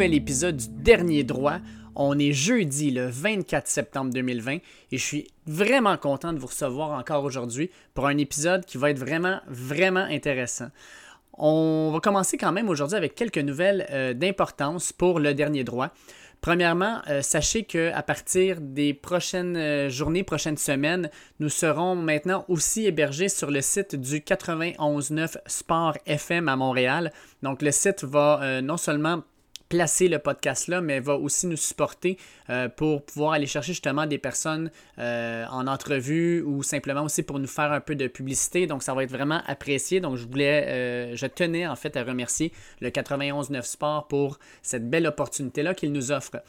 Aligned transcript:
nouvel 0.00 0.14
épisode 0.14 0.56
du 0.56 0.68
Dernier 0.70 1.24
Droit. 1.24 1.58
On 1.94 2.18
est 2.18 2.32
jeudi 2.32 2.90
le 2.90 3.06
24 3.06 3.68
septembre 3.68 4.10
2020 4.14 4.52
et 4.54 4.62
je 4.92 4.96
suis 4.96 5.26
vraiment 5.46 5.98
content 5.98 6.32
de 6.32 6.38
vous 6.38 6.46
recevoir 6.46 6.98
encore 6.98 7.22
aujourd'hui 7.22 7.70
pour 7.92 8.06
un 8.06 8.16
épisode 8.16 8.64
qui 8.64 8.78
va 8.78 8.88
être 8.88 8.98
vraiment, 8.98 9.40
vraiment 9.46 10.00
intéressant. 10.00 10.68
On 11.34 11.90
va 11.92 12.00
commencer 12.00 12.38
quand 12.38 12.50
même 12.50 12.70
aujourd'hui 12.70 12.96
avec 12.96 13.14
quelques 13.14 13.36
nouvelles 13.36 13.86
euh, 13.90 14.14
d'importance 14.14 14.94
pour 14.94 15.20
le 15.20 15.34
dernier 15.34 15.64
droit. 15.64 15.90
Premièrement, 16.40 17.02
euh, 17.10 17.20
sachez 17.20 17.64
qu'à 17.64 18.02
partir 18.02 18.62
des 18.62 18.94
prochaines 18.94 19.58
euh, 19.58 19.90
journées, 19.90 20.22
prochaines 20.22 20.56
semaines, 20.56 21.10
nous 21.40 21.50
serons 21.50 21.94
maintenant 21.94 22.46
aussi 22.48 22.86
hébergés 22.86 23.28
sur 23.28 23.50
le 23.50 23.60
site 23.60 23.96
du 23.96 24.20
91.9 24.20 25.36
Sport 25.44 25.98
FM 26.06 26.48
à 26.48 26.56
Montréal. 26.56 27.12
Donc 27.42 27.60
le 27.60 27.70
site 27.70 28.02
va 28.02 28.62
non 28.62 28.78
seulement 28.78 29.24
placer 29.70 30.08
le 30.08 30.18
podcast 30.18 30.66
là, 30.66 30.82
mais 30.82 30.98
va 30.98 31.14
aussi 31.14 31.46
nous 31.46 31.56
supporter 31.56 32.18
euh, 32.50 32.68
pour 32.68 33.06
pouvoir 33.06 33.32
aller 33.32 33.46
chercher 33.46 33.72
justement 33.72 34.04
des 34.04 34.18
personnes 34.18 34.70
euh, 34.98 35.46
en 35.50 35.68
entrevue 35.68 36.42
ou 36.42 36.64
simplement 36.64 37.04
aussi 37.04 37.22
pour 37.22 37.38
nous 37.38 37.46
faire 37.46 37.70
un 37.72 37.80
peu 37.80 37.94
de 37.94 38.08
publicité. 38.08 38.66
Donc 38.66 38.82
ça 38.82 38.92
va 38.94 39.04
être 39.04 39.10
vraiment 39.10 39.40
apprécié. 39.46 40.00
Donc 40.00 40.16
je 40.16 40.26
voulais, 40.26 40.66
euh, 40.66 41.16
je 41.16 41.26
tenais 41.26 41.66
en 41.68 41.76
fait 41.76 41.96
à 41.96 42.02
remercier 42.02 42.52
le 42.80 42.90
91.9 42.90 43.62
Sport 43.62 44.08
pour 44.08 44.40
cette 44.60 44.90
belle 44.90 45.06
opportunité 45.06 45.62
là 45.62 45.72
qu'il 45.72 45.92
nous 45.92 46.10
offre. 46.10 46.42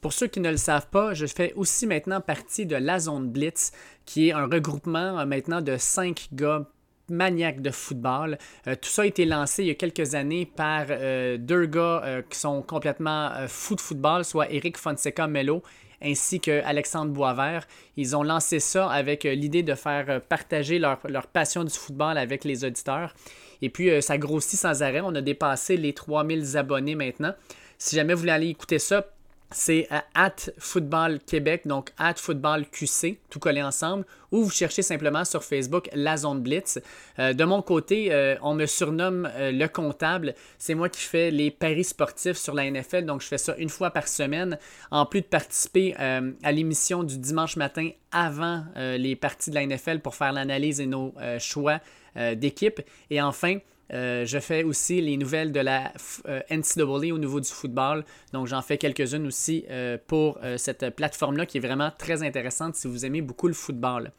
Pour 0.00 0.14
ceux 0.14 0.26
qui 0.26 0.40
ne 0.40 0.50
le 0.50 0.56
savent 0.56 0.88
pas, 0.88 1.12
je 1.12 1.26
fais 1.26 1.52
aussi 1.54 1.86
maintenant 1.86 2.22
partie 2.22 2.64
de 2.64 2.74
la 2.74 2.98
Zone 2.98 3.30
Blitz, 3.30 3.72
qui 4.06 4.28
est 4.28 4.32
un 4.32 4.46
regroupement 4.46 5.24
maintenant 5.26 5.60
de 5.60 5.76
cinq 5.76 6.28
gars 6.32 6.66
maniaque 7.12 7.60
de 7.60 7.70
football. 7.70 8.38
Euh, 8.66 8.74
tout 8.74 8.88
ça 8.88 9.02
a 9.02 9.06
été 9.06 9.24
lancé 9.24 9.62
il 9.62 9.68
y 9.68 9.70
a 9.70 9.74
quelques 9.74 10.14
années 10.14 10.46
par 10.46 10.86
euh, 10.90 11.36
deux 11.38 11.66
gars 11.66 12.02
euh, 12.04 12.22
qui 12.28 12.38
sont 12.38 12.62
complètement 12.62 13.30
fous 13.46 13.76
de 13.76 13.80
football, 13.80 14.24
soit 14.24 14.50
Eric 14.50 14.76
Fonseca 14.76 15.26
Melo 15.26 15.62
ainsi 16.04 16.40
que 16.40 16.64
Alexandre 16.64 17.12
Boisvert. 17.12 17.68
Ils 17.96 18.16
ont 18.16 18.24
lancé 18.24 18.58
ça 18.58 18.90
avec 18.90 19.22
l'idée 19.22 19.62
de 19.62 19.76
faire 19.76 20.20
partager 20.22 20.80
leur, 20.80 20.98
leur, 21.08 21.28
passion 21.28 21.62
du 21.62 21.72
football 21.72 22.18
avec 22.18 22.42
les 22.42 22.64
auditeurs. 22.64 23.14
Et 23.60 23.70
puis, 23.70 24.02
ça 24.02 24.18
grossit 24.18 24.58
sans 24.58 24.82
arrêt. 24.82 25.00
On 25.00 25.14
a 25.14 25.20
dépassé 25.20 25.76
les 25.76 25.92
3000 25.92 26.56
abonnés 26.56 26.96
maintenant. 26.96 27.34
Si 27.78 27.94
jamais 27.94 28.14
vous 28.14 28.20
voulez 28.20 28.32
aller 28.32 28.48
écouter 28.48 28.80
ça, 28.80 29.06
c'est 29.52 29.88
at 30.14 30.36
Football 30.58 31.20
Québec, 31.20 31.62
donc 31.66 31.90
at 31.98 32.14
Football 32.14 32.66
QC, 32.66 33.18
tout 33.30 33.38
collé 33.38 33.62
ensemble, 33.62 34.04
ou 34.30 34.44
vous 34.44 34.50
cherchez 34.50 34.82
simplement 34.82 35.24
sur 35.24 35.44
Facebook 35.44 35.88
la 35.94 36.16
zone 36.16 36.40
Blitz. 36.40 36.78
Euh, 37.18 37.32
de 37.32 37.44
mon 37.44 37.62
côté, 37.62 38.12
euh, 38.12 38.36
on 38.42 38.54
me 38.54 38.66
surnomme 38.66 39.30
euh, 39.34 39.52
le 39.52 39.68
comptable. 39.68 40.34
C'est 40.58 40.74
moi 40.74 40.88
qui 40.88 41.02
fais 41.02 41.30
les 41.30 41.50
paris 41.50 41.84
sportifs 41.84 42.36
sur 42.36 42.54
la 42.54 42.70
NFL, 42.70 43.04
donc 43.04 43.20
je 43.20 43.28
fais 43.28 43.38
ça 43.38 43.54
une 43.58 43.68
fois 43.68 43.90
par 43.90 44.08
semaine, 44.08 44.58
en 44.90 45.06
plus 45.06 45.20
de 45.20 45.26
participer 45.26 45.94
à 45.94 46.52
l'émission 46.52 47.02
du 47.02 47.18
dimanche 47.18 47.56
matin 47.56 47.90
avant 48.10 48.64
les 48.76 49.16
parties 49.16 49.50
de 49.50 49.54
la 49.54 49.66
NFL 49.66 50.00
pour 50.00 50.14
faire 50.14 50.32
l'analyse 50.32 50.80
et 50.80 50.86
nos 50.86 51.14
choix 51.38 51.80
d'équipe. 52.34 52.80
Et 53.10 53.20
enfin, 53.20 53.58
euh, 53.92 54.24
je 54.24 54.38
fais 54.38 54.62
aussi 54.62 55.00
les 55.00 55.16
nouvelles 55.16 55.52
de 55.52 55.60
la 55.60 55.92
euh, 56.26 56.40
NCAA 56.50 57.12
au 57.12 57.18
niveau 57.18 57.40
du 57.40 57.48
football. 57.48 58.04
Donc, 58.32 58.46
j'en 58.46 58.62
fais 58.62 58.78
quelques-unes 58.78 59.26
aussi 59.26 59.64
euh, 59.70 59.98
pour 60.06 60.38
cette 60.56 60.90
plateforme-là 60.90 61.46
qui 61.46 61.58
est 61.58 61.60
vraiment 61.60 61.90
très 61.96 62.22
intéressante 62.22 62.74
si 62.74 62.88
vous 62.88 63.04
aimez 63.04 63.20
beaucoup 63.20 63.48
le 63.48 63.54
football. 63.54 64.12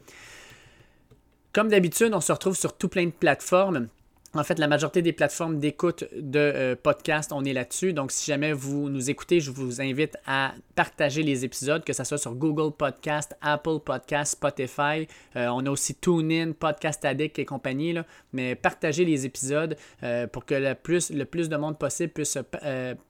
Comme 1.52 1.68
d'habitude, 1.68 2.12
on 2.14 2.20
se 2.20 2.32
retrouve 2.32 2.56
sur 2.56 2.76
tout 2.76 2.88
plein 2.88 3.06
de 3.06 3.12
plateformes. 3.12 3.88
En 4.36 4.42
fait, 4.42 4.58
la 4.58 4.66
majorité 4.66 5.00
des 5.00 5.12
plateformes 5.12 5.60
d'écoute 5.60 6.04
de 6.12 6.38
euh, 6.40 6.76
podcasts, 6.80 7.30
on 7.32 7.44
est 7.44 7.52
là-dessus. 7.52 7.92
Donc, 7.92 8.10
si 8.10 8.26
jamais 8.26 8.52
vous 8.52 8.88
nous 8.88 9.08
écoutez, 9.08 9.38
je 9.38 9.52
vous 9.52 9.80
invite 9.80 10.16
à 10.26 10.54
partager 10.74 11.22
les 11.22 11.44
épisodes, 11.44 11.84
que 11.84 11.92
ce 11.92 12.02
soit 12.02 12.18
sur 12.18 12.34
Google 12.34 12.74
Podcast, 12.76 13.36
Apple 13.40 13.78
Podcast, 13.84 14.32
Spotify. 14.32 15.06
Euh, 15.36 15.46
on 15.52 15.64
a 15.66 15.70
aussi 15.70 15.94
TuneIn, 15.94 16.50
Podcast 16.50 17.04
Addict 17.04 17.38
et 17.38 17.44
compagnie. 17.44 17.94
Mais 18.32 18.56
partagez 18.56 19.04
les 19.04 19.24
épisodes 19.24 19.76
euh, 20.02 20.26
pour 20.26 20.44
que 20.44 20.54
le 20.54 20.74
plus, 20.74 21.10
de 21.12 21.56
monde 21.56 21.78
possible 21.78 22.12
puisse 22.12 22.36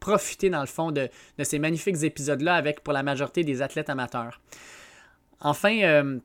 profiter, 0.00 0.50
dans 0.50 0.60
le 0.60 0.66
fond, 0.66 0.92
de, 0.92 1.08
de 1.38 1.44
ces 1.44 1.58
magnifiques 1.58 2.02
épisodes-là 2.02 2.54
avec, 2.54 2.82
pour 2.82 2.92
la 2.92 3.02
majorité 3.02 3.44
des 3.44 3.62
athlètes 3.62 3.88
amateurs. 3.88 4.42
Enfin, 5.40 6.18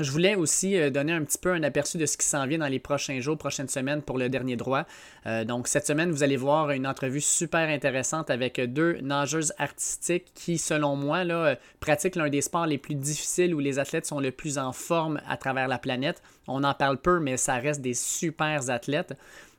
je 0.00 0.10
voulais 0.10 0.34
aussi 0.34 0.76
euh, 0.76 0.90
donner 0.90 1.12
un 1.12 1.22
petit 1.22 1.38
peu 1.38 1.52
un 1.52 1.62
aperçu 1.62 1.98
de 1.98 2.06
ce 2.06 2.16
qui 2.16 2.26
s'en 2.26 2.46
vient 2.46 2.58
dans 2.58 2.66
les 2.66 2.80
prochains 2.80 3.20
jours, 3.20 3.38
prochaines 3.38 3.68
semaines 3.68 4.02
pour 4.02 4.18
le 4.18 4.28
dernier 4.28 4.56
droit. 4.56 4.86
Euh, 5.26 5.44
donc 5.44 5.68
cette 5.68 5.86
semaine, 5.86 6.10
vous 6.10 6.24
allez 6.24 6.36
voir 6.36 6.72
une 6.72 6.86
entrevue 6.86 7.20
super 7.20 7.68
intéressante 7.68 8.28
avec 8.28 8.60
deux 8.60 8.98
nageuses 9.02 9.52
artistiques 9.58 10.32
qui, 10.34 10.58
selon 10.58 10.96
moi, 10.96 11.18
euh, 11.18 11.54
pratiquent 11.78 12.16
l'un 12.16 12.28
des 12.28 12.40
sports 12.40 12.66
les 12.66 12.78
plus 12.78 12.96
difficiles 12.96 13.54
où 13.54 13.60
les 13.60 13.78
athlètes 13.78 14.06
sont 14.06 14.18
le 14.18 14.32
plus 14.32 14.58
en 14.58 14.72
forme 14.72 15.20
à 15.28 15.36
travers 15.36 15.68
la 15.68 15.78
planète. 15.78 16.22
On 16.48 16.64
en 16.64 16.74
parle 16.74 16.98
peu, 16.98 17.20
mais 17.20 17.36
ça 17.36 17.54
reste 17.54 17.80
des 17.80 17.94
super 17.94 18.70
athlètes. 18.70 19.14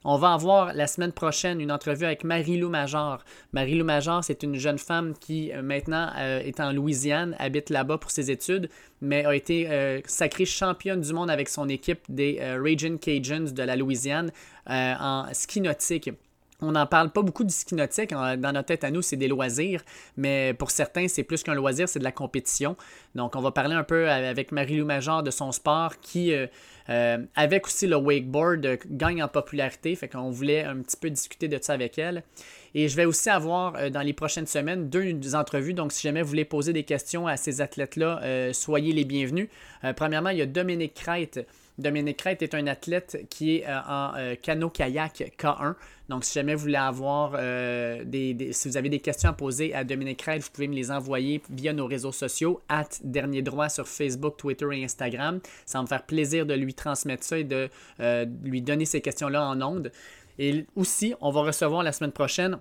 On 0.08 0.18
va 0.18 0.34
avoir 0.34 0.72
la 0.76 0.86
semaine 0.86 1.12
prochaine 1.12 1.60
une 1.60 1.72
entrevue 1.72 2.06
avec 2.06 2.24
Marie-Lou 2.24 2.70
Major. 2.70 3.24
Marie-Lou 3.54 3.84
Major, 3.84 4.24
c'est 4.24 4.44
une 4.44 4.54
jeune 4.54 4.78
femme 4.78 5.16
qui 5.20 5.52
euh, 5.52 5.64
maintenant 5.64 6.12
euh, 6.16 6.42
est 6.42 6.60
en 6.60 6.72
Louisiane, 6.72 7.36
habite 7.40 7.72
là-bas 7.72 7.98
pour 7.98 8.12
ses 8.12 8.30
études, 8.30 8.70
mais 9.02 9.26
a 9.26 9.34
été 9.34 9.68
euh, 9.68 10.02
sacrée 10.06 10.46
championne 10.46 11.02
du 11.02 11.12
monde 11.12 11.32
avec 11.32 11.50
son 11.50 11.68
équipe 11.70 12.02
des 12.08 12.40
Raging 12.40 13.00
Cajuns 13.00 13.52
de 13.52 13.64
la 13.64 13.76
Louisiane 13.76 14.32
en 14.68 15.26
ski 15.34 15.62
nautique. 15.62 16.12
On 16.66 16.72
n'en 16.72 16.88
parle 16.88 17.12
pas 17.12 17.22
beaucoup 17.22 17.44
du 17.44 17.54
ski 17.54 17.76
nautique. 17.76 18.10
Dans 18.12 18.52
notre 18.52 18.66
tête 18.66 18.84
à 18.84 18.90
nous, 18.90 19.04
c'est 19.04 19.18
des 19.18 19.28
loisirs, 19.28 19.82
mais 20.18 20.56
pour 20.58 20.72
certains, 20.72 21.08
c'est 21.08 21.24
plus 21.24 21.44
qu'un 21.44 21.54
loisir, 21.54 21.88
c'est 21.88 22.00
de 22.00 22.04
la 22.04 22.12
compétition. 22.12 22.76
Donc, 23.14 23.36
on 23.36 23.42
va 23.42 23.52
parler 23.52 23.76
un 23.76 23.84
peu 23.84 24.10
avec 24.10 24.52
Marie-Lou 24.52 24.86
Major 24.86 25.22
de 25.22 25.30
son 25.30 25.52
sport 25.52 26.00
qui, 26.00 26.34
euh, 26.34 26.48
euh, 26.90 27.20
avec 27.36 27.68
aussi 27.68 27.86
le 27.86 27.98
wakeboard, 27.98 28.66
euh, 28.66 28.78
gagne 28.88 29.22
en 29.22 29.28
popularité. 29.28 29.96
Fait 29.96 30.08
qu'on 30.08 30.32
voulait 30.32 30.64
un 30.64 30.78
petit 30.78 30.98
peu 30.98 31.12
discuter 31.12 31.48
de 31.48 31.60
ça 31.62 31.74
avec 31.74 32.00
elle. 32.00 32.24
Et 32.74 32.90
je 32.90 32.96
vais 32.96 33.06
aussi 33.06 33.30
avoir 33.30 33.90
dans 33.92 34.02
les 34.02 34.14
prochaines 34.14 34.48
semaines 34.48 34.90
deux 34.90 35.36
entrevues. 35.36 35.74
Donc, 35.74 35.92
si 35.92 36.02
jamais 36.02 36.24
vous 36.24 36.30
voulez 36.30 36.46
poser 36.46 36.74
des 36.74 36.84
questions 36.84 37.28
à 37.28 37.38
ces 37.38 37.62
athlètes-là, 37.62 38.52
soyez 38.52 38.92
les 38.92 39.06
bienvenus. 39.06 39.48
premièrement, 39.96 40.32
il 40.32 40.40
y 40.40 40.42
a 40.42 40.46
Dominique 40.46 40.94
Crête 40.94 41.48
Dominique 41.78 42.18
Crête 42.18 42.42
est 42.42 42.54
un 42.54 42.68
athlète 42.68 43.26
qui 43.30 43.58
est 43.58 43.66
en 43.68 44.14
canot-kayak 44.42 45.34
K1. 45.38 45.76
Donc, 46.10 46.24
si 46.24 46.34
jamais 46.34 46.54
vous 46.56 46.62
voulez 46.62 46.76
avoir 46.76 47.34
euh, 47.36 48.04
des, 48.06 48.52
Si 48.52 48.70
vous 48.70 48.78
avez 48.78 48.90
des 48.90 49.00
questions 49.00 49.30
à 49.30 49.34
poser 49.34 49.74
à 49.74 49.84
Dominique 49.84 50.20
Crête, 50.20 50.44
vous 50.44 50.50
pouvez 50.52 50.68
me 50.68 50.76
les 50.76 50.92
envoyer 50.92 51.42
via 51.50 51.74
nos 51.74 51.88
réseaux 51.88 52.12
sociaux, 52.12 52.62
at 52.70 52.90
Dernier 53.04 53.42
Droit 53.42 53.70
sur 53.70 53.88
Facebook, 53.88 54.38
Twitter 54.38 54.68
et 54.74 54.84
Instagram. 54.84 55.40
Ça 55.66 55.80
va 55.80 55.84
me 55.84 55.88
faire 55.88 56.06
plaisir 56.06 56.46
de 56.46 56.54
lui 56.54 56.74
transmettre 56.74 57.24
ça 57.24 57.38
et 57.40 57.44
de 57.44 57.70
lui 58.44 58.62
donner 58.62 58.86
ces 58.86 59.02
questions-là 59.02 59.48
en 59.48 59.62
ondes. 59.62 59.92
Et 60.38 60.66
aussi, 60.76 61.14
on 61.22 61.32
va 61.32 61.42
recevoir 61.42 61.82
la 61.82 61.92
semaine 61.92 62.12
prochaine 62.12 62.60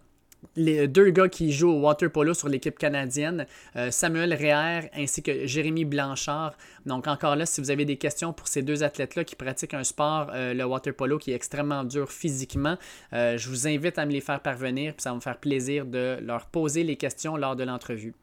les 0.56 0.88
deux 0.88 1.10
gars 1.10 1.28
qui 1.28 1.52
jouent 1.52 1.70
au 1.70 1.80
water 1.80 2.10
polo 2.10 2.34
sur 2.34 2.48
l'équipe 2.48 2.78
canadienne, 2.78 3.46
euh, 3.76 3.90
Samuel 3.90 4.34
Réher 4.34 4.90
ainsi 4.94 5.22
que 5.22 5.46
Jérémy 5.46 5.84
Blanchard. 5.84 6.56
Donc 6.86 7.06
encore 7.06 7.36
là, 7.36 7.46
si 7.46 7.60
vous 7.60 7.70
avez 7.70 7.84
des 7.84 7.96
questions 7.96 8.32
pour 8.32 8.48
ces 8.48 8.62
deux 8.62 8.82
athlètes-là 8.82 9.24
qui 9.24 9.36
pratiquent 9.36 9.74
un 9.74 9.84
sport, 9.84 10.30
euh, 10.34 10.54
le 10.54 10.64
water 10.64 10.94
polo, 10.94 11.18
qui 11.18 11.32
est 11.32 11.34
extrêmement 11.34 11.84
dur 11.84 12.10
physiquement, 12.10 12.76
euh, 13.12 13.36
je 13.36 13.48
vous 13.48 13.66
invite 13.66 13.98
à 13.98 14.06
me 14.06 14.12
les 14.12 14.20
faire 14.20 14.40
parvenir, 14.40 14.94
puis 14.94 15.02
ça 15.02 15.10
va 15.10 15.16
me 15.16 15.20
faire 15.20 15.38
plaisir 15.38 15.86
de 15.86 16.18
leur 16.22 16.46
poser 16.46 16.84
les 16.84 16.96
questions 16.96 17.36
lors 17.36 17.56
de 17.56 17.64
l'entrevue. 17.64 18.14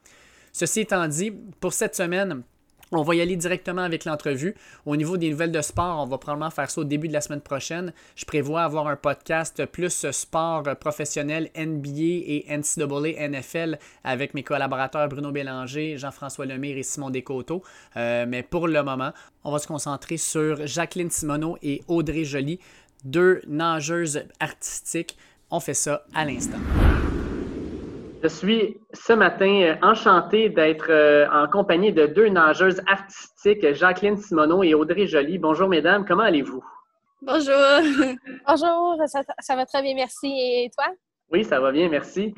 Ceci 0.52 0.82
étant 0.82 1.08
dit, 1.08 1.32
pour 1.60 1.74
cette 1.74 1.96
semaine, 1.96 2.44
on 2.92 3.04
va 3.04 3.16
y 3.16 3.22
aller 3.22 3.36
directement 3.36 3.82
avec 3.82 4.06
l'entrevue. 4.06 4.56
Au 4.86 4.96
niveau 4.96 5.18
des 5.18 5.30
nouvelles 5.30 5.52
de 5.52 5.62
sport, 5.62 6.00
on 6.02 6.06
va 6.06 6.18
probablement 6.18 6.50
faire 6.50 6.70
ça 6.70 6.82
au 6.82 6.84
début 6.84 7.08
de 7.08 7.14
la 7.14 7.22
semaine 7.22 7.42
prochaine. 7.42 7.94
Je 8.16 8.26
prévois 8.26 8.64
avoir 8.64 8.88
un 8.88 8.96
podcast 8.96 9.66
plus 9.66 10.10
sport 10.12 10.64
professionnel 10.80 11.50
NBA 11.56 11.90
et 11.96 12.46
NCAA 12.50 13.28
NFL 13.30 13.80
avec 14.04 14.34
mes 14.34 14.44
collaborateurs 14.44 15.08
Bruno 15.08 15.32
Bélanger, 15.32 15.98
Jean-François 15.98 16.46
Lemire 16.46 16.78
et 16.78 16.84
Simon 16.84 17.10
Descoteaux. 17.10 17.64
Euh, 17.98 18.26
mais 18.28 18.44
pour 18.44 18.68
le 18.68 18.84
moment, 18.84 19.12
on 19.44 19.52
va 19.52 19.60
se 19.60 19.68
concentrer 19.68 20.18
sur 20.18 20.66
Jacqueline 20.68 21.10
Simoneau 21.10 21.58
et 21.62 21.82
Audrey 21.88 22.24
Joly, 22.24 22.60
deux 23.04 23.42
nageuses 23.48 24.24
artistiques. 24.40 25.18
On 25.50 25.60
fait 25.60 25.74
ça 25.74 26.06
à 26.14 26.26
l'instant. 26.26 26.60
Je 28.24 28.28
suis 28.28 28.78
ce 28.94 29.14
matin 29.14 29.62
euh, 29.64 29.76
enchanté 29.82 30.50
d'être 30.50 30.92
euh, 30.92 31.28
en 31.32 31.48
compagnie 31.48 31.92
de 31.92 32.06
deux 32.06 32.30
nageuses 32.30 32.80
artistiques, 32.88 33.74
Jacqueline 33.74 34.16
Simoneau 34.16 34.62
et 34.62 34.76
Audrey 34.76 35.08
Joly. 35.08 35.40
Bonjour 35.40 35.68
mesdames, 35.68 36.06
comment 36.06 36.22
allez-vous? 36.22 36.64
Bonjour. 37.24 37.56
Bonjour, 38.48 38.98
ça, 39.08 39.56
va 39.56 39.66
très 39.66 39.82
bien, 39.82 39.96
merci. 39.96 40.28
Et 40.28 40.70
toi? 40.78 40.94
Oui, 41.32 41.44
ça 41.44 41.60
va 41.60 41.72
bien, 41.72 41.90
merci. 41.90 42.36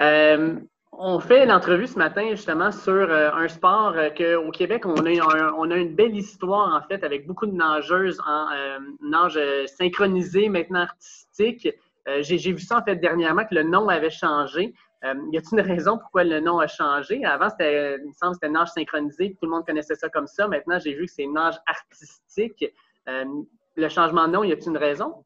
Euh, 0.00 0.56
on 0.92 1.18
fait 1.18 1.46
l'entrevue 1.46 1.86
ce 1.86 1.98
matin 1.98 2.28
justement 2.32 2.70
sur 2.70 3.10
un 3.10 3.48
sport 3.48 3.94
qu'au 4.14 4.50
Québec, 4.50 4.84
on 4.84 5.06
a, 5.06 5.52
on 5.56 5.70
a 5.70 5.76
une 5.76 5.94
belle 5.94 6.14
histoire 6.14 6.74
en 6.74 6.86
fait 6.86 7.02
avec 7.04 7.26
beaucoup 7.26 7.46
de 7.46 7.54
nageuses 7.54 8.20
en 8.26 8.48
nage 9.00 9.38
synchronisé, 9.66 10.50
maintenant 10.50 10.80
artistique. 10.80 11.68
J'ai 12.20 12.36
vu 12.52 12.58
ça 12.58 12.78
en 12.78 12.82
fait 12.82 12.96
dernièrement 12.96 13.44
que 13.44 13.54
le 13.54 13.62
nom 13.62 13.88
avait 13.88 14.10
changé. 14.10 14.74
y 15.02 15.36
a-t-il 15.36 15.58
une 15.58 15.60
raison 15.60 15.98
pourquoi 15.98 16.24
le 16.24 16.40
nom 16.40 16.58
a 16.58 16.66
changé? 16.66 17.24
Avant, 17.24 17.48
c'était, 17.50 17.96
il 17.96 18.08
me 18.08 18.12
semble 18.12 18.34
c'était 18.34 18.48
nage 18.48 18.68
synchronisé, 18.68 19.36
tout 19.40 19.46
le 19.46 19.50
monde 19.50 19.66
connaissait 19.66 19.94
ça 19.94 20.08
comme 20.08 20.26
ça. 20.26 20.48
Maintenant, 20.48 20.78
j'ai 20.78 20.94
vu 20.94 21.06
que 21.06 21.12
c'est 21.12 21.26
nage 21.26 21.58
artistique. 21.66 22.64
le 23.06 23.88
changement 23.88 24.26
de 24.26 24.32
nom, 24.32 24.44
y 24.44 24.52
a-t-il 24.52 24.70
une 24.70 24.78
raison? 24.78 25.24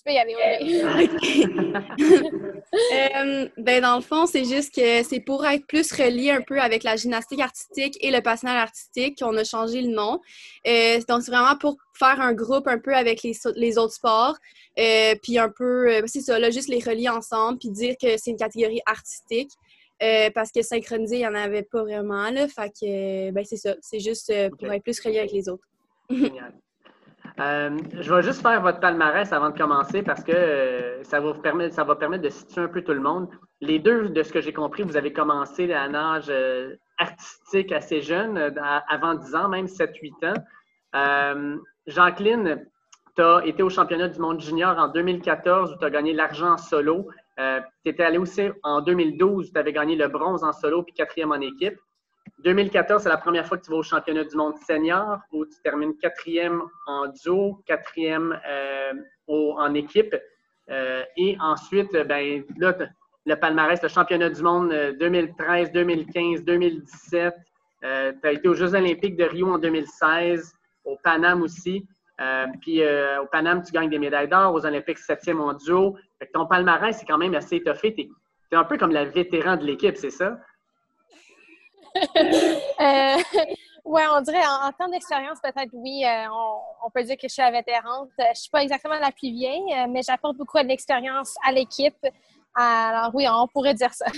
Tu 0.00 0.04
peux 0.06 0.12
y 0.14 0.18
aller, 0.18 0.34
euh, 2.94 3.48
ben, 3.58 3.82
dans 3.82 3.96
le 3.96 4.00
fond, 4.00 4.24
c'est 4.24 4.46
juste 4.46 4.74
que 4.74 5.02
c'est 5.02 5.20
pour 5.20 5.44
être 5.44 5.66
plus 5.66 5.92
relié 5.92 6.30
un 6.30 6.40
peu 6.40 6.58
avec 6.58 6.84
la 6.84 6.96
gymnastique 6.96 7.40
artistique 7.40 7.98
et 8.00 8.10
le 8.10 8.22
patinage 8.22 8.62
artistique 8.62 9.18
qu'on 9.18 9.36
a 9.36 9.44
changé 9.44 9.82
le 9.82 9.88
nom. 9.88 10.18
Euh, 10.66 11.00
donc, 11.06 11.22
c'est 11.22 11.30
vraiment 11.30 11.54
pour 11.58 11.76
faire 11.92 12.18
un 12.18 12.32
groupe 12.32 12.66
un 12.66 12.78
peu 12.78 12.96
avec 12.96 13.22
les, 13.22 13.36
les 13.56 13.76
autres 13.76 13.92
sports. 13.92 14.38
Euh, 14.78 15.16
puis 15.22 15.38
un 15.38 15.50
peu, 15.50 15.90
euh, 15.90 16.00
c'est 16.06 16.22
ça, 16.22 16.38
là, 16.38 16.50
juste 16.50 16.68
les 16.68 16.80
relier 16.80 17.10
ensemble, 17.10 17.58
puis 17.58 17.68
dire 17.68 17.96
que 18.00 18.16
c'est 18.16 18.30
une 18.30 18.38
catégorie 18.38 18.80
artistique. 18.86 19.50
parce 20.34 20.50
que 20.50 20.62
synchronisé, 20.62 21.16
il 21.16 21.20
n'y 21.20 21.26
en 21.26 21.34
avait 21.34 21.64
pas 21.64 21.82
vraiment. 21.82 22.30
Là, 22.30 22.48
fait 22.48 22.70
que, 22.70 23.30
ben, 23.32 23.44
c'est 23.44 23.58
ça. 23.58 23.76
C'est 23.82 24.00
juste 24.00 24.32
pour 24.58 24.72
être 24.72 24.82
plus 24.82 24.98
relié 25.00 25.18
avec 25.18 25.32
les 25.32 25.50
autres. 25.50 25.66
Génial. 26.08 26.54
Euh, 27.40 27.78
je 27.98 28.12
vais 28.12 28.22
juste 28.22 28.42
faire 28.42 28.60
votre 28.60 28.80
palmarès 28.80 29.32
avant 29.32 29.48
de 29.48 29.56
commencer 29.56 30.02
parce 30.02 30.22
que 30.22 30.32
euh, 30.32 31.02
ça, 31.04 31.20
va 31.20 31.32
vous 31.32 31.40
permettre, 31.40 31.74
ça 31.74 31.84
va 31.84 31.96
permettre 31.96 32.22
de 32.22 32.28
situer 32.28 32.60
un 32.60 32.68
peu 32.68 32.82
tout 32.82 32.92
le 32.92 33.00
monde. 33.00 33.28
Les 33.62 33.78
deux, 33.78 34.10
de 34.10 34.22
ce 34.22 34.30
que 34.32 34.42
j'ai 34.42 34.52
compris, 34.52 34.82
vous 34.82 34.96
avez 34.96 35.12
commencé 35.12 35.72
à 35.72 35.82
un 35.82 35.94
âge 35.94 36.26
euh, 36.28 36.76
artistique 36.98 37.72
assez 37.72 38.02
jeune, 38.02 38.36
avant 38.88 39.14
10 39.14 39.34
ans, 39.34 39.48
même 39.48 39.66
7-8 39.66 40.34
ans. 40.94 41.58
Jacqueline, 41.86 42.66
tu 43.16 43.22
as 43.22 43.40
été 43.46 43.62
au 43.62 43.70
championnat 43.70 44.08
du 44.08 44.20
monde 44.20 44.40
junior 44.40 44.76
en 44.78 44.88
2014 44.88 45.72
où 45.72 45.78
tu 45.78 45.84
as 45.84 45.90
gagné 45.90 46.12
l'argent 46.12 46.52
en 46.52 46.58
solo. 46.58 47.08
tu 47.38 47.42
étais 47.86 48.02
allé 48.02 48.18
aussi 48.18 48.50
en 48.62 48.82
2012 48.82 49.48
où 49.48 49.52
tu 49.52 49.58
avais 49.58 49.72
gagné 49.72 49.96
le 49.96 50.08
bronze 50.08 50.44
en 50.44 50.52
solo 50.52 50.82
puis 50.82 50.92
quatrième 50.92 51.32
en 51.32 51.40
équipe. 51.40 51.78
2014, 52.42 53.02
c'est 53.02 53.08
la 53.08 53.18
première 53.18 53.46
fois 53.46 53.58
que 53.58 53.64
tu 53.64 53.70
vas 53.70 53.78
au 53.78 53.82
championnat 53.82 54.24
du 54.24 54.36
monde 54.36 54.54
senior 54.66 55.18
où 55.32 55.44
tu 55.44 55.60
termines 55.62 55.96
quatrième 55.96 56.62
en 56.86 57.08
duo, 57.08 57.62
quatrième 57.66 58.38
euh, 58.48 58.92
en 59.28 59.74
équipe. 59.74 60.16
Euh, 60.70 61.02
et 61.16 61.36
ensuite, 61.40 61.92
ben, 62.06 62.44
là, 62.58 62.74
le 63.26 63.36
palmarès, 63.36 63.82
le 63.82 63.88
championnat 63.88 64.30
du 64.30 64.42
monde 64.42 64.72
2013, 64.98 65.72
2015, 65.72 66.44
2017. 66.44 67.34
tu 67.82 67.86
as 67.86 68.32
été 68.32 68.48
aux 68.48 68.54
Jeux 68.54 68.74
olympiques 68.74 69.16
de 69.16 69.24
Rio 69.24 69.52
en 69.52 69.58
2016, 69.58 70.54
au 70.84 70.96
Paname 71.02 71.42
aussi. 71.42 71.86
Euh, 72.20 72.46
puis 72.60 72.82
au 72.82 73.26
Paname, 73.26 73.62
tu 73.62 73.72
gagnes 73.72 73.90
des 73.90 73.98
médailles 73.98 74.28
d'or, 74.28 74.54
aux 74.54 74.64
Olympiques, 74.64 74.98
septième 74.98 75.40
en 75.40 75.52
duo. 75.54 75.96
ton 76.32 76.46
palmarès, 76.46 76.96
c'est 76.96 77.06
quand 77.06 77.18
même 77.18 77.34
assez 77.34 77.56
étoffé. 77.56 77.94
Tu 77.94 78.08
es, 78.52 78.56
un 78.56 78.64
peu 78.64 78.78
comme 78.78 78.92
la 78.92 79.04
vétéran 79.04 79.56
de 79.56 79.64
l'équipe, 79.64 79.96
c'est 79.96 80.10
ça? 80.10 80.38
Euh, 81.96 83.16
ouais, 83.84 84.02
on 84.16 84.20
dirait 84.20 84.38
en, 84.38 84.70
temps 84.70 84.84
temps 84.84 84.88
d'expérience, 84.88 85.38
peut-être 85.42 85.70
oui, 85.74 86.04
euh, 86.04 86.26
on, 86.84 86.90
peut 86.90 87.02
dire 87.02 87.16
que 87.16 87.28
je 87.28 87.32
suis 87.32 87.42
la 87.42 87.50
vétérante. 87.50 88.10
Euh, 88.18 88.24
je 88.34 88.40
suis 88.40 88.50
pas 88.50 88.62
exactement 88.62 88.98
la 88.98 89.10
plus 89.10 89.30
vieille, 89.30 89.74
mais 89.88 90.02
j'apporte 90.02 90.36
beaucoup 90.36 90.58
d'expérience 90.62 91.34
à 91.46 91.52
l'équipe. 91.52 92.06
Alors 92.54 93.10
oui, 93.14 93.26
on 93.30 93.46
pourrait 93.48 93.74
dire 93.74 93.92
ça. 93.92 94.06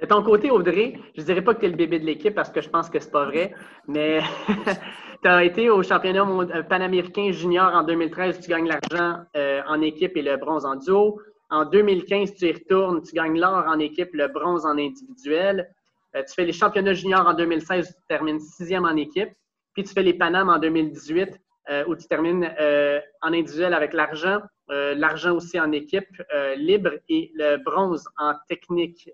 De 0.00 0.06
ton 0.06 0.22
côté, 0.22 0.48
Audrey, 0.48 0.94
je 1.16 1.22
ne 1.22 1.26
dirais 1.26 1.42
pas 1.42 1.54
que 1.54 1.58
tu 1.58 1.66
es 1.66 1.70
le 1.70 1.74
bébé 1.74 1.98
de 1.98 2.06
l'équipe 2.06 2.32
parce 2.32 2.50
que 2.50 2.60
je 2.60 2.68
pense 2.68 2.88
que 2.88 3.00
c'est 3.00 3.10
pas 3.10 3.24
vrai, 3.24 3.52
mais 3.88 4.20
tu 5.22 5.28
as 5.28 5.42
été 5.42 5.70
au 5.70 5.82
championnat 5.82 6.24
panaméricain 6.68 7.32
junior 7.32 7.74
en 7.74 7.82
2013, 7.82 8.38
tu 8.38 8.48
gagnes 8.48 8.68
l'argent 8.68 9.24
en 9.34 9.82
équipe 9.82 10.16
et 10.16 10.22
le 10.22 10.36
bronze 10.36 10.64
en 10.64 10.76
duo. 10.76 11.18
En 11.50 11.64
2015, 11.64 12.34
tu 12.34 12.46
y 12.46 12.52
retournes, 12.52 13.02
tu 13.02 13.14
gagnes 13.14 13.40
l'or 13.40 13.64
en 13.66 13.78
équipe, 13.78 14.10
le 14.12 14.28
bronze 14.28 14.66
en 14.66 14.78
individuel. 14.78 15.68
Euh, 16.16 16.22
tu 16.24 16.34
fais 16.34 16.44
les 16.44 16.52
championnats 16.52 16.94
juniors 16.94 17.26
en 17.26 17.34
2016, 17.34 17.88
tu 17.88 18.02
termines 18.08 18.40
sixième 18.40 18.84
en 18.84 18.96
équipe. 18.96 19.30
Puis 19.74 19.84
tu 19.84 19.92
fais 19.92 20.02
les 20.02 20.14
Panames 20.14 20.48
en 20.48 20.58
2018, 20.58 21.38
euh, 21.70 21.84
où 21.86 21.94
tu 21.94 22.06
termines 22.06 22.50
euh, 22.58 23.00
en 23.22 23.32
individuel 23.32 23.74
avec 23.74 23.92
l'argent, 23.92 24.40
l'argent 24.70 25.34
aussi 25.34 25.58
en 25.58 25.72
équipe 25.72 26.22
libre 26.56 26.90
et 27.08 27.32
le 27.34 27.56
bronze 27.56 28.06
en 28.18 28.34
technique 28.50 29.08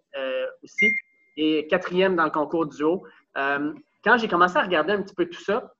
aussi. 0.64 0.90
Et 1.36 1.68
quatrième 1.68 2.16
dans 2.16 2.24
le 2.24 2.30
concours 2.30 2.66
duo. 2.66 3.04
quand 3.36 4.16
j'ai 4.18 4.26
commencé 4.26 4.56
à 4.56 4.62
regarder 4.62 4.94
un 4.94 5.02
petit 5.02 5.14
peu 5.14 5.26
tout 5.26 5.40
ça, 5.40 5.72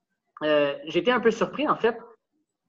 j'étais 0.85 1.11
un 1.11 1.19
peu 1.19 1.33
surpris 1.33 1.67
en 1.67 1.75
fait. 1.75 1.99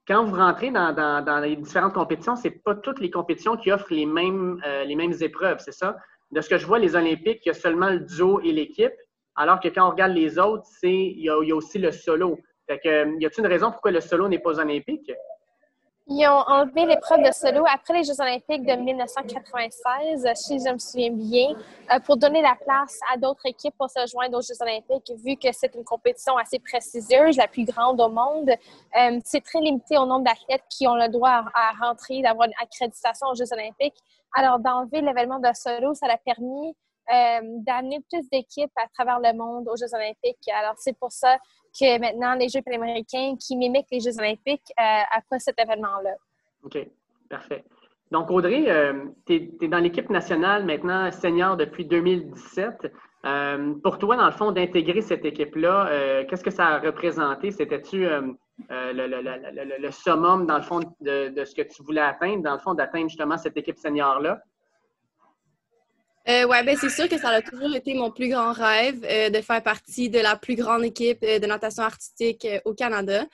Quand 0.07 0.23
vous 0.23 0.35
rentrez 0.35 0.71
dans, 0.71 1.41
les 1.43 1.55
différentes 1.57 1.93
compétitions, 1.93 2.35
ce 2.35 2.47
n'est 2.47 2.55
pas 2.55 2.73
toutes 2.73 2.99
les 2.99 3.11
compétitions 3.11 3.55
qui 3.55 3.71
offrent 3.71 3.93
les 3.93 4.07
mêmes, 4.07 4.59
les 4.87 4.95
mêmes 4.95 5.13
épreuves, 5.21 5.59
c'est 5.59 5.73
ça? 5.73 5.97
De 6.31 6.41
ce 6.41 6.49
que 6.49 6.57
je 6.57 6.65
vois, 6.65 6.79
les 6.79 6.95
Olympiques, 6.95 7.41
il 7.45 7.49
y 7.49 7.51
a 7.51 7.53
seulement 7.53 7.89
le 7.89 7.99
duo 7.99 8.39
et 8.41 8.51
l'équipe, 8.51 8.93
alors 9.35 9.59
que 9.59 9.67
quand 9.67 9.87
on 9.87 9.91
regarde 9.91 10.13
les 10.13 10.39
autres, 10.39 10.65
c'est 10.79 10.93
il 10.93 11.19
y, 11.19 11.29
a, 11.29 11.37
aussi 11.37 11.77
le 11.77 11.91
solo. 11.91 12.39
Fait 12.67 12.79
que, 12.79 13.19
y 13.19 13.25
a-t-il 13.25 13.41
une 13.41 13.47
raison 13.47 13.71
pourquoi 13.71 13.91
le 13.91 14.01
solo 14.01 14.27
n'est 14.27 14.39
pas 14.39 14.59
olympique? 14.59 15.11
Ils 16.07 16.27
ont 16.27 16.43
enlevé 16.47 16.85
l'épreuve 16.85 17.23
de 17.23 17.31
solo 17.31 17.65
après 17.67 17.95
les 17.95 18.03
Jeux 18.03 18.21
olympiques 18.21 18.63
de 18.63 18.73
1996, 18.73 20.27
si 20.35 20.59
je 20.59 20.71
me 20.71 20.77
souviens 20.77 21.11
bien, 21.11 21.55
euh, 21.91 21.99
pour 22.01 22.17
donner 22.17 22.43
la 22.43 22.55
place 22.63 22.99
à 23.11 23.17
d'autres 23.17 23.47
équipes 23.47 23.73
pour 23.75 23.89
se 23.89 24.05
joindre 24.05 24.37
aux 24.37 24.41
Jeux 24.41 24.61
olympiques, 24.61 25.11
vu 25.25 25.35
que 25.35 25.51
c'est 25.51 25.73
une 25.73 25.83
compétition 25.83 26.37
assez 26.37 26.59
prestigieuse, 26.59 27.37
la 27.37 27.47
plus 27.47 27.65
grande 27.65 27.99
au 27.99 28.09
monde. 28.09 28.51
Euh, 28.51 29.19
c'est 29.25 29.43
très 29.43 29.59
limité 29.59 29.97
au 29.97 30.05
nombre 30.05 30.25
d'athlètes 30.25 30.65
qui 30.69 30.87
ont 30.87 30.93
le 30.93 31.09
droit 31.09 31.43
à 31.55 31.71
rentrer, 31.81 32.21
d'avoir 32.21 32.47
une 32.49 32.53
accréditation 32.61 33.25
aux 33.29 33.35
Jeux 33.35 33.51
olympiques. 33.51 33.97
Alors, 34.35 34.59
d'enlever 34.59 35.01
l'événement 35.01 35.39
de 35.39 35.49
solo, 35.55 35.95
ça 35.95 36.05
a 36.05 36.17
permis 36.17 36.75
euh, 37.11 37.39
d'amener 37.41 37.99
plus 38.09 38.27
d'équipes 38.29 38.71
à 38.75 38.87
travers 38.93 39.19
le 39.19 39.37
monde 39.37 39.67
aux 39.67 39.75
Jeux 39.75 39.93
olympiques. 39.93 40.47
Alors, 40.53 40.75
c'est 40.77 40.97
pour 40.97 41.11
ça 41.11 41.37
que 41.77 41.99
maintenant, 41.99 42.35
les 42.35 42.49
Jeux 42.49 42.61
panaméricains 42.61 43.35
qui 43.39 43.55
mimiquent 43.55 43.91
les 43.91 43.99
Jeux 43.99 44.17
olympiques 44.17 44.71
euh, 44.79 45.01
après 45.15 45.39
cet 45.39 45.59
événement-là? 45.59 46.15
OK, 46.63 46.77
parfait. 47.29 47.63
Donc, 48.11 48.29
Audrey, 48.31 48.65
euh, 48.67 49.05
tu 49.25 49.51
es, 49.61 49.67
dans 49.67 49.79
l'équipe 49.79 50.09
nationale 50.09 50.65
maintenant 50.65 51.11
senior 51.11 51.57
depuis 51.57 51.85
2017. 51.85 52.91
pour 53.83 53.97
toi, 53.97 54.15
dans 54.15 54.25
le 54.25 54.31
fond, 54.31 54.51
d'intégrer 54.51 55.01
cette 55.01 55.25
équipe-là, 55.25 56.25
qu'est-ce 56.25 56.43
que 56.43 56.51
ça 56.51 56.67
a 56.67 56.79
représenté? 56.79 57.51
C'était-tu 57.51 58.07
euh, 58.71 58.93
le, 58.93 59.91
summum, 59.91 60.45
dans 60.45 60.57
le 60.57 60.63
fond, 60.63 60.79
de, 61.01 61.43
ce 61.43 61.53
que 61.53 61.61
tu 61.61 61.83
voulais 61.83 62.01
atteindre, 62.01 62.43
dans 62.43 62.53
le 62.53 62.59
fond, 62.59 62.73
d'atteindre 62.73 63.09
justement 63.09 63.37
cette 63.37 63.57
équipe 63.57 63.77
senior-là? 63.77 64.39
Euh, 66.27 66.45
oui, 66.49 66.57
ben 66.65 66.75
c'est 66.75 66.89
sûr 66.89 67.07
que 67.07 67.17
ça 67.17 67.29
a 67.29 67.41
toujours 67.41 67.75
été 67.75 67.93
mon 67.93 68.11
plus 68.11 68.29
grand 68.29 68.51
rêve 68.51 69.05
euh, 69.05 69.29
de 69.29 69.41
faire 69.41 69.61
partie 69.61 70.09
de 70.09 70.19
la 70.19 70.35
plus 70.35 70.55
grande 70.55 70.83
équipe 70.83 71.21
de 71.21 71.45
natation 71.45 71.83
artistique 71.83 72.47
au 72.65 72.73
Canada. 72.73 73.25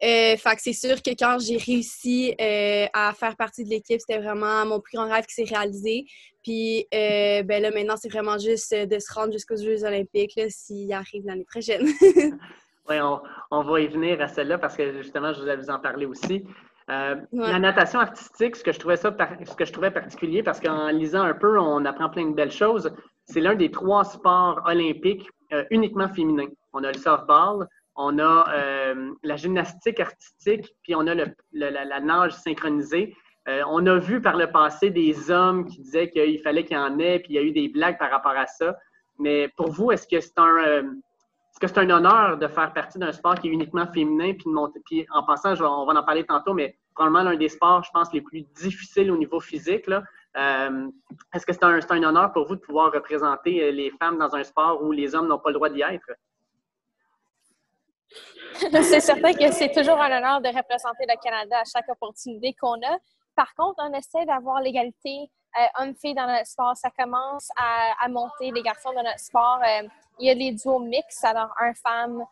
fait 0.00 0.38
que 0.42 0.62
c'est 0.62 0.72
sûr 0.72 1.02
que 1.02 1.10
quand 1.10 1.38
j'ai 1.40 1.56
réussi 1.56 2.34
à 2.38 3.12
faire 3.18 3.36
partie 3.36 3.64
de 3.64 3.70
l'équipe, 3.70 4.00
c'était 4.00 4.20
vraiment 4.20 4.64
mon 4.64 4.80
plus 4.80 4.96
grand 4.96 5.10
rêve 5.10 5.26
qui 5.26 5.34
s'est 5.34 5.54
réalisé. 5.54 6.06
Puis 6.44 6.86
ben 6.92 7.60
là, 7.62 7.70
maintenant, 7.72 7.96
c'est 7.96 8.12
vraiment 8.12 8.38
juste 8.38 8.72
de 8.72 8.98
se 8.98 9.12
rendre 9.12 9.32
jusqu'aux 9.32 9.56
Jeux 9.56 9.84
olympiques 9.84 10.40
s'il 10.48 10.92
arrive 10.92 11.26
l'année 11.26 11.46
prochaine. 11.50 11.88
Oui, 12.88 12.96
on, 13.50 13.62
va 13.62 13.80
y 13.80 13.88
venir 13.88 14.20
à 14.20 14.28
celle-là 14.28 14.58
parce 14.58 14.76
que 14.76 14.92
justement, 15.02 15.32
je 15.32 15.40
voulais 15.40 15.56
vous 15.56 15.70
en 15.70 15.80
parler 15.80 16.06
aussi. 16.06 16.44
Euh, 16.88 17.16
la 17.32 17.58
natation 17.58 17.98
artistique, 17.98 18.54
ce 18.54 18.62
que 18.62 18.72
je 18.72 18.78
trouvais 18.78 18.96
ça, 18.96 19.14
ce 19.44 19.56
que 19.56 19.64
je 19.64 19.72
trouvais 19.72 19.90
particulier, 19.90 20.42
parce 20.42 20.60
qu'en 20.60 20.88
lisant 20.88 21.22
un 21.22 21.34
peu, 21.34 21.58
on 21.58 21.84
apprend 21.84 22.08
plein 22.08 22.26
de 22.26 22.34
belles 22.34 22.52
choses. 22.52 22.92
C'est 23.24 23.40
l'un 23.40 23.56
des 23.56 23.70
trois 23.70 24.04
sports 24.04 24.62
olympiques 24.64 25.28
euh, 25.52 25.64
uniquement 25.70 26.08
féminins. 26.08 26.48
On 26.72 26.84
a 26.84 26.92
le 26.92 26.98
softball, 26.98 27.66
on 27.96 28.18
a 28.20 28.46
euh, 28.54 29.10
la 29.24 29.36
gymnastique 29.36 29.98
artistique, 29.98 30.72
puis 30.84 30.94
on 30.94 31.06
a 31.08 31.14
la, 31.52 32.00
nage 32.00 32.32
synchronisée. 32.34 33.16
on 33.46 33.84
a 33.86 33.98
vu 33.98 34.20
par 34.20 34.36
le 34.36 34.48
passé 34.50 34.90
des 34.90 35.30
hommes 35.30 35.66
qui 35.66 35.80
disaient 35.80 36.10
qu'il 36.10 36.40
fallait 36.40 36.64
qu'il 36.64 36.76
y 36.76 36.80
en 36.80 36.98
ait, 37.00 37.18
puis 37.18 37.32
il 37.32 37.36
y 37.36 37.38
a 37.38 37.42
eu 37.42 37.52
des 37.52 37.68
blagues 37.68 37.98
par 37.98 38.10
rapport 38.10 38.36
à 38.36 38.46
ça. 38.46 38.76
Mais 39.18 39.48
pour 39.56 39.72
vous, 39.72 39.90
est-ce 39.90 40.06
que 40.06 40.20
c'est 40.20 40.38
un, 40.38 40.84
est-ce 41.56 41.72
que 41.72 41.74
c'est 41.74 41.80
un 41.80 41.88
honneur 41.88 42.36
de 42.36 42.48
faire 42.48 42.70
partie 42.74 42.98
d'un 42.98 43.12
sport 43.12 43.34
qui 43.36 43.48
est 43.48 43.50
uniquement 43.50 43.86
féminin, 43.86 44.34
puis, 44.84 45.06
en 45.10 45.22
passant, 45.22 45.54
on 45.58 45.86
va 45.86 45.98
en 45.98 46.02
parler 46.04 46.22
tantôt, 46.22 46.52
mais 46.52 46.76
probablement 46.94 47.30
l'un 47.30 47.36
des 47.36 47.48
sports, 47.48 47.82
je 47.82 47.90
pense, 47.94 48.12
les 48.12 48.20
plus 48.20 48.42
difficiles 48.42 49.10
au 49.10 49.16
niveau 49.16 49.40
physique. 49.40 49.88
Euh, 49.88 50.88
est-ce 51.32 51.46
que 51.46 51.54
c'est 51.54 51.64
un, 51.64 51.80
un, 51.88 52.02
honneur 52.02 52.30
pour 52.34 52.46
vous 52.46 52.56
de 52.56 52.60
pouvoir 52.60 52.92
représenter 52.92 53.62
euh, 53.62 53.70
les 53.70 53.90
femmes 53.92 54.18
dans 54.18 54.36
un 54.36 54.44
sport 54.44 54.82
où 54.82 54.92
les 54.92 55.14
hommes 55.14 55.28
n'ont 55.28 55.38
pas 55.38 55.48
le 55.48 55.54
droit 55.54 55.70
d'y 55.70 55.80
être? 55.80 56.10
c'est 58.82 59.00
certain 59.00 59.32
que 59.32 59.50
c'est 59.50 59.72
toujours 59.72 59.98
un 59.98 60.14
honneur 60.14 60.42
de 60.42 60.48
représenter 60.48 61.06
le 61.08 61.18
Canada 61.22 61.56
à 61.58 61.64
chaque 61.64 61.88
opportunité 61.88 62.54
qu'on 62.60 62.74
a. 62.82 62.98
Par 63.34 63.54
contre, 63.54 63.76
on 63.78 63.94
essaie 63.94 64.26
d'avoir 64.26 64.60
l'égalité 64.60 65.30
euh, 65.58 65.82
homme-fille 65.82 66.14
dans 66.14 66.26
notre 66.26 66.46
sport. 66.46 66.76
Ça 66.76 66.90
commence 66.90 67.48
à, 67.56 68.08
monter 68.08 68.50
les 68.50 68.62
garçons 68.62 68.92
dans 68.92 69.02
notre 69.02 69.20
sport 69.20 69.60
il 70.18 70.28
y 70.28 70.30
a 70.30 70.34
les 70.34 70.52
duos 70.52 70.78
mix, 70.78 71.22
alors 71.24 71.50
un 71.60 71.74
femme 71.74 72.24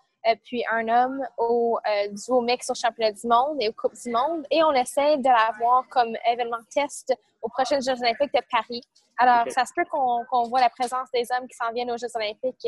puis 0.44 0.64
un 0.70 0.88
homme 0.88 1.22
au 1.36 1.78
duo 2.12 2.40
mix 2.40 2.70
au 2.70 2.74
championnat 2.74 3.12
du 3.12 3.26
monde 3.26 3.58
et 3.60 3.68
aux 3.68 3.72
Coupes 3.74 3.94
du 4.02 4.10
monde. 4.10 4.46
Et 4.50 4.62
on 4.64 4.72
essaie 4.72 5.18
de 5.18 5.28
l'avoir 5.28 5.86
comme 5.90 6.16
événement 6.26 6.62
test 6.70 7.14
aux 7.42 7.50
prochaines 7.50 7.82
Jeux 7.82 8.00
olympiques 8.00 8.32
de 8.32 8.40
Paris. 8.50 8.80
Alors, 9.18 9.44
ça 9.50 9.66
se 9.66 9.72
peut 9.76 9.84
qu'on 9.90 10.48
voit 10.48 10.60
la 10.60 10.70
présence 10.70 11.10
des 11.12 11.26
hommes 11.30 11.46
qui 11.46 11.54
s'en 11.54 11.70
viennent 11.72 11.90
aux 11.90 11.98
Jeux 11.98 12.14
olympiques 12.14 12.66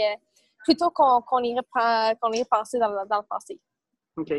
plutôt 0.66 0.90
qu'on 0.90 1.42
irait, 1.42 1.62
qu 1.62 2.44
penser 2.50 2.78
dans, 2.78 2.90
dans, 3.06 3.18
le 3.18 3.26
passé. 3.26 3.58
OK. 4.16 4.32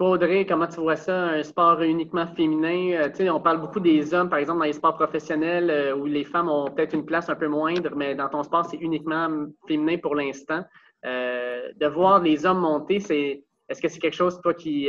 Toi, 0.00 0.12
Audrey, 0.12 0.46
comment 0.46 0.66
tu 0.66 0.80
vois 0.80 0.96
ça, 0.96 1.24
un 1.24 1.42
sport 1.42 1.82
uniquement 1.82 2.26
féminin? 2.26 3.10
Euh, 3.20 3.30
on 3.30 3.38
parle 3.38 3.60
beaucoup 3.60 3.80
des 3.80 4.14
hommes, 4.14 4.30
par 4.30 4.38
exemple, 4.38 4.60
dans 4.60 4.64
les 4.64 4.72
sports 4.72 4.94
professionnels 4.94 5.68
euh, 5.68 5.94
où 5.94 6.06
les 6.06 6.24
femmes 6.24 6.48
ont 6.48 6.70
peut-être 6.70 6.94
une 6.94 7.04
place 7.04 7.28
un 7.28 7.34
peu 7.34 7.48
moindre, 7.48 7.90
mais 7.94 8.14
dans 8.14 8.30
ton 8.30 8.42
sport, 8.42 8.64
c'est 8.64 8.78
uniquement 8.78 9.28
féminin 9.68 9.98
pour 9.98 10.14
l'instant. 10.14 10.64
Euh, 11.04 11.70
de 11.78 11.86
voir 11.86 12.22
les 12.22 12.46
hommes 12.46 12.60
monter, 12.60 12.98
c'est 12.98 13.44
est-ce 13.68 13.82
que 13.82 13.88
c'est 13.88 13.98
quelque 13.98 14.16
chose, 14.16 14.40
toi, 14.40 14.54
qui, 14.54 14.88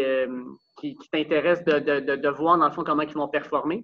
qui, 0.80 0.98
t'intéresse 1.12 1.62
de, 1.66 1.80
de, 1.80 2.16
de, 2.16 2.30
voir, 2.30 2.58
dans 2.58 2.68
le 2.68 2.72
fond, 2.72 2.86
comment 2.86 3.02
ils 3.02 3.14
vont 3.14 3.28
performer? 3.28 3.84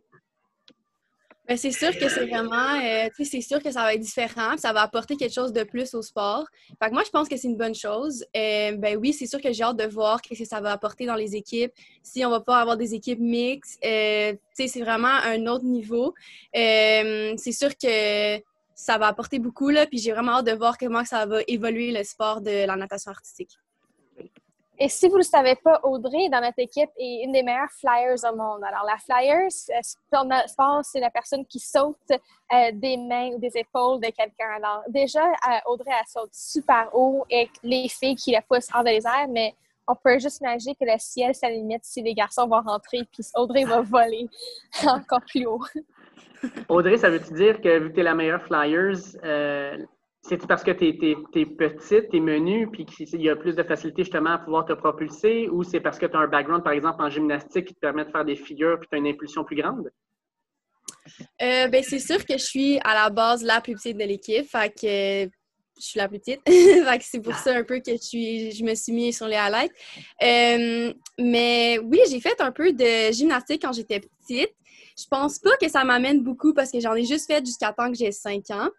Ben, 1.48 1.56
c'est 1.56 1.72
sûr 1.72 1.98
que 1.98 2.10
c'est 2.10 2.26
vraiment, 2.26 2.76
euh, 2.84 3.08
tu 3.16 3.24
sais, 3.24 3.32
c'est 3.32 3.42
sûr 3.42 3.64
que 3.64 3.72
ça 3.72 3.84
va 3.84 3.94
être 3.94 4.02
différent, 4.02 4.58
ça 4.58 4.74
va 4.74 4.82
apporter 4.82 5.16
quelque 5.16 5.34
chose 5.34 5.54
de 5.54 5.64
plus 5.64 5.94
au 5.94 6.02
sport. 6.02 6.46
Fait 6.82 6.90
que 6.90 6.94
moi, 6.94 7.04
je 7.06 7.10
pense 7.10 7.30
que 7.30 7.38
c'est 7.38 7.48
une 7.48 7.56
bonne 7.56 7.74
chose. 7.74 8.26
Euh, 8.36 8.74
ben 8.76 8.98
oui, 8.98 9.14
c'est 9.14 9.28
sûr 9.28 9.40
que 9.40 9.54
j'ai 9.54 9.64
hâte 9.64 9.78
de 9.78 9.86
voir 9.86 10.20
ce 10.22 10.38
que 10.38 10.46
ça 10.46 10.60
va 10.60 10.74
apporter 10.74 11.06
dans 11.06 11.16
les 11.16 11.38
équipes. 11.38 11.72
Si 12.04 12.26
on 12.26 12.30
va 12.30 12.42
pas 12.42 12.60
avoir 12.60 12.76
des 12.76 12.94
équipes 12.94 13.20
mixtes, 13.20 13.80
euh, 13.86 14.34
tu 14.34 14.40
sais, 14.56 14.68
c'est 14.68 14.82
vraiment 14.82 15.08
un 15.08 15.48
autre 15.48 15.64
niveau. 15.64 16.14
c'est 16.54 17.52
sûr 17.54 17.78
que 17.78 18.38
ça 18.76 18.98
va 18.98 19.08
apporter 19.08 19.40
beaucoup, 19.40 19.70
là, 19.70 19.88
puis 19.88 20.00
j'ai 20.00 20.12
vraiment 20.12 20.40
hâte 20.40 20.48
de 20.48 20.52
voir 20.52 20.78
comment 20.78 21.06
ça 21.06 21.26
va 21.26 21.40
évoluer 21.48 21.92
le 21.92 22.04
sport 22.04 22.42
de 22.42 22.66
la 22.66 22.76
natation 22.76 23.12
artistique. 23.12 23.58
Et 24.80 24.90
si 24.90 25.08
vous 25.08 25.14
ne 25.14 25.20
le 25.20 25.24
savez 25.24 25.56
pas, 25.56 25.80
Audrey, 25.84 26.30
dans 26.30 26.40
notre 26.40 26.60
équipe, 26.60 26.90
est 26.98 27.24
une 27.24 27.32
des 27.32 27.42
meilleures 27.42 27.72
flyers 27.72 28.24
au 28.32 28.36
monde. 28.36 28.64
Alors, 28.64 28.86
la 28.86 28.98
flyers, 28.98 29.52
sport, 29.52 30.82
c'est 30.84 31.00
la 31.00 31.10
personne 31.10 31.46
qui 31.46 31.60
saute 31.60 31.98
euh, 32.12 32.72
des 32.74 32.98
mains 32.98 33.32
ou 33.34 33.40
des 33.40 33.58
épaules 33.58 34.00
de 34.00 34.08
quelqu'un. 34.08 34.50
Alors, 34.58 34.84
déjà, 34.88 35.26
euh, 35.26 35.58
Audrey, 35.66 35.90
elle 35.90 36.08
saute 36.08 36.30
super 36.32 36.90
haut 36.94 37.26
et 37.30 37.50
les 37.64 37.90
filles 37.90 38.16
qui 38.16 38.32
la 38.32 38.42
poussent 38.42 38.70
hors 38.74 38.84
des 38.84 39.06
airs, 39.06 39.28
mais 39.30 39.56
on 39.88 39.96
peut 39.96 40.20
juste 40.20 40.42
imaginer 40.42 40.76
que 40.76 40.86
le 40.86 40.98
ciel, 41.00 41.34
ça 41.34 41.50
limite 41.50 41.84
si 41.84 42.04
les 42.04 42.14
garçons 42.14 42.48
vont 42.48 42.62
rentrer, 42.62 43.00
puis 43.12 43.24
Audrey 43.36 43.64
va 43.64 43.82
voler 43.82 44.28
encore 44.86 45.22
plus 45.22 45.46
haut. 45.46 45.64
Audrey, 46.70 46.98
ça 46.98 47.10
veut-tu 47.10 47.34
dire 47.34 47.62
que 47.62 47.80
vu 47.80 47.90
que 47.90 47.96
tu 47.96 48.00
es 48.02 48.04
la 48.04 48.14
meilleure 48.14 48.44
flyers, 48.44 48.98
euh, 49.24 49.78
c'est 50.28 50.46
parce 50.46 50.64
que 50.64 50.72
tu 50.72 50.88
es, 50.88 51.46
petite, 51.46 52.10
tu 52.10 52.18
es 52.18 52.20
menue, 52.20 52.70
puis 52.70 52.86
qu'il 52.86 53.22
y 53.22 53.30
a 53.30 53.36
plus 53.36 53.56
de 53.56 53.64
facilité 53.64 54.04
justement 54.04 54.32
à 54.32 54.38
pouvoir 54.40 54.66
te 54.66 54.74
propulser, 54.74 55.48
ou 55.50 55.64
c'est 55.64 55.80
parce 55.80 55.98
que 55.98 56.06
tu 56.06 56.16
as 56.16 56.20
un 56.20 56.28
background, 56.28 56.64
par 56.64 56.74
exemple, 56.74 57.02
en 57.02 57.10
gymnastique 57.10 57.66
qui 57.66 57.74
te 57.74 57.80
permet 57.80 58.06
de 58.06 58.12
faire 58.12 58.26
des 58.26 58.36
figures, 58.36 58.78
puis 58.80 58.88
tu 58.90 58.96
as 58.96 59.00
une 59.00 59.08
impulsion 59.08 59.44
plus 59.44 59.56
grande? 59.56 59.90
Euh, 61.42 61.68
ben, 61.68 61.84
c'est 61.84 62.00
sûr 62.00 62.26
que 62.26 62.34
je 62.34 62.44
suis 62.44 62.80
à 62.84 62.94
la 62.94 63.10
base 63.10 63.44
la 63.44 63.62
plus 63.62 63.76
petite 63.76 63.98
de 63.98 64.04
l'équipe, 64.04 64.46
fait 64.50 64.70
que 64.70 65.32
je 65.80 65.86
suis 65.86 65.98
la 65.98 66.10
plus 66.10 66.20
petite. 66.20 66.42
c'est 67.02 67.22
pour 67.22 67.36
ça 67.36 67.56
un 67.56 67.64
peu 67.64 67.80
que 67.80 67.92
je, 67.92 68.52
je 68.54 68.64
me 68.64 68.76
suis 68.76 68.92
mis 68.92 69.14
sur 69.14 69.28
les 69.28 69.36
highlights. 69.36 69.72
Euh, 70.24 70.94
mais 71.18 71.80
oui, 71.84 72.00
j'ai 72.10 72.20
fait 72.20 72.40
un 72.42 72.52
peu 72.52 72.74
de 72.74 73.12
gymnastique 73.14 73.62
quand 73.62 73.74
j'étais 73.74 74.02
petite. 74.02 74.54
Je 74.98 75.06
pense 75.10 75.40
pas 75.40 75.56
que 75.62 75.70
ça 75.70 75.84
m'amène 75.84 76.24
beaucoup 76.24 76.54
parce 76.54 76.72
que 76.72 76.80
j'en 76.80 76.96
ai 76.96 77.06
juste 77.06 77.28
fait 77.28 77.46
jusqu'à 77.46 77.72
temps 77.72 77.90
que 77.92 77.98
j'ai 77.98 78.12
5 78.12 78.50
ans. 78.50 78.70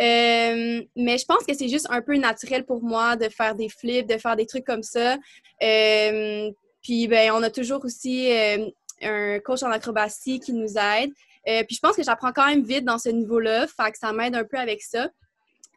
Euh, 0.00 0.82
mais 0.94 1.18
je 1.18 1.24
pense 1.24 1.44
que 1.44 1.54
c'est 1.54 1.68
juste 1.68 1.86
un 1.90 2.02
peu 2.02 2.16
naturel 2.16 2.64
pour 2.66 2.82
moi 2.82 3.16
de 3.16 3.28
faire 3.28 3.54
des 3.54 3.68
flips, 3.68 4.06
de 4.06 4.18
faire 4.18 4.36
des 4.36 4.46
trucs 4.46 4.64
comme 4.64 4.82
ça. 4.82 5.16
Euh, 5.62 6.50
puis, 6.82 7.08
ben, 7.08 7.32
on 7.32 7.42
a 7.42 7.50
toujours 7.50 7.84
aussi 7.84 8.30
euh, 8.30 8.68
un 9.02 9.38
coach 9.40 9.62
en 9.62 9.70
acrobatie 9.70 10.38
qui 10.40 10.52
nous 10.52 10.76
aide. 10.76 11.12
puis, 11.66 11.76
je 11.76 11.80
pense 11.80 11.96
que 11.96 12.02
j'apprends 12.02 12.32
quand 12.32 12.46
même 12.46 12.62
vite 12.62 12.84
dans 12.84 12.98
ce 12.98 13.08
niveau-là. 13.08 13.66
Fait 13.66 13.90
que 13.90 13.98
ça 13.98 14.12
m'aide 14.12 14.36
un 14.36 14.44
peu 14.44 14.58
avec 14.58 14.82
ça. 14.82 15.08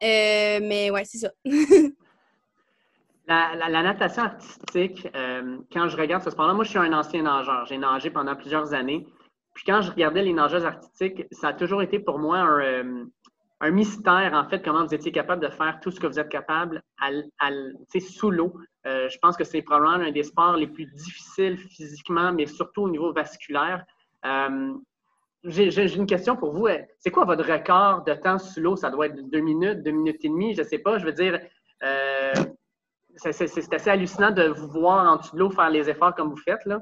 mais 0.01 0.91
ouais, 0.91 1.05
c'est 1.05 1.19
ça. 1.19 1.31
la, 3.27 3.83
natation 3.83 4.23
artistique, 4.23 5.07
quand 5.71 5.87
je 5.87 5.95
regarde 5.97 6.23
ce 6.23 6.31
sport-là, 6.31 6.53
moi, 6.53 6.65
je 6.65 6.71
suis 6.71 6.79
un 6.79 6.91
ancien 6.93 7.21
nageur. 7.21 7.65
J'ai 7.67 7.77
nagé 7.77 8.09
pendant 8.09 8.35
plusieurs 8.35 8.73
années. 8.73 9.07
Puis 9.59 9.65
quand 9.65 9.81
je 9.81 9.91
regardais 9.91 10.23
les 10.23 10.31
nageuses 10.33 10.65
artistiques, 10.65 11.25
ça 11.31 11.49
a 11.49 11.53
toujours 11.53 11.81
été 11.81 11.99
pour 11.99 12.17
moi 12.17 12.37
un, 12.39 13.07
un 13.61 13.71
mystère, 13.71 14.33
en 14.33 14.47
fait, 14.47 14.63
comment 14.63 14.85
vous 14.85 14.93
étiez 14.93 15.11
capable 15.11 15.43
de 15.43 15.49
faire 15.49 15.79
tout 15.81 15.91
ce 15.91 15.99
que 15.99 16.07
vous 16.07 16.19
êtes 16.19 16.29
capable 16.29 16.81
à, 16.99 17.09
sous 17.99 18.31
l'eau. 18.31 18.53
Euh, 18.87 19.09
je 19.09 19.17
pense 19.19 19.35
que 19.35 19.43
c'est 19.43 19.61
probablement 19.61 20.05
un 20.05 20.11
des 20.11 20.23
sports 20.23 20.55
les 20.55 20.67
plus 20.67 20.85
difficiles 20.85 21.57
physiquement, 21.57 22.31
mais 22.31 22.45
surtout 22.45 22.83
au 22.83 22.89
niveau 22.89 23.11
vasculaire. 23.11 23.83
Euh, 24.25 24.73
j'ai 25.43 25.95
une 25.95 26.05
question 26.05 26.35
pour 26.35 26.53
vous. 26.53 26.67
C'est 26.99 27.11
quoi 27.11 27.25
votre 27.25 27.49
record 27.49 28.03
de 28.03 28.13
temps 28.13 28.39
sous 28.39 28.61
l'eau? 28.61 28.75
Ça 28.75 28.89
doit 28.89 29.07
être 29.07 29.29
deux 29.29 29.39
minutes, 29.39 29.83
deux 29.83 29.91
minutes 29.91 30.23
et 30.23 30.29
demie, 30.29 30.53
je 30.53 30.61
ne 30.61 30.67
sais 30.67 30.79
pas. 30.79 30.97
Je 30.97 31.05
veux 31.05 31.13
dire, 31.13 31.39
euh, 31.83 32.33
c'est 33.15 33.73
assez 33.73 33.89
hallucinant 33.89 34.31
de 34.31 34.43
vous 34.43 34.69
voir 34.69 35.11
en 35.11 35.17
dessous 35.17 35.35
de 35.35 35.39
l'eau 35.39 35.49
faire 35.49 35.69
les 35.69 35.89
efforts 35.89 36.15
comme 36.15 36.29
vous 36.29 36.37
faites. 36.37 36.65
Là. 36.65 36.79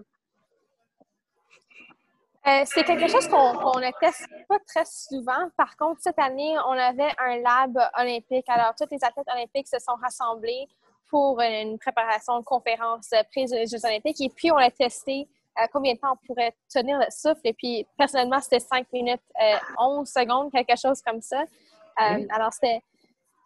Euh, 2.47 2.61
c'est 2.63 2.85
quelque 2.85 3.09
chose 3.09 3.27
qu'on 3.27 3.77
ne 3.77 3.91
teste 3.99 4.25
pas 4.47 4.57
très 4.59 4.85
souvent. 4.85 5.49
Par 5.57 5.75
contre, 5.75 5.99
cette 6.01 6.17
année, 6.17 6.55
on 6.65 6.71
avait 6.71 7.11
un 7.17 7.39
lab 7.39 7.77
olympique. 7.99 8.45
Alors, 8.47 8.73
tous 8.73 8.87
les 8.89 9.03
athlètes 9.03 9.27
olympiques 9.33 9.67
se 9.67 9.79
sont 9.79 9.95
rassemblés 10.01 10.65
pour 11.09 11.41
une 11.41 11.77
préparation 11.77 12.39
de 12.39 12.45
conférence 12.45 13.09
prise 13.31 13.51
des 13.51 13.65
Jeux 13.65 13.83
olympiques. 13.83 14.21
Et 14.21 14.29
puis, 14.29 14.49
on 14.49 14.55
a 14.55 14.71
testé 14.71 15.27
euh, 15.59 15.65
combien 15.73 15.93
de 15.93 15.99
temps 15.99 16.13
on 16.13 16.25
pourrait 16.25 16.55
tenir 16.73 16.97
le 16.99 17.07
souffle. 17.09 17.41
Et 17.43 17.53
puis, 17.53 17.85
personnellement, 17.97 18.39
c'était 18.39 18.59
5 18.59 18.87
minutes, 18.93 19.21
11 19.77 20.07
euh, 20.07 20.21
secondes, 20.21 20.49
quelque 20.49 20.79
chose 20.79 21.01
comme 21.01 21.21
ça. 21.21 21.43
Alors, 21.97 22.53
c'était 22.53 22.81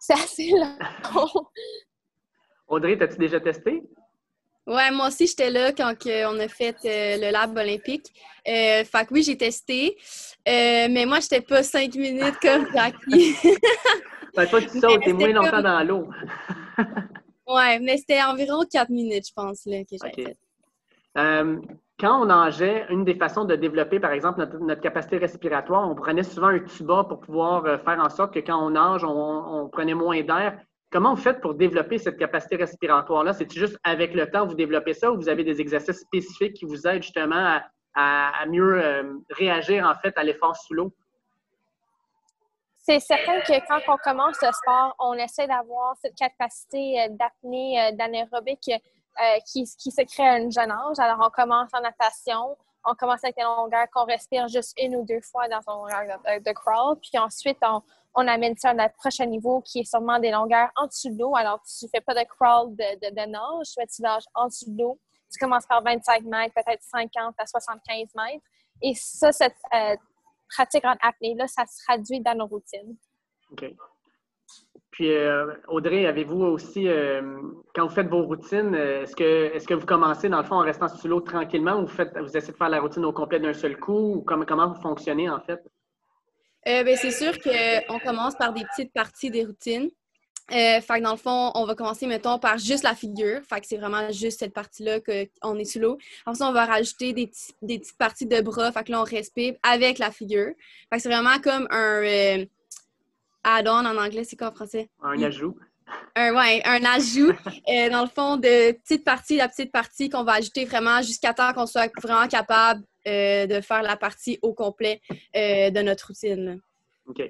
assez 0.10 0.50
long. 0.50 1.48
Audrey, 2.68 2.96
as-tu 3.02 3.16
déjà 3.16 3.40
testé? 3.40 3.82
Ouais, 4.66 4.92
moi 4.92 5.08
aussi, 5.08 5.26
j'étais 5.26 5.50
là 5.50 5.72
quand 5.72 5.92
on 6.06 6.38
a 6.38 6.48
fait 6.48 6.76
euh, 6.84 7.16
le 7.16 7.32
lab 7.32 7.56
olympique. 7.56 8.12
Euh, 8.46 8.84
fait 8.84 9.06
que 9.06 9.12
oui, 9.12 9.22
j'ai 9.22 9.36
testé. 9.36 9.96
Euh, 10.48 10.86
mais 10.88 11.04
moi, 11.04 11.18
j'étais 11.20 11.40
pas 11.40 11.62
cinq 11.64 11.94
minutes 11.96 12.38
comme 12.40 12.66
Jackie. 12.72 13.32
fait 14.34 14.46
toi, 14.46 14.60
tu 14.60 14.68
sautes, 14.68 15.02
t'es 15.04 15.12
moins 15.12 15.32
longtemps 15.32 15.62
dans 15.62 15.86
l'eau. 15.86 16.08
ouais, 17.48 17.80
mais 17.80 17.96
c'était 17.96 18.22
environ 18.22 18.62
quatre 18.70 18.90
minutes, 18.90 19.28
je 19.28 19.32
pense, 19.34 19.66
là, 19.66 19.82
que 19.82 19.96
j'ai 20.00 20.24
fait. 20.24 20.36
quand 21.98 22.22
on 22.22 22.26
nageait, 22.26 22.86
une 22.88 23.04
des 23.04 23.16
façons 23.16 23.44
de 23.44 23.56
développer, 23.56 23.98
par 23.98 24.12
exemple, 24.12 24.46
notre, 24.60 24.80
capacité 24.80 25.18
respiratoire, 25.18 25.90
on 25.90 25.96
prenait 25.96 26.22
souvent 26.22 26.48
un 26.48 26.60
tuba 26.60 27.02
pour 27.02 27.18
pouvoir 27.18 27.80
faire 27.82 27.98
en 27.98 28.10
sorte 28.10 28.32
que 28.32 28.40
quand 28.40 28.64
on 28.64 28.70
nage, 28.70 29.02
on 29.02 29.68
prenait 29.72 29.94
moins 29.94 30.22
d'air. 30.22 30.56
Comment 30.92 31.14
vous 31.14 31.22
faites 31.22 31.40
pour 31.40 31.54
développer 31.54 31.96
cette 31.96 32.18
capacité 32.18 32.56
respiratoire-là? 32.56 33.32
C'est 33.32 33.50
juste 33.50 33.78
avec 33.82 34.12
le 34.12 34.30
temps, 34.30 34.46
vous 34.46 34.54
développez 34.54 34.92
ça 34.92 35.10
ou 35.10 35.16
vous 35.16 35.30
avez 35.30 35.42
des 35.42 35.58
exercices 35.58 36.00
spécifiques 36.00 36.52
qui 36.52 36.66
vous 36.66 36.86
aident 36.86 37.02
justement 37.02 37.60
à, 37.94 38.46
mieux 38.46 38.78
euh, 38.78 39.14
réagir 39.30 39.86
en 39.86 39.94
fait 39.94 40.16
à 40.18 40.22
l'effort 40.22 40.54
sous 40.54 40.74
l'eau? 40.74 40.92
C'est 42.84 43.00
certain 43.00 43.40
que 43.40 43.66
quand 43.66 43.80
on 43.90 43.96
commence 43.96 44.36
le 44.42 44.52
sport, 44.52 44.94
on 44.98 45.14
essaie 45.14 45.46
d'avoir 45.46 45.96
cette 46.02 46.14
capacité 46.14 47.00
euh, 47.00 47.08
d'apnée, 47.10 47.80
euh, 47.80 47.92
d'anaérobique 47.92 48.70
qui, 49.46 49.64
qui 49.78 49.90
se 49.90 50.02
crée 50.02 50.26
à 50.26 50.32
un 50.34 50.50
jeune 50.50 50.70
âge. 50.70 50.98
Alors, 50.98 51.18
on 51.26 51.30
commence 51.30 51.68
en 51.74 51.80
natation, 51.80 52.56
on 52.84 52.94
commence 52.94 53.22
avec 53.22 53.36
des 53.36 53.42
longueurs 53.42 53.86
qu'on 53.92 54.04
respire 54.04 54.48
juste 54.48 54.74
une 54.80 54.96
ou 54.96 55.04
deux 55.04 55.20
fois 55.20 55.48
dans 55.48 55.60
son 55.60 55.84
longueur 55.84 56.18
de 56.26 56.52
crawl, 56.52 56.98
puis 56.98 57.18
ensuite, 57.18 57.58
on, 57.62 57.82
on 58.14 58.28
amène 58.28 58.56
ça 58.56 58.70
à 58.70 58.74
notre 58.74 58.94
prochain 58.94 59.26
niveau 59.26 59.62
qui 59.62 59.80
est 59.80 59.84
sûrement 59.84 60.18
des 60.18 60.30
longueurs 60.30 60.70
en 60.76 60.86
dessous 60.86 61.10
de 61.10 61.18
l'eau. 61.18 61.34
Alors, 61.34 61.62
tu 61.62 61.86
fais 61.88 62.00
pas 62.00 62.14
de 62.14 62.26
crawl 62.28 62.74
de, 62.76 63.26
nage, 63.26 63.72
mais 63.78 63.86
tu 63.86 64.02
nages 64.02 64.24
en 64.34 64.46
dessous 64.46 64.70
de 64.70 64.82
l'eau. 64.82 64.98
Tu 65.32 65.38
commences 65.38 65.66
par 65.66 65.82
25 65.82 66.24
mètres, 66.24 66.54
peut-être 66.54 66.82
50 66.82 67.34
à 67.38 67.46
75 67.46 68.08
mètres. 68.14 68.44
Et 68.82 68.94
ça, 68.94 69.32
cette 69.32 69.56
euh, 69.74 69.96
pratique 70.54 70.84
en 70.84 70.94
apnée-là, 71.00 71.46
ça 71.46 71.64
se 71.64 71.82
traduit 71.84 72.20
dans 72.20 72.36
nos 72.36 72.46
routines. 72.46 72.96
OK. 73.50 73.64
Puis, 74.90 75.10
euh, 75.10 75.54
Audrey, 75.68 76.04
avez-vous 76.04 76.42
aussi, 76.42 76.86
euh, 76.86 77.40
quand 77.74 77.86
vous 77.86 77.94
faites 77.94 78.08
vos 78.08 78.24
routines, 78.24 78.74
est-ce 78.74 79.16
que, 79.16 79.54
est 79.54 79.66
que 79.66 79.72
vous 79.72 79.86
commencez, 79.86 80.28
dans 80.28 80.36
le 80.36 80.44
fond, 80.44 80.56
en 80.56 80.64
restant 80.64 80.88
sous 80.88 81.08
l'eau 81.08 81.20
tranquillement 81.20 81.80
ou 81.80 81.86
vous, 81.86 82.36
essayez 82.36 82.52
de 82.52 82.58
faire 82.58 82.68
la 82.68 82.80
routine 82.80 83.06
au 83.06 83.12
complet 83.12 83.40
d'un 83.40 83.54
seul 83.54 83.78
coup? 83.78 84.16
Ou 84.16 84.20
comment, 84.20 84.44
comment 84.44 84.68
vous 84.68 84.80
fonctionnez, 84.82 85.30
en 85.30 85.40
fait? 85.40 85.62
Euh, 86.68 86.84
ben, 86.84 86.96
c'est 86.96 87.10
sûr 87.10 87.32
qu'on 87.40 87.98
commence 87.98 88.36
par 88.36 88.52
des 88.52 88.64
petites 88.64 88.92
parties 88.92 89.30
des 89.30 89.44
routines. 89.44 89.90
Euh, 90.50 90.80
fait 90.80 90.98
que 90.98 91.02
dans 91.02 91.12
le 91.12 91.16
fond, 91.16 91.50
on 91.54 91.64
va 91.64 91.74
commencer, 91.74 92.06
mettons, 92.06 92.38
par 92.38 92.58
juste 92.58 92.84
la 92.84 92.94
figure. 92.94 93.40
Fait 93.48 93.60
que 93.60 93.66
c'est 93.66 93.78
vraiment 93.78 94.10
juste 94.10 94.40
cette 94.40 94.52
partie-là 94.52 95.00
qu'on 95.00 95.58
est 95.58 95.64
sous 95.64 95.78
l'eau. 95.78 95.98
Ensuite, 96.26 96.42
on 96.42 96.52
va 96.52 96.66
rajouter 96.66 97.12
des, 97.12 97.30
des, 97.62 97.78
petites 97.78 97.96
parties 97.96 98.26
de 98.26 98.40
bras. 98.40 98.70
Fait 98.72 98.84
que 98.84 98.90
là, 98.90 99.00
on 99.00 99.04
respire 99.04 99.54
avec 99.62 99.98
la 99.98 100.10
figure. 100.10 100.52
Fait 100.90 100.96
que 100.96 101.02
c'est 101.02 101.08
vraiment 101.08 101.38
comme 101.38 101.66
un 101.70 102.02
euh, 102.02 102.44
add-on 103.44 103.86
en 103.86 103.96
anglais. 103.96 104.24
C'est 104.24 104.36
quoi 104.36 104.48
en 104.48 104.52
français? 104.52 104.90
Un 105.02 105.22
ajout. 105.22 105.56
un, 106.16 106.34
ouais, 106.34 106.60
un 106.64 106.84
ajout, 106.84 107.32
euh, 107.68 107.88
dans 107.88 108.02
le 108.02 108.10
fond, 108.10 108.36
de 108.36 108.72
petite 108.72 109.04
partie, 109.04 109.36
la 109.36 109.48
petite 109.48 109.72
partie 109.72 110.10
qu'on 110.10 110.24
va 110.24 110.34
ajouter 110.34 110.64
vraiment 110.66 111.00
jusqu'à 111.00 111.32
temps 111.32 111.52
qu'on 111.54 111.66
soit 111.66 111.90
vraiment 112.02 112.28
capable 112.28 112.82
euh, 113.06 113.46
de 113.46 113.60
faire 113.60 113.82
la 113.82 113.96
partie 113.96 114.38
au 114.42 114.54
complet 114.54 115.00
euh, 115.10 115.70
de 115.70 115.80
notre 115.80 116.08
routine. 116.08 116.60
OK. 117.06 117.22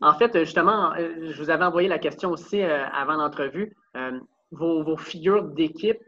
En 0.00 0.14
fait, 0.14 0.38
justement, 0.40 0.92
je 0.96 1.36
vous 1.40 1.50
avais 1.50 1.64
envoyé 1.64 1.88
la 1.88 1.98
question 1.98 2.30
aussi 2.30 2.60
avant 2.60 3.14
l'entrevue. 3.14 3.74
Vos, 4.50 4.96
figures 4.96 5.44
d'équipe, 5.44 5.98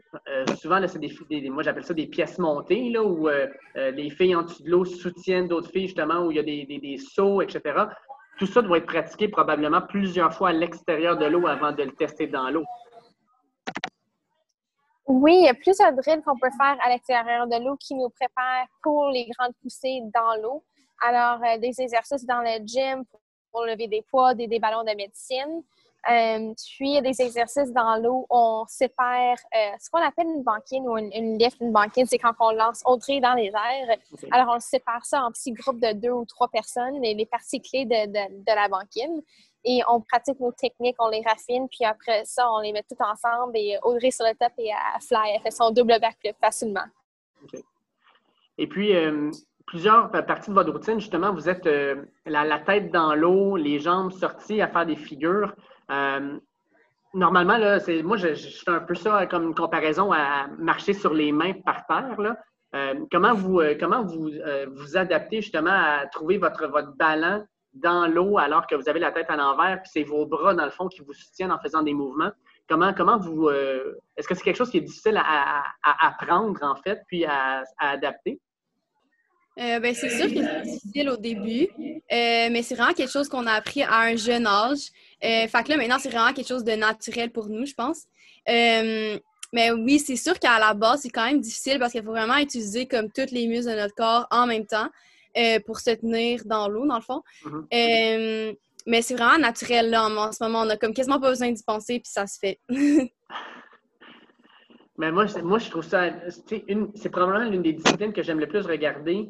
souvent, 0.61 0.79
des, 0.79 1.49
moi 1.49 1.63
j'appelle 1.63 1.83
ça 1.83 1.93
des 1.93 2.05
pièces 2.05 2.37
montées, 2.37 2.89
là, 2.89 3.01
où 3.01 3.27
les 3.75 4.09
filles 4.11 4.35
en 4.35 4.43
dessous 4.43 4.61
de 4.61 4.69
l'eau 4.69 4.85
soutiennent 4.85 5.47
d'autres 5.47 5.71
filles, 5.71 5.87
justement, 5.87 6.25
où 6.25 6.31
il 6.31 6.37
y 6.37 6.39
a 6.39 6.43
des, 6.43 6.65
des 6.65 6.97
sauts, 6.97 7.41
etc 7.41 7.85
tout 8.37 8.45
ça 8.45 8.61
doit 8.61 8.77
être 8.77 8.85
pratiqué 8.85 9.27
probablement 9.27 9.81
plusieurs 9.81 10.33
fois 10.33 10.49
à 10.49 10.53
l'extérieur 10.53 11.17
de 11.17 11.25
l'eau 11.25 11.47
avant 11.47 11.71
de 11.71 11.83
le 11.83 11.91
tester 11.91 12.27
dans 12.27 12.49
l'eau. 12.49 12.63
Oui, 15.07 15.37
il 15.37 15.45
y 15.45 15.47
a 15.47 15.53
plusieurs 15.53 15.93
drills 15.93 16.21
qu'on 16.21 16.37
peut 16.37 16.51
faire 16.51 16.77
à 16.83 16.89
l'extérieur 16.89 17.47
de 17.47 17.63
l'eau 17.63 17.77
qui 17.77 17.95
nous 17.95 18.09
préparent 18.09 18.67
pour 18.83 19.09
les 19.09 19.29
grandes 19.29 19.53
poussées 19.61 20.01
dans 20.13 20.41
l'eau. 20.41 20.63
Alors, 21.01 21.39
euh, 21.45 21.57
des 21.57 21.79
exercices 21.79 22.25
dans 22.25 22.41
le 22.41 22.65
gym 22.65 23.05
pour 23.51 23.63
lever 23.63 23.87
des 23.87 24.01
poids, 24.01 24.33
des, 24.33 24.47
des 24.47 24.59
ballons 24.59 24.83
de 24.83 24.93
médecine. 24.95 25.63
Euh, 26.09 26.53
puis, 26.77 26.89
il 26.89 26.93
y 26.93 26.97
a 26.97 27.01
des 27.01 27.21
exercices 27.21 27.71
dans 27.73 28.01
l'eau. 28.01 28.25
On 28.29 28.65
sépare 28.67 29.35
euh, 29.55 29.71
ce 29.79 29.89
qu'on 29.89 30.01
appelle 30.01 30.27
une 30.27 30.43
banquine 30.43 30.87
ou 30.87 30.97
une, 30.97 31.37
lift. 31.37 31.57
Une 31.59 31.73
banquine, 31.73 32.05
c'est 32.05 32.17
quand 32.17 32.33
on 32.39 32.51
lance 32.51 32.81
Audrey 32.85 33.19
dans 33.19 33.33
les 33.33 33.47
airs. 33.47 33.97
Alors, 34.31 34.55
on 34.55 34.59
sépare 34.59 35.05
ça 35.05 35.23
en 35.23 35.31
petits 35.31 35.51
groupes 35.51 35.81
de 35.81 35.93
deux 35.93 36.11
ou 36.11 36.25
trois 36.25 36.47
personnes, 36.47 37.01
les, 37.01 37.13
les 37.13 37.25
parties 37.25 37.61
clés 37.61 37.85
de, 37.85 38.05
de, 38.05 38.55
la 38.55 38.69
banquine. 38.69 39.21
Et 39.65 39.81
on 39.89 39.99
pratique 39.99 40.39
nos 40.39 40.53
techniques, 40.53 40.95
on 40.99 41.09
les 41.09 41.21
raffine, 41.25 41.67
puis 41.67 41.83
après 41.83 42.23
ça, 42.23 42.49
on 42.51 42.61
les 42.61 42.71
met 42.71 42.83
toutes 42.87 43.01
ensemble. 43.01 43.57
Et 43.57 43.77
Audrey 43.83 44.11
sur 44.11 44.25
le 44.25 44.33
top 44.33 44.53
et 44.59 44.71
à 44.71 44.99
fly, 45.01 45.31
elle 45.35 45.41
fait 45.41 45.51
son 45.51 45.71
double 45.71 45.99
backflip 45.99 46.37
facilement. 46.39 46.85
Et 48.57 48.67
puis, 48.67 48.95
euh, 48.95 49.29
plusieurs 49.65 50.09
parties 50.09 50.51
de 50.51 50.55
votre 50.55 50.71
routine, 50.71 51.01
justement, 51.01 51.33
vous 51.33 51.49
êtes 51.49 51.65
la, 52.25 52.45
la, 52.45 52.59
tête 52.59 52.91
dans 52.91 53.13
l'eau, 53.13 53.57
les 53.57 53.79
jambes 53.79 54.11
sorties 54.13 54.61
à 54.61 54.69
faire 54.69 54.85
des 54.85 54.95
figures. 54.95 55.53
Euh, 55.91 56.39
normalement, 57.13 57.57
là, 57.57 57.79
c'est, 57.79 58.03
moi, 58.03 58.17
je, 58.17 58.33
fais 58.33 58.71
un 58.71 58.81
peu 58.81 58.95
ça 58.95 59.25
comme 59.27 59.43
une 59.43 59.55
comparaison 59.55 60.11
à 60.11 60.47
marcher 60.57 60.93
sur 60.93 61.13
les 61.13 61.31
mains 61.31 61.53
par 61.65 61.85
terre. 61.87 62.19
Là. 62.19 62.37
Euh, 62.75 63.05
comment 63.11 63.33
vous, 63.33 63.59
euh, 63.59 63.75
comment 63.79 64.03
vous, 64.03 64.29
vous 64.73 64.97
adaptez 64.97 65.41
justement 65.41 65.71
à 65.71 66.05
trouver 66.07 66.37
votre, 66.37 66.67
votre 66.67 66.95
ballon 66.95 67.45
dans 67.73 68.07
l'eau 68.07 68.37
alors 68.37 68.65
que 68.65 68.75
vous 68.75 68.89
avez 68.89 68.99
la 68.99 69.11
tête 69.11 69.29
à 69.29 69.35
l'envers, 69.35 69.81
puis 69.81 69.91
c'est 69.93 70.03
vos 70.03 70.25
bras, 70.25 70.53
dans 70.53 70.65
le 70.65 70.71
fond, 70.71 70.87
qui 70.87 71.01
vous 71.01 71.13
soutiennent 71.13 71.51
en 71.51 71.59
faisant 71.59 71.83
des 71.83 71.93
mouvements? 71.93 72.31
Comment, 72.67 72.93
comment 72.93 73.17
vous. 73.17 73.49
est-ce 73.49 74.27
que 74.27 74.35
c'est 74.35 74.43
quelque 74.43 74.57
chose 74.57 74.69
qui 74.69 74.77
est 74.77 74.81
difficile 74.81 75.17
à, 75.17 75.63
apprendre, 75.83 76.61
en 76.63 76.75
fait, 76.75 77.01
puis 77.07 77.23
à, 77.23 77.63
adapter? 77.77 78.41
Ben, 79.57 79.93
c'est 79.95 80.09
sûr 80.09 80.27
que 80.27 80.35
c'est 80.35 80.61
difficile 80.61 81.09
au 81.09 81.17
début, 81.17 81.67
mais 82.09 82.61
c'est 82.63 82.75
vraiment 82.75 82.93
quelque 82.93 83.11
chose 83.11 83.27
qu'on 83.27 83.47
a 83.47 83.53
appris 83.53 83.83
à 83.83 84.01
un 84.01 84.15
jeune 84.15 84.47
âge. 84.47 84.91
Euh, 85.23 85.47
fait 85.47 85.63
que 85.63 85.69
là, 85.69 85.77
maintenant, 85.77 85.97
c'est 85.99 86.09
vraiment 86.09 86.33
quelque 86.33 86.47
chose 86.47 86.63
de 86.63 86.73
naturel 86.73 87.31
pour 87.31 87.47
nous, 87.49 87.65
je 87.65 87.73
pense. 87.73 88.03
Euh, 88.49 89.17
mais 89.53 89.71
oui, 89.71 89.99
c'est 89.99 90.15
sûr 90.15 90.37
qu'à 90.39 90.59
la 90.59 90.73
base, 90.73 91.01
c'est 91.01 91.09
quand 91.09 91.25
même 91.25 91.41
difficile 91.41 91.79
parce 91.79 91.91
qu'il 91.91 92.03
faut 92.03 92.11
vraiment 92.11 92.37
utiliser 92.37 92.85
comme 92.85 93.11
tous 93.11 93.31
les 93.31 93.47
muscles 93.47 93.71
de 93.71 93.77
notre 93.77 93.95
corps 93.95 94.27
en 94.29 94.45
même 94.45 94.65
temps 94.65 94.89
euh, 95.37 95.59
pour 95.65 95.79
se 95.79 95.91
tenir 95.91 96.41
dans 96.45 96.67
l'eau, 96.67 96.85
dans 96.85 96.97
le 96.97 97.01
fond. 97.01 97.23
Mm-hmm. 97.43 98.55
mais 98.85 99.01
c'est 99.01 99.15
vraiment 99.15 99.37
naturel 99.39 99.89
là 99.89 100.05
en, 100.07 100.31
ce 100.31 100.43
moment. 100.43 100.61
On 100.61 100.69
a 100.69 100.77
comme 100.77 100.93
quasiment 100.93 101.19
pas 101.19 101.29
besoin 101.29 101.51
d'y 101.51 101.63
penser, 101.63 101.99
puis 101.99 102.11
ça 102.11 102.27
se 102.27 102.37
fait. 102.37 102.59
mais 104.97 105.11
moi, 105.11 105.25
moi, 105.43 105.59
je 105.59 105.69
trouve 105.69 105.85
ça. 105.85 106.11
C'est 106.45 107.09
probablement 107.09 107.49
l'une 107.49 107.63
des 107.63 107.73
disciplines 107.73 108.13
que 108.13 108.21
j'aime 108.21 108.39
le 108.39 108.47
plus 108.47 108.65
regarder. 108.65 109.29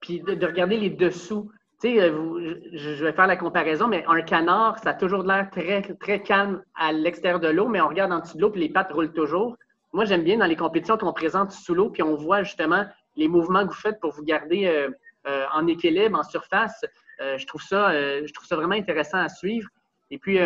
Puis 0.00 0.20
de, 0.20 0.46
regarder 0.46 0.76
les 0.76 0.90
dessous 0.90 1.50
tu 1.80 1.88
sais, 1.88 2.00
euh, 2.00 2.54
je 2.72 3.04
vais 3.04 3.12
faire 3.12 3.26
la 3.26 3.36
comparaison, 3.36 3.86
mais 3.86 4.02
un 4.08 4.22
canard, 4.22 4.78
ça 4.78 4.90
a 4.90 4.94
toujours 4.94 5.22
l'air 5.24 5.50
très, 5.50 5.82
très 5.82 6.22
calme 6.22 6.62
à 6.74 6.90
l'extérieur 6.90 7.38
de 7.38 7.48
l'eau, 7.48 7.68
mais 7.68 7.82
on 7.82 7.88
regarde 7.88 8.12
en 8.12 8.20
dessous 8.20 8.38
de 8.38 8.42
l'eau, 8.42 8.50
puis 8.50 8.62
les 8.62 8.70
pattes 8.70 8.92
roulent 8.92 9.12
toujours. 9.12 9.56
Moi, 9.92 10.06
j'aime 10.06 10.24
bien 10.24 10.38
dans 10.38 10.46
les 10.46 10.56
compétitions 10.56 10.96
qu'on 10.96 11.12
présente 11.12 11.52
sous 11.52 11.74
l'eau, 11.74 11.90
puis 11.90 12.02
on 12.02 12.14
voit 12.14 12.44
justement 12.44 12.86
les 13.16 13.28
mouvements 13.28 13.64
que 13.64 13.68
vous 13.68 13.80
faites 13.80 14.00
pour 14.00 14.12
vous 14.12 14.24
garder 14.24 14.66
euh, 14.66 14.88
euh, 15.26 15.44
en 15.52 15.66
équilibre, 15.66 16.18
en 16.18 16.22
surface. 16.22 16.82
je, 17.20 17.46
trouve 17.46 17.62
ça, 17.62 17.92
je 17.92 18.32
trouve 18.32 18.46
ça 18.46 18.56
vraiment 18.56 18.74
intéressant 18.74 19.18
à 19.18 19.28
suivre. 19.28 19.68
Et 20.10 20.18
puis, 20.18 20.38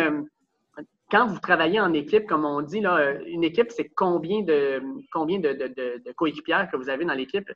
quand 1.09 1.27
vous 1.27 1.39
travaillez 1.39 1.79
en 1.79 1.93
équipe, 1.93 2.25
comme 2.27 2.45
on 2.45 2.61
dit, 2.61 2.81
là, 2.81 3.13
une 3.25 3.43
équipe, 3.43 3.71
c'est 3.71 3.89
combien 3.89 4.41
de, 4.41 4.81
combien 5.11 5.39
de 5.39 6.11
coéquipières 6.13 6.69
que 6.71 6.77
vous 6.77 6.89
avez 6.89 7.05
dans 7.05 7.13
l'équipe? 7.13 7.49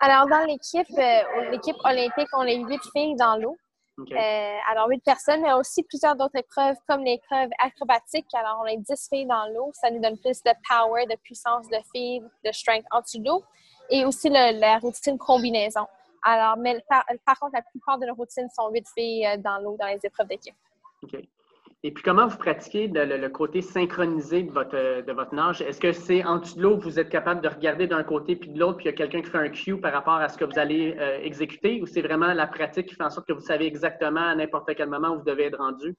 Alors, 0.00 0.26
dans 0.28 0.44
l'équipe, 0.46 0.86
euh, 0.98 1.50
l'équipe 1.50 1.76
olympique, 1.84 2.28
on 2.34 2.42
est 2.42 2.58
huit 2.58 2.82
filles 2.92 3.16
dans 3.16 3.36
l'eau. 3.36 3.56
Euh, 3.98 4.56
alors, 4.70 4.88
huit 4.88 5.02
personnes, 5.02 5.40
mais 5.40 5.54
aussi 5.54 5.82
plusieurs 5.82 6.14
d'autres 6.16 6.36
épreuves, 6.36 6.76
comme 6.86 7.02
l'épreuve 7.02 7.48
acrobatique. 7.58 8.26
Alors, 8.34 8.60
on 8.62 8.66
est 8.66 8.76
dix 8.76 9.08
filles 9.08 9.26
dans 9.26 9.46
l'eau. 9.54 9.70
Ça 9.72 9.90
nous 9.90 10.00
donne 10.00 10.18
plus 10.18 10.42
de 10.42 10.50
power, 10.68 11.06
de 11.06 11.16
puissance 11.22 11.66
de 11.68 11.78
filles, 11.94 12.22
de 12.44 12.52
strength 12.52 12.84
en 12.90 13.00
dessous 13.00 13.18
de 13.18 13.28
l'eau. 13.28 13.42
Et 13.88 14.04
aussi 14.04 14.28
la 14.28 14.78
routine 14.78 15.16
combinaison. 15.16 15.86
Alors, 16.28 16.56
mais 16.56 16.84
par, 16.88 17.38
contre, 17.38 17.54
la 17.54 17.62
plupart 17.62 17.98
de 17.98 18.06
nos 18.06 18.14
routines 18.14 18.48
sont 18.50 18.68
huit 18.70 18.86
filles 18.94 19.26
euh, 19.26 19.36
dans 19.36 19.58
l'eau 19.58 19.76
dans 19.78 19.86
les 19.86 20.00
épreuves 20.02 20.26
d'équipe. 20.26 20.56
Et 21.86 21.92
puis, 21.92 22.02
comment 22.02 22.26
vous 22.26 22.36
pratiquez 22.36 22.88
le, 22.88 23.28
côté 23.28 23.62
synchronisé 23.62 24.42
de 24.42 24.50
votre, 24.50 24.74
de 25.06 25.12
votre 25.12 25.32
nage? 25.32 25.62
Est-ce 25.62 25.78
que 25.78 25.92
c'est 25.92 26.24
en 26.24 26.38
dessous 26.38 26.56
de 26.56 26.62
l'eau, 26.62 26.76
vous 26.78 26.98
êtes 26.98 27.08
capable 27.08 27.40
de 27.40 27.48
regarder 27.48 27.86
d'un 27.86 28.02
côté 28.02 28.34
puis 28.34 28.50
de 28.50 28.58
l'autre, 28.58 28.78
puis 28.78 28.86
il 28.86 28.88
y 28.88 28.92
a 28.92 28.96
quelqu'un 28.96 29.22
qui 29.22 29.30
fait 29.30 29.38
un 29.38 29.50
cue 29.50 29.80
par 29.80 29.92
rapport 29.92 30.14
à 30.14 30.28
ce 30.28 30.36
que 30.36 30.44
vous 30.44 30.58
allez 30.58 30.96
euh, 30.98 31.20
exécuter, 31.22 31.80
ou 31.80 31.86
c'est 31.86 32.02
vraiment 32.02 32.32
la 32.32 32.48
pratique 32.48 32.86
qui 32.86 32.96
fait 32.96 33.04
en 33.04 33.10
sorte 33.10 33.28
que 33.28 33.32
vous 33.32 33.40
savez 33.40 33.66
exactement 33.66 34.30
à 34.30 34.34
n'importe 34.34 34.74
quel 34.74 34.88
moment 34.88 35.10
où 35.10 35.18
vous 35.18 35.24
devez 35.24 35.44
être 35.44 35.58
rendu? 35.58 35.94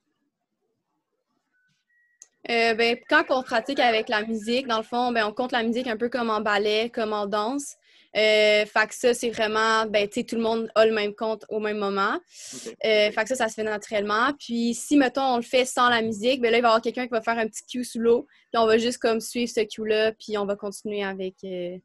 Euh, 2.50 2.74
ben, 2.74 2.98
quand 3.08 3.24
on 3.30 3.42
pratique 3.42 3.80
avec 3.80 4.10
la 4.10 4.26
musique, 4.26 4.66
dans 4.66 4.76
le 4.76 4.82
fond, 4.82 5.10
ben, 5.10 5.24
on 5.26 5.32
compte 5.32 5.52
la 5.52 5.62
musique 5.62 5.86
un 5.86 5.96
peu 5.96 6.10
comme 6.10 6.28
en 6.28 6.42
ballet, 6.42 6.90
comme 6.90 7.14
en 7.14 7.26
danse. 7.26 7.77
Euh, 8.16 8.64
fait 8.64 8.86
que 8.88 8.94
ça, 8.94 9.12
c'est 9.12 9.30
vraiment, 9.30 9.84
ben, 9.86 10.08
tu 10.08 10.20
sais, 10.20 10.24
tout 10.24 10.36
le 10.36 10.42
monde 10.42 10.70
a 10.74 10.86
le 10.86 10.92
même 10.92 11.14
compte 11.14 11.44
au 11.48 11.60
même 11.60 11.78
moment. 11.78 12.14
Euh, 12.14 13.10
fait 13.10 13.22
que 13.22 13.28
ça, 13.28 13.34
ça 13.34 13.48
se 13.48 13.54
fait 13.54 13.62
naturellement. 13.62 14.32
Puis 14.38 14.74
si, 14.74 14.96
mettons, 14.96 15.34
on 15.34 15.36
le 15.36 15.42
fait 15.42 15.64
sans 15.64 15.88
la 15.88 16.00
musique, 16.00 16.40
ben 16.40 16.50
là, 16.50 16.58
il 16.58 16.62
va 16.62 16.68
y 16.68 16.70
avoir 16.70 16.82
quelqu'un 16.82 17.04
qui 17.04 17.10
va 17.10 17.20
faire 17.20 17.38
un 17.38 17.46
petit 17.46 17.64
cue 17.66 17.84
sous 17.84 18.00
l'eau. 18.00 18.26
Puis 18.52 18.60
on 18.60 18.66
va 18.66 18.78
juste 18.78 18.98
comme 18.98 19.20
suivre 19.20 19.50
ce 19.50 19.60
cue-là, 19.60 20.12
puis 20.12 20.38
on 20.38 20.46
va 20.46 20.56
continuer 20.56 21.04
avec 21.04 21.34
euh, 21.44 21.76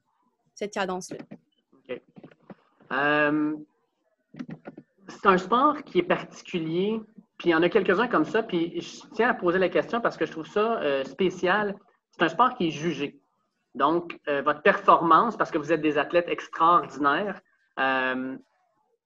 cette 0.56 0.74
cadence-là. 0.74 1.18
OK. 1.90 2.02
c'est 5.10 5.28
un 5.28 5.38
sport 5.38 5.84
qui 5.84 6.00
est 6.00 6.04
particulier, 6.04 7.02
puis 7.38 7.50
il 7.50 7.52
y 7.52 7.56
en 7.56 7.64
a 7.64 7.70
quelques-uns 7.70 8.08
comme 8.08 8.26
ça. 8.26 8.44
Puis 8.44 8.80
je 8.80 9.02
tiens 9.14 9.30
à 9.30 9.34
poser 9.34 9.60
la 9.60 9.70
question 9.70 10.00
parce 10.00 10.16
que 10.16 10.26
je 10.26 10.32
trouve 10.32 10.48
ça 10.48 10.82
spécial. 11.04 11.76
C'est 12.12 12.24
un 12.24 12.30
sport 12.30 12.56
qui 12.56 12.68
est 12.68 12.72
jugé. 12.72 13.20
Donc, 13.76 14.20
euh, 14.28 14.42
votre 14.42 14.62
performance, 14.62 15.36
parce 15.36 15.52
que 15.52 15.58
vous 15.58 15.72
êtes 15.72 15.82
des 15.82 15.98
athlètes 15.98 16.30
extraordinaires, 16.30 17.42
euh, 17.80 18.38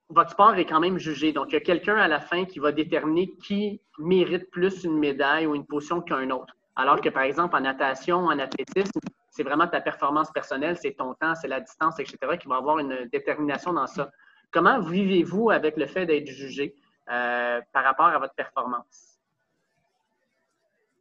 votre 0.10 0.32
sport 0.32 0.56
est 0.56 0.66
quand 0.66 0.80
même 0.80 0.98
jugé. 0.98 1.32
Donc, 1.32 1.48
il 1.50 1.54
y 1.54 1.58
a 1.58 1.62
quelqu'un 1.62 1.98
à 1.98 2.08
la 2.08 2.20
fin 2.20 2.46
qui 2.46 2.60
va 2.60 2.72
déterminer 2.72 3.34
qui 3.44 3.82
mérite 3.98 4.50
plus 4.52 4.84
une 4.84 4.98
médaille 4.98 5.46
ou 5.48 5.56
une 5.56 5.66
position 5.66 6.02
qu'un 6.02 6.30
autre. 6.30 6.54
Alors 6.76 7.02
que, 7.02 7.10
par 7.10 7.24
exemple, 7.24 7.56
en 7.56 7.62
natation, 7.62 8.26
en 8.26 8.38
athlétisme, 8.40 9.00
c'est 9.30 9.44
vraiment 9.44 9.68
ta 9.68 9.82
performance 9.82 10.32
personnelle, 10.32 10.78
c'est 10.78 10.94
ton 10.94 11.14
temps, 11.14 11.36
c'est 11.36 11.48
la 11.48 11.60
distance, 11.60 12.00
etc., 12.00 12.18
qui 12.40 12.48
va 12.48 12.58
avoir 12.58 12.80
une 12.80 13.08
détermination 13.12 13.74
dans 13.74 13.88
ça. 13.88 14.10
Comment 14.52 14.80
vivez-vous 14.80 15.50
avec 15.50 15.78
le 15.78 15.86
fait 15.86 16.06
d'être 16.06 16.28
jugé 16.28 16.76
euh, 17.10 17.62
par 17.74 17.84
rapport 17.84 18.08
à 18.08 18.20
votre 18.20 18.34
performance? 18.34 19.17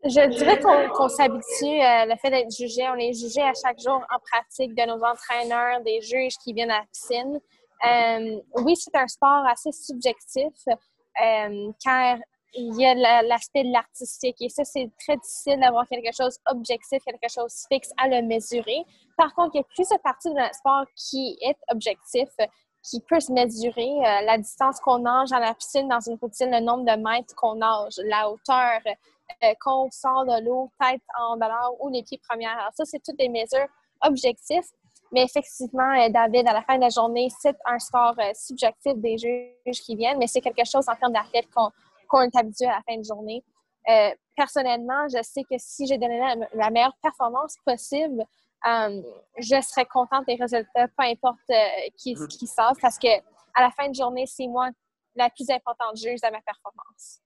Je 0.09 0.29
dirais 0.29 0.61
qu'on 0.61 1.09
s'habitue 1.09 1.81
à 1.81 2.03
euh, 2.03 2.07
le 2.07 2.17
fait 2.17 2.31
d'être 2.31 2.55
jugé. 2.55 2.89
On 2.89 2.97
est 2.97 3.13
jugé 3.13 3.43
à 3.43 3.53
chaque 3.55 3.81
jour 3.81 3.95
en 3.95 4.19
pratique 4.31 4.73
de 4.73 4.87
nos 4.87 5.03
entraîneurs, 5.03 5.81
des 5.81 6.01
juges 6.01 6.37
qui 6.45 6.53
viennent 6.53 6.71
à 6.71 6.81
la 6.81 6.87
piscine. 6.93 7.41
Euh, 7.85 8.41
oui, 8.63 8.77
c'est 8.77 8.95
un 8.95 9.09
sport 9.09 9.45
assez 9.47 9.73
subjectif 9.73 10.53
euh, 10.69 11.73
car 11.85 12.19
il 12.55 12.81
y 12.81 12.87
a 12.87 13.23
l'aspect 13.23 13.65
de 13.65 13.73
l'artistique 13.73 14.37
et 14.41 14.49
ça, 14.49 14.65
c'est 14.65 14.89
très 15.01 15.17
difficile 15.17 15.59
d'avoir 15.61 15.87
quelque 15.89 16.15
chose 16.17 16.39
objectif, 16.47 17.03
quelque 17.05 17.31
chose 17.31 17.67
fixe 17.69 17.91
à 17.99 18.07
le 18.07 18.23
mesurer. 18.23 18.85
Par 19.17 19.35
contre, 19.35 19.57
il 19.57 19.59
y 19.59 19.61
a 19.61 19.67
plusieurs 19.75 20.01
parties 20.01 20.31
de 20.31 20.35
notre 20.35 20.55
sport 20.55 20.85
qui 20.95 21.37
est 21.43 21.59
objectif, 21.69 22.29
qui 22.83 23.01
peut 23.01 23.21
se 23.21 23.33
mesurer. 23.33 23.91
la 24.25 24.39
distance 24.39 24.79
qu'on 24.81 25.01
nage 25.01 25.33
à 25.33 25.41
la 25.41 25.53
piscine 25.53 25.89
dans 25.89 26.01
une 26.01 26.17
routine, 26.17 26.51
le 26.51 26.61
nombre 26.61 26.85
de 26.85 26.97
mètres 27.03 27.35
qu'on 27.35 27.57
nage, 27.57 28.01
la 28.05 28.31
hauteur, 28.31 28.81
euh, 29.45 29.55
quand 29.61 29.87
on 29.87 29.91
sort 29.91 30.25
de 30.25 30.45
l'eau, 30.45 30.71
tête 30.81 31.03
en 31.19 31.37
valeur 31.37 31.73
ou 31.81 31.89
les 31.89 32.03
pieds 32.03 32.21
premières. 32.29 32.59
Alors 32.59 32.73
ça, 32.75 32.85
c'est 32.85 33.03
toutes 33.05 33.19
des 33.19 33.29
mesures 33.29 33.69
objectives. 34.03 34.65
Mais 35.13 35.23
effectivement, 35.23 35.93
euh, 35.93 36.09
David, 36.09 36.49
à 36.49 36.53
la 36.53 36.63
fin 36.63 36.77
de 36.77 36.81
la 36.81 36.89
journée, 36.89 37.29
c'est 37.41 37.57
un 37.65 37.79
score 37.79 38.15
euh, 38.19 38.33
subjectif 38.35 38.95
des 38.97 39.19
juges 39.19 39.81
qui 39.85 39.95
viennent, 39.95 40.19
mais 40.19 40.27
c'est 40.27 40.41
quelque 40.41 40.65
chose 40.65 40.89
en 40.89 40.97
termes 40.97 41.13
d'athlète 41.13 41.47
qu'on 42.09 42.23
est 42.23 42.37
habitué 42.37 42.67
à 42.67 42.77
la 42.77 42.83
fin 42.83 42.99
de 42.99 43.05
journée. 43.05 43.45
Euh, 43.89 44.11
personnellement, 44.37 45.07
je 45.09 45.23
sais 45.23 45.45
que 45.45 45.55
si 45.59 45.87
j'ai 45.87 45.97
donné 45.97 46.21
la, 46.55 46.71
meilleure 46.71 46.97
performance 47.01 47.55
possible, 47.65 48.25
euh, 48.67 49.03
je 49.39 49.61
serais 49.61 49.85
contente 49.85 50.27
des 50.27 50.35
résultats, 50.35 50.89
peu 50.89 51.05
importe 51.05 51.39
euh, 51.51 51.55
qui, 51.97 52.17
ce 52.17 52.27
qui 52.27 52.51
parce 52.57 52.99
que 52.99 53.17
à 53.55 53.63
la 53.63 53.71
fin 53.71 53.89
de 53.89 53.95
journée, 53.95 54.27
c'est 54.27 54.49
moi 54.49 54.71
la 55.15 55.31
plus 55.31 55.49
importante 55.51 55.97
juge 55.97 56.21
de 56.21 56.31
ma 56.31 56.41
performance. 56.41 57.21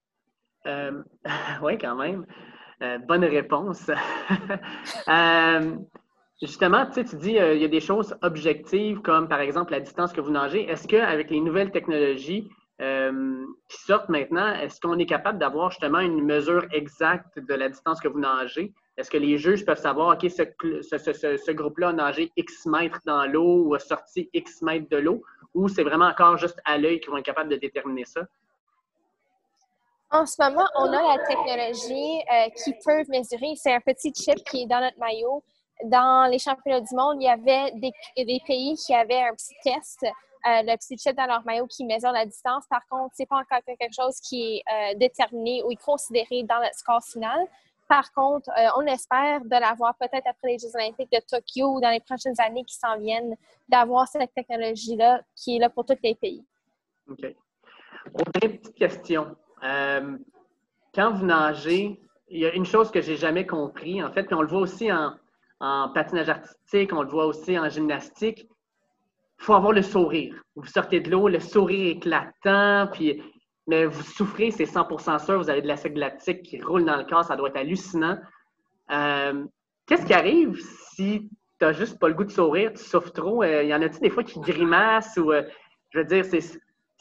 oui, 1.61 1.77
quand 1.77 1.95
même. 1.95 2.25
bonne 3.07 3.25
réponse. 3.25 3.89
justement, 6.41 6.85
tu, 6.87 7.03
dis 7.03 7.31
il 7.31 7.61
y 7.61 7.65
a 7.65 7.67
des 7.67 7.79
choses 7.79 8.15
objectives 8.21 9.01
comme 9.01 9.27
par 9.27 9.39
exemple 9.39 9.71
la 9.71 9.79
distance 9.79 10.13
que 10.13 10.21
vous 10.21 10.31
nagez. 10.31 10.69
Est-ce 10.69 10.87
qu'avec 10.87 11.29
les 11.29 11.39
nouvelles 11.39 11.71
technologies, 11.71 12.49
euh, 12.81 13.45
qui 13.69 13.77
sortent 13.77 14.09
maintenant, 14.09 14.55
est-ce 14.55 14.81
qu'on 14.81 14.97
est 14.97 15.05
capable 15.05 15.37
d'avoir 15.37 15.69
justement 15.69 15.99
une 15.99 16.23
mesure 16.23 16.65
exacte 16.71 17.37
de 17.37 17.53
la 17.53 17.69
distance 17.69 17.99
que 17.99 18.07
vous 18.07 18.19
nagez? 18.19 18.73
Est-ce 18.97 19.11
que 19.11 19.17
les 19.17 19.37
juges 19.37 19.63
peuvent 19.65 19.79
savoir, 19.79 20.15
OK, 20.15 20.27
ce, 20.31 21.51
groupe-là 21.51 21.89
a 21.89 21.93
nagé 21.93 22.31
X 22.35 22.65
mètres 22.65 22.99
dans 23.05 23.25
l'eau 23.27 23.65
ou 23.65 23.75
a 23.75 23.79
sorti 23.79 24.31
X 24.33 24.63
mètres 24.63 24.89
de 24.89 24.97
l'eau? 24.97 25.21
Ou 25.53 25.67
c'est 25.67 25.83
vraiment 25.83 26.07
encore 26.07 26.37
juste 26.37 26.59
à 26.65 26.79
l'œil 26.79 26.99
qu'ils 26.99 27.11
vont 27.11 27.17
être 27.17 27.25
capables 27.25 27.49
de 27.49 27.55
déterminer 27.57 28.05
ça? 28.05 28.21
En 30.11 30.25
ce 30.25 30.35
moment, 30.43 30.67
on 30.75 30.91
a 30.91 31.17
la 31.17 31.23
technologie 31.25 32.21
euh, 32.33 32.49
qui 32.49 32.73
peut 32.85 33.03
mesurer. 33.07 33.55
C'est 33.55 33.73
un 33.73 33.79
petit 33.79 34.13
chip 34.13 34.43
qui 34.49 34.63
est 34.63 34.65
dans 34.65 34.81
notre 34.81 34.99
maillot. 34.99 35.41
Dans 35.85 36.29
les 36.29 36.37
championnats 36.37 36.81
du 36.81 36.93
monde, 36.93 37.15
il 37.21 37.25
y 37.25 37.29
avait 37.29 37.71
des, 37.71 38.41
pays 38.45 38.75
qui 38.75 38.93
avaient 38.93 39.21
un 39.21 39.33
petit 39.33 39.55
test 39.63 40.03
euh, 40.03 40.63
le 40.63 40.75
petit 40.75 40.97
chip 40.97 41.15
dans 41.15 41.27
leur 41.27 41.45
maillot 41.45 41.65
qui 41.65 41.85
mesure 41.85 42.11
la 42.11 42.25
distance. 42.25 42.65
Par 42.69 42.85
contre, 42.89 43.13
c'est 43.15 43.25
pas 43.25 43.37
encore 43.37 43.59
quelque 43.65 43.93
chose 43.95 44.19
qui 44.19 44.57
est 44.57 44.63
euh, 44.73 44.97
déterminé 44.97 45.63
ou 45.63 45.73
considéré 45.83 46.43
dans 46.43 46.59
le 46.59 46.67
score 46.73 47.01
final. 47.03 47.39
Par 47.87 48.11
contre, 48.13 48.49
on 48.77 48.85
espère 48.87 49.41
de 49.43 49.59
l'avoir 49.59 49.95
peut-être 49.95 50.25
après 50.25 50.49
les 50.49 50.59
Jeux 50.59 50.73
olympiques 50.75 51.11
de 51.11 51.19
Tokyo 51.19 51.75
ou 51.75 51.81
dans 51.81 51.89
les 51.89 51.99
prochaines 51.99 52.39
années 52.39 52.63
qui 52.63 52.75
s'en 52.75 52.97
viennent, 52.97 53.35
d'avoir 53.67 54.07
cette 54.07 54.33
technologie-là 54.33 55.21
qui 55.35 55.57
est 55.57 55.59
là 55.59 55.69
pour 55.69 55.85
tous 55.85 55.97
les 56.01 56.15
pays. 56.15 56.45
OK. 57.09 57.35
Une 58.41 58.57
petite 58.57 58.75
question. 58.75 59.35
Quand 59.61 61.11
vous 61.11 61.25
nagez, 61.25 61.99
il 62.29 62.39
y 62.39 62.45
a 62.45 62.53
une 62.53 62.65
chose 62.65 62.91
que 62.91 63.01
j'ai 63.01 63.17
jamais 63.17 63.45
compris, 63.45 64.01
en 64.01 64.11
fait, 64.11 64.23
puis 64.23 64.35
on 64.35 64.41
le 64.41 64.47
voit 64.47 64.61
aussi 64.61 64.91
en, 64.91 65.13
patinage 65.93 66.29
artistique, 66.29 66.91
on 66.93 67.03
le 67.03 67.09
voit 67.09 67.25
aussi 67.25 67.59
en 67.59 67.69
gymnastique, 67.69 68.47
il 69.39 69.43
faut 69.45 69.53
avoir 69.53 69.73
le 69.73 69.83
sourire. 69.83 70.41
Vous 70.55 70.65
sortez 70.65 70.99
de 71.01 71.11
l'eau, 71.11 71.27
le 71.27 71.39
sourire 71.39 71.97
éclatant, 71.97 72.87
puis 72.91 73.21
mais 73.67 73.85
vous 73.85 74.01
souffrez, 74.01 74.51
c'est 74.51 74.65
100% 74.65 75.23
sûr, 75.23 75.37
vous 75.37 75.49
avez 75.49 75.61
de 75.61 75.67
l'acide 75.67 75.95
lactique 75.95 76.41
qui 76.41 76.61
roule 76.61 76.83
dans 76.83 76.97
le 76.97 77.03
corps, 77.03 77.23
ça 77.23 77.35
doit 77.35 77.49
être 77.49 77.57
hallucinant. 77.57 78.17
Euh, 78.91 79.45
qu'est-ce 79.85 80.05
qui 80.05 80.13
arrive 80.13 80.59
si 80.95 81.29
tu 81.59 81.65
n'as 81.65 81.71
juste 81.71 81.99
pas 81.99 82.07
le 82.07 82.15
goût 82.15 82.23
de 82.23 82.31
sourire, 82.31 82.73
tu 82.73 82.83
souffres 82.83 83.13
trop? 83.13 83.43
Il 83.43 83.47
euh, 83.47 83.63
y 83.63 83.73
en 83.73 83.81
a-t-il 83.81 84.01
des 84.01 84.09
fois 84.09 84.23
qui 84.23 84.39
grimacent 84.39 85.17
ou, 85.17 85.31
euh, 85.31 85.43
je 85.91 85.99
veux 85.99 86.05
dire, 86.05 86.25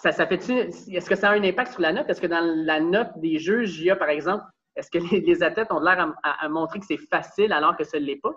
est-ce 0.04 1.08
que 1.08 1.16
ça 1.16 1.30
a 1.30 1.32
un 1.32 1.42
impact 1.42 1.72
sur 1.72 1.80
la 1.80 1.92
note? 1.92 2.08
Est-ce 2.08 2.20
que 2.20 2.26
dans 2.26 2.40
la 2.40 2.80
note 2.80 3.10
des 3.16 3.38
juges, 3.38 3.78
il 3.78 3.86
y 3.86 3.90
a, 3.90 3.96
par 3.96 4.08
exemple, 4.08 4.44
est-ce 4.76 4.90
que 4.90 4.98
les, 5.26 5.42
athlètes 5.42 5.70
ont 5.70 5.80
l'air 5.80 6.14
à, 6.22 6.48
montrer 6.48 6.80
que 6.80 6.86
c'est 6.86 6.96
facile 6.96 7.52
alors 7.52 7.76
que 7.76 7.84
ce 7.84 7.96
ne 7.96 8.04
l'est 8.04 8.20
pas? 8.20 8.32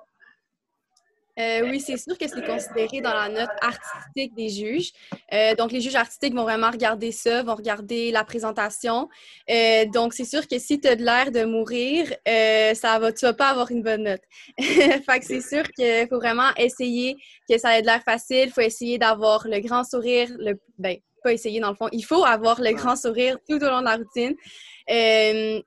Euh, 1.40 1.62
oui, 1.64 1.80
c'est 1.80 1.98
sûr 1.98 2.16
que 2.16 2.28
c'est 2.28 2.46
considéré 2.46 3.02
dans 3.02 3.14
la 3.14 3.28
note 3.28 3.50
artistique 3.60 4.36
des 4.36 4.50
juges. 4.50 4.92
Euh, 5.34 5.56
donc, 5.56 5.72
les 5.72 5.82
juges 5.82 5.96
artistiques 5.96 6.36
vont 6.36 6.44
vraiment 6.44 6.70
regarder 6.70 7.12
ça, 7.12 7.42
vont 7.42 7.56
regarder 7.56 8.12
la 8.12 8.24
présentation. 8.24 9.10
Euh, 9.50 9.86
donc, 9.88 10.14
c'est 10.14 10.26
sûr 10.26 10.48
que 10.48 10.60
si 10.60 10.80
tu 10.80 10.88
as 10.88 10.96
de 10.96 11.04
l'air 11.04 11.32
de 11.32 11.44
mourir, 11.44 12.08
ça 12.76 13.00
va, 13.00 13.12
tu 13.12 13.26
vas 13.26 13.34
pas 13.34 13.50
avoir 13.50 13.72
une 13.72 13.82
bonne 13.82 14.04
note. 14.04 14.22
fait 14.60 15.20
que 15.20 15.26
c'est 15.26 15.42
sûr 15.42 15.64
qu'il 15.72 16.08
faut 16.08 16.20
vraiment 16.20 16.54
essayer 16.56 17.16
que 17.50 17.58
ça 17.58 17.80
ait 17.80 17.82
de 17.82 17.88
l'air 17.88 18.04
facile. 18.04 18.46
Il 18.46 18.52
faut 18.52 18.62
essayer 18.62 19.00
d'avoir 19.00 19.48
le 19.48 19.60
grand 19.60 19.84
sourire, 19.84 20.30
le, 20.38 20.60
ben, 20.78 20.98
pas 21.24 21.34
essayer 21.34 21.60
dans 21.60 21.70
le 21.70 21.76
fond. 21.76 21.88
Il 21.92 22.04
faut 22.04 22.24
avoir 22.26 22.62
le 22.62 22.74
grand 22.74 22.96
sourire 22.96 23.38
tout 23.48 23.58
au 23.58 23.70
long 23.70 23.80
de 23.80 23.86
la 23.86 23.98
routine. 23.98 24.36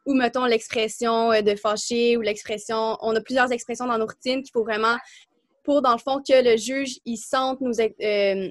ou 0.06 0.14
mettons 0.14 0.44
l'expression 0.44 1.30
de 1.30 1.56
fâché 1.56 2.16
ou 2.16 2.20
l'expression, 2.20 2.96
on 3.00 3.14
a 3.16 3.20
plusieurs 3.20 3.50
expressions 3.52 3.86
dans 3.86 3.98
nos 3.98 4.06
routines 4.06 4.42
qu'il 4.42 4.52
faut 4.52 4.64
vraiment 4.64 4.96
pour, 5.66 5.82
dans 5.82 5.92
le 5.92 5.98
fond, 5.98 6.22
que 6.22 6.44
le 6.44 6.56
juge, 6.56 7.00
il 7.04 7.16
sente 7.16 7.60
nous, 7.60 7.80
euh, 7.80 8.50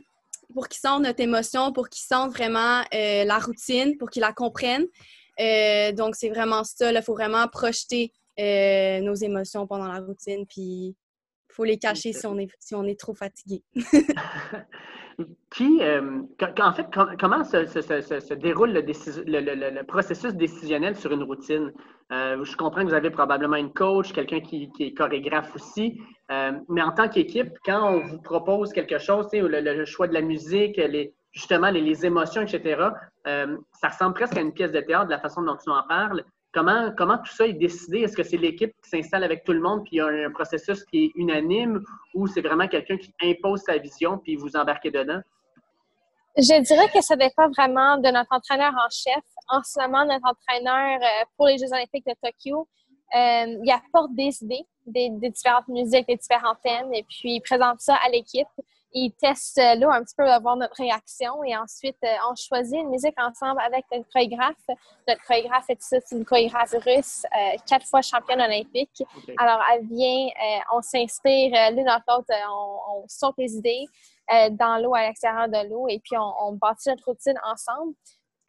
pour 0.54 0.68
qu'il 0.68 0.80
sente 0.82 1.02
notre 1.02 1.22
émotion, 1.22 1.72
pour 1.72 1.88
qu'il 1.88 2.04
sente 2.04 2.34
vraiment 2.34 2.82
euh, 2.94 3.24
la 3.24 3.40
routine, 3.40 3.98
pour 3.98 4.10
qu'il 4.10 4.20
la 4.20 4.34
comprenne. 4.34 4.86
Euh, 5.40 5.94
donc, 5.94 6.16
c'est 6.16 6.30
vraiment 6.30 6.66
ça. 6.66 6.92
Il 6.92 7.02
faut 7.02 7.14
vraiment 7.14 7.48
projeter 7.48 8.12
nos 8.38 9.16
émotions 9.16 9.66
pendant 9.66 9.88
la 9.88 10.02
routine, 10.02 10.46
puis 10.46 10.94
il 10.94 10.96
faut 11.54 11.64
les 11.64 11.78
cacher 11.78 12.12
si 12.12 12.28
on 12.28 12.38
est, 12.38 12.50
si 12.60 12.76
on 12.76 12.84
est 12.84 13.00
trop 13.00 13.16
fatigué. 13.16 13.64
Puis, 15.50 15.82
euh, 15.82 16.22
en 16.60 16.74
fait, 16.74 16.88
comment 17.20 17.44
se, 17.44 18.34
déroule 18.34 18.72
le, 18.74 19.84
processus 19.84 20.34
décisionnel 20.34 20.96
sur 20.96 21.12
une 21.12 21.24
routine? 21.24 21.72
Euh, 22.12 22.44
je 22.44 22.56
comprends 22.58 22.82
que 22.82 22.88
vous 22.88 22.94
avez 22.94 23.10
probablement 23.10 23.56
une 23.56 23.72
coach, 23.72 24.12
quelqu'un 24.12 24.42
qui, 24.42 24.72
est 24.80 24.94
chorégraphe 24.94 25.56
aussi, 25.56 26.00
euh, 26.32 26.52
mais 26.68 26.82
en 26.82 26.92
tant 26.92 27.08
qu'équipe, 27.08 27.54
quand 27.66 27.94
on 27.94 28.00
vous 28.02 28.22
propose 28.22 28.74
quelque 28.74 28.98
chose, 28.98 29.28
le, 29.32 29.86
choix 29.86 30.08
de 30.08 30.14
la 30.14 30.22
musique, 30.22 30.78
les, 30.78 31.14
justement 31.32 31.70
les, 31.70 32.06
émotions, 32.06 32.42
etc., 32.42 32.90
ça 33.26 33.88
ressemble 33.88 34.14
presque 34.14 34.38
à 34.38 34.42
une 34.42 34.54
pièce 34.54 34.72
de 34.72 34.82
théâtre 34.82 35.06
de 35.06 35.12
la 35.12 35.20
façon 35.20 35.42
dont 35.42 35.56
tu 35.56 35.70
en 35.70 35.84
parles. 35.88 36.24
Comment, 36.56 36.90
comment 36.98 37.18
tout 37.18 37.34
ça 37.34 37.46
est 37.46 37.52
décidé? 37.52 38.00
Est-ce 38.00 38.16
que 38.16 38.24
c'est 38.24 38.38
l'équipe 38.38 38.74
qui 38.82 38.90
s'installe 38.90 39.26
avec 39.26 39.44
tout 39.44 39.52
le 39.52 39.60
monde 39.60 39.84
puis 39.84 39.98
il 39.98 39.98
y 39.98 40.00
a 40.00 40.06
un, 40.06 40.32
processus 40.32 40.86
qui 40.86 41.04
est 41.04 41.12
unanime 41.16 41.84
ou 42.14 42.28
c'est 42.28 42.40
vraiment 42.40 42.66
quelqu'un 42.70 42.96
qui 42.96 43.14
impose 43.24 43.60
sa 43.64 43.78
vision 43.78 44.18
puis 44.20 44.38
vous 44.38 44.56
embarquez 44.56 44.90
dedans? 44.90 45.20
Je 46.38 46.62
dirais 46.62 46.88
que 46.94 47.02
ça 47.02 47.18
dépend 47.18 47.50
vraiment 47.50 47.98
de 47.98 48.10
notre 48.10 48.32
entraîneur 48.32 48.72
en 48.72 48.90
chef. 48.90 49.22
En 49.50 49.62
ce 49.64 49.82
moment, 49.82 50.06
notre 50.06 50.26
entraîneur 50.26 50.98
euh, 51.02 51.26
pour 51.36 51.48
les 51.48 51.58
Jeux 51.58 51.74
olympiques 51.74 52.06
de 52.08 52.16
Tokyo, 52.24 52.70
euh, 53.16 53.60
il 53.62 53.72
apporte 53.72 54.16
des 54.16 54.42
idées, 54.42 54.66
des, 54.86 55.10
des, 55.10 55.32
différentes 55.32 55.68
musiques, 55.68 56.08
des 56.08 56.16
différents 56.16 56.56
thèmes, 56.64 56.94
et 56.94 57.04
puis 57.04 57.36
il 57.36 57.42
présente 57.42 57.82
ça 57.82 57.96
à 57.96 58.10
l'équipe 58.10 58.48
ils 58.98 59.12
testent 59.12 59.58
là 59.58 59.92
un 59.92 60.04
petit 60.04 60.16
peu 60.16 60.24
voir 60.40 60.56
notre 60.56 60.78
réaction 60.78 61.44
et 61.44 61.56
ensuite 61.56 61.98
euh, 62.04 62.08
on 62.32 62.36
choisit 62.36 62.80
une 62.80 62.90
musique 62.90 63.20
ensemble 63.20 63.60
avec 63.60 63.84
notre 63.92 64.10
chorégraphe. 64.10 64.56
Notre 65.06 65.22
chorégraphe 65.24 65.70
est 65.70 65.82
c'est 65.82 66.12
une 66.12 66.24
chorégraphe 66.24 66.74
russe, 66.86 67.26
euh, 67.26 67.58
quatre 67.68 67.86
fois 67.86 68.02
championne 68.02 68.42
olympique. 68.42 69.04
Alors 69.38 69.62
elle 69.74 69.86
vient, 69.86 70.28
euh, 70.28 70.60
on 70.74 70.82
s'inspire 70.82 71.72
l'une 71.72 71.86
dans 71.86 72.02
l'autre, 72.08 72.32
on, 72.50 73.02
on 73.02 73.06
saute 73.08 73.36
les 73.38 73.54
idées 73.56 73.86
dans 74.52 74.82
l'eau, 74.82 74.96
à 74.96 75.02
l'extérieur 75.02 75.48
de 75.50 75.70
l'eau 75.70 75.88
et 75.88 76.00
puis 76.00 76.18
on, 76.18 76.34
on 76.48 76.54
bâtit 76.54 76.90
notre 76.90 77.06
routine 77.06 77.40
ensemble. 77.44 77.94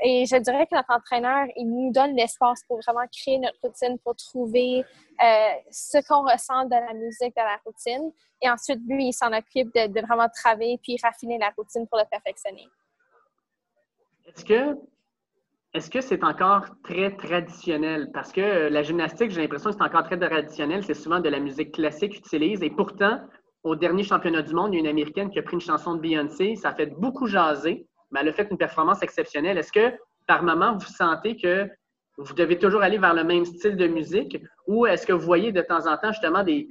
Et 0.02 0.26
je 0.26 0.36
dirais 0.36 0.66
que 0.66 0.74
notre 0.74 0.90
entraîneur, 0.90 1.46
il 1.56 1.66
nous 1.66 1.90
donne 1.90 2.14
l'espace 2.16 2.62
pour 2.68 2.80
vraiment 2.80 3.06
créer 3.10 3.38
notre 3.38 3.58
routine, 3.62 3.98
pour 4.00 4.14
trouver 4.14 4.80
euh, 4.80 5.52
ce 5.70 6.06
qu'on 6.06 6.22
ressent 6.22 6.64
de 6.66 6.74
la 6.74 6.92
musique, 6.92 7.34
de 7.34 7.42
la 7.42 7.58
routine. 7.64 8.12
Et 8.42 8.50
ensuite, 8.50 8.80
lui, 8.86 9.08
il 9.08 9.12
s'en 9.12 9.32
occupe 9.32 9.72
de, 9.74 10.00
vraiment 10.02 10.28
travailler 10.28 10.78
puis 10.82 10.96
raffiner 11.02 11.38
la 11.38 11.50
routine 11.56 11.86
pour 11.88 11.98
le 11.98 12.04
perfectionner. 12.10 12.68
Est-ce 14.26 14.44
que 14.44 14.76
est-ce 15.72 15.90
que 15.90 16.00
c'est 16.00 16.24
encore 16.24 16.64
très 16.84 17.14
traditionnel? 17.16 18.10
Parce 18.12 18.32
que 18.32 18.40
euh, 18.40 18.70
la 18.70 18.82
gymnastique, 18.82 19.30
j'ai 19.30 19.42
l'impression 19.42 19.70
que 19.70 19.76
c'est 19.76 19.84
encore 19.84 20.04
très 20.04 20.18
traditionnel. 20.18 20.82
C'est 20.82 20.94
souvent 20.94 21.20
de 21.20 21.28
la 21.28 21.38
musique 21.38 21.72
classique 21.72 22.16
utilisée. 22.16 22.64
Et 22.64 22.70
pourtant, 22.70 23.20
au 23.62 23.76
dernier 23.76 24.02
championnat 24.02 24.40
du 24.40 24.54
monde, 24.54 24.72
il 24.72 24.76
y 24.76 24.78
a 24.78 24.80
une 24.80 24.86
Américaine 24.86 25.28
qui 25.28 25.38
a 25.38 25.42
pris 25.42 25.54
une 25.54 25.60
chanson 25.60 25.94
de 25.94 26.00
Beyoncé. 26.00 26.56
Ça 26.56 26.70
a 26.70 26.74
fait 26.74 26.86
beaucoup 26.86 27.26
jaser 27.26 27.86
mais 28.10 28.20
elle 28.20 28.28
a 28.28 28.32
fait 28.32 28.48
une 28.50 28.58
performance 28.58 29.02
exceptionnelle. 29.02 29.58
Est-ce 29.58 29.72
que 29.72 29.96
par 30.26 30.42
moment, 30.42 30.76
vous 30.76 30.86
sentez 30.86 31.36
que 31.36 31.68
vous 32.18 32.34
devez 32.34 32.58
toujours 32.58 32.82
aller 32.82 32.98
vers 32.98 33.14
le 33.14 33.24
même 33.24 33.44
style 33.44 33.76
de 33.76 33.86
musique? 33.86 34.38
Ou 34.66 34.86
est-ce 34.86 35.06
que 35.06 35.12
vous 35.12 35.24
voyez 35.24 35.52
de 35.52 35.62
temps 35.62 35.86
en 35.86 35.96
temps 35.96 36.12
justement 36.12 36.42
des, 36.42 36.68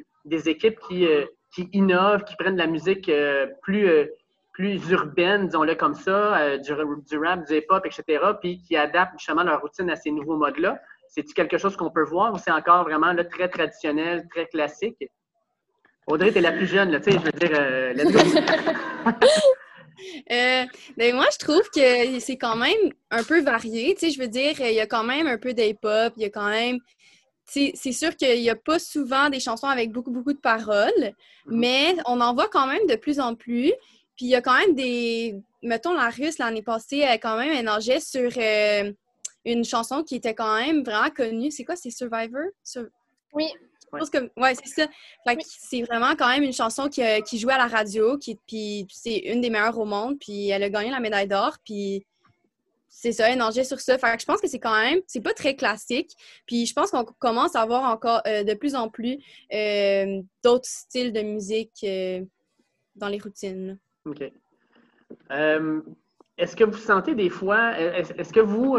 équipes 0.50 0.80
qui, 0.88 1.06
euh, 1.08 1.26
qui 1.54 1.70
innovent, 1.74 2.24
qui 2.24 2.36
prennent 2.36 2.56
de 2.56 2.62
la 2.62 2.68
musique 2.68 3.08
euh, 3.10 3.48
plus, 3.62 3.88
euh, 3.88 4.06
plus 4.54 4.90
urbaine, 4.90 5.48
disons-le 5.48 5.76
comme 5.76 5.94
ça, 5.94 6.58
du, 6.58 6.74
du, 7.10 7.18
rap, 7.18 7.46
du 7.48 7.58
hip-hop, 7.58 7.86
etc., 7.86 8.04
puis 8.42 8.62
qui 8.62 8.76
adaptent 8.76 9.20
justement 9.20 9.44
leur 9.44 9.62
routine 9.62 9.90
à 9.90 9.96
ces 9.96 10.12
nouveaux 10.12 10.38
modes-là? 10.38 10.80
C'est-tu 11.08 11.34
quelque 11.34 11.58
chose 11.58 11.78
qu'on 11.78 11.92
peut 11.92 12.04
voir 12.04 12.34
ou 12.34 12.38
c'est 12.38 12.52
encore 12.52 12.84
vraiment 12.84 13.14
là, 13.14 13.24
très 13.24 13.48
traditionnel, 13.48 14.28
très 14.30 14.48
classique? 14.48 14.98
Audrey, 16.08 16.32
tu 16.32 16.40
es 16.40 16.42
la 16.42 16.52
plus 16.52 16.68
jeune, 16.68 16.92
tu 17.00 17.12
sais, 17.12 17.18
je 17.18 17.24
veux 17.24 17.32
dire, 17.32 17.94
let's 17.96 18.12
go! 18.12 19.12
Euh, 20.32 20.64
ben 20.98 21.16
moi, 21.16 21.26
je 21.32 21.38
trouve 21.38 21.64
que 21.70 22.20
c'est 22.20 22.38
quand 22.38 22.56
même 22.56 22.92
un 23.12 23.24
peu 23.24 23.42
varié. 23.42 23.94
Tu 23.96 24.08
sais, 24.08 24.12
je 24.12 24.20
veux 24.20 24.28
dire, 24.28 24.60
il 24.60 24.74
y 24.74 24.80
a 24.80 24.88
quand 24.88 25.04
même 25.04 25.28
un 25.28 25.38
peu 25.38 25.54
d'hip-hop, 25.54 26.14
il 26.18 26.24
y 26.24 26.26
a 26.26 26.30
quand 26.30 26.50
même. 26.50 26.80
C'est 27.46 27.92
sûr 27.92 28.16
qu'il 28.16 28.42
n'y 28.42 28.50
a 28.50 28.56
pas 28.56 28.80
souvent 28.80 29.30
des 29.30 29.40
chansons 29.40 29.68
avec 29.68 29.92
beaucoup, 29.92 30.12
beaucoup 30.12 30.34
de 30.34 30.40
paroles, 30.40 30.92
mm-hmm. 30.98 31.12
mais 31.48 31.96
on 32.06 32.20
en 32.20 32.34
voit 32.34 32.50
quand 32.50 32.68
même 32.68 32.86
de 32.88 32.96
plus 32.96 33.20
en 33.20 33.36
plus. 33.36 33.72
Puis 34.16 34.26
il 34.26 34.30
y 34.30 34.36
a 34.36 34.42
quand 34.42 34.58
même 34.58 34.76
des. 34.76 35.36
Mettons, 35.62 35.94
la 35.94 36.10
Russe, 36.10 36.38
l'année 36.40 36.62
passée, 36.62 37.00
elle, 37.00 37.20
quand 37.20 37.38
même, 37.38 37.64
nageait 37.64 38.00
sur. 38.00 38.32
Euh, 38.38 38.92
une 39.46 39.64
chanson 39.64 40.04
qui 40.04 40.16
était 40.16 40.34
quand 40.34 40.58
même 40.58 40.84
vraiment 40.84 41.10
connue. 41.12 41.52
C'est 41.52 41.64
quoi? 41.64 41.76
C'est 41.76 41.92
Survivor? 41.92 42.46
Oui. 43.34 43.46
Ouais, 43.94 44.02
ouais 44.38 44.56
c'est 44.56 44.68
ça. 44.68 44.88
C'est 45.48 45.82
vraiment 45.84 46.16
quand 46.16 46.30
même 46.30 46.44
une 46.44 46.54
chanson 46.54 46.90
qui, 46.90 47.02
qui 47.24 47.40
jouait 47.40 47.54
à 47.54 47.58
la 47.58 47.68
radio, 47.68 48.18
qui, 48.18 48.40
puis 48.48 48.88
c'est 48.90 49.18
une 49.18 49.42
des 49.42 49.50
meilleures 49.50 49.78
au 49.78 49.86
monde, 49.86 50.18
puis 50.20 50.50
elle 50.50 50.64
a 50.64 50.70
gagné 50.70 50.92
la 50.92 51.00
médaille 51.00 51.28
d'or, 51.28 51.58
puis 51.64 52.06
c'est 52.96 53.12
ça, 53.12 53.30
elle 53.30 53.38
nageait 53.38 53.64
sur 53.64 53.80
ça. 53.80 53.98
Fait 53.98 54.16
que 54.16 54.22
je 54.22 54.26
pense 54.26 54.40
que 54.40 54.48
c'est 54.48 54.60
quand 54.60 54.80
même, 54.80 55.00
c'est 55.06 55.22
pas 55.22 55.34
très 55.34 55.56
classique, 55.56 56.12
puis 56.46 56.66
je 56.66 56.74
pense 56.74 56.92
qu'on 56.92 57.04
commence 57.04 57.56
à 57.56 57.66
voir 57.66 57.92
encore 57.92 58.22
euh, 58.26 58.44
de 58.44 58.54
plus 58.54 58.74
en 58.74 58.90
plus 58.90 59.18
euh, 59.54 60.22
d'autres 60.44 60.68
styles 60.68 61.12
de 61.12 61.22
musique 61.22 61.74
euh, 61.84 62.22
dans 62.96 63.10
les 63.10 63.20
routines. 63.20 63.78
OK. 64.06 64.22
est-ce 65.30 66.56
que 66.56 66.64
vous 66.64 66.78
sentez 66.78 67.16
des 67.16 67.30
fois, 67.30 67.78
est-ce 67.78 68.32
que 68.32 68.40
vous 68.40 68.78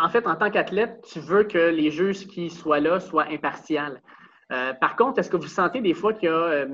en 0.00 0.08
fait, 0.08 0.26
en 0.26 0.36
tant 0.36 0.50
qu'athlète, 0.50 1.04
tu 1.10 1.20
veux 1.20 1.44
que 1.44 1.58
les 1.58 1.90
juges 1.90 2.26
qui 2.26 2.50
soient 2.50 2.80
là 2.80 3.00
soient 3.00 3.26
impartials. 3.28 4.00
Euh, 4.52 4.72
par 4.74 4.96
contre, 4.96 5.18
est-ce 5.18 5.30
que 5.30 5.36
vous 5.36 5.48
sentez 5.48 5.80
des 5.80 5.94
fois 5.94 6.12
qu'il 6.12 6.28
y 6.28 6.32
a, 6.32 6.36
euh, 6.36 6.66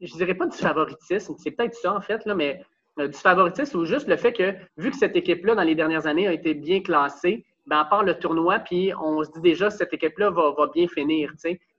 je 0.00 0.12
dirais 0.14 0.34
pas 0.34 0.46
du 0.46 0.56
favoritisme, 0.56 1.34
c'est 1.38 1.50
peut-être 1.50 1.74
ça 1.74 1.94
en 1.94 2.00
fait, 2.00 2.24
mais 2.26 2.62
euh, 2.98 3.08
du 3.08 3.18
favoritisme 3.18 3.78
ou 3.78 3.84
juste 3.84 4.06
le 4.08 4.16
fait 4.16 4.32
que, 4.32 4.54
vu 4.76 4.90
que 4.90 4.96
cette 4.96 5.16
équipe-là, 5.16 5.54
dans 5.54 5.62
les 5.62 5.74
dernières 5.74 6.06
années, 6.06 6.28
a 6.28 6.32
été 6.32 6.54
bien 6.54 6.80
classée, 6.80 7.44
ben, 7.66 7.78
à 7.78 7.84
part 7.84 8.04
le 8.04 8.18
tournoi, 8.18 8.58
puis 8.60 8.92
on 9.00 9.22
se 9.24 9.30
dit 9.32 9.40
déjà 9.40 9.70
cette 9.70 9.92
équipe-là 9.92 10.30
va, 10.30 10.54
bien 10.74 10.86
finir, 10.88 11.32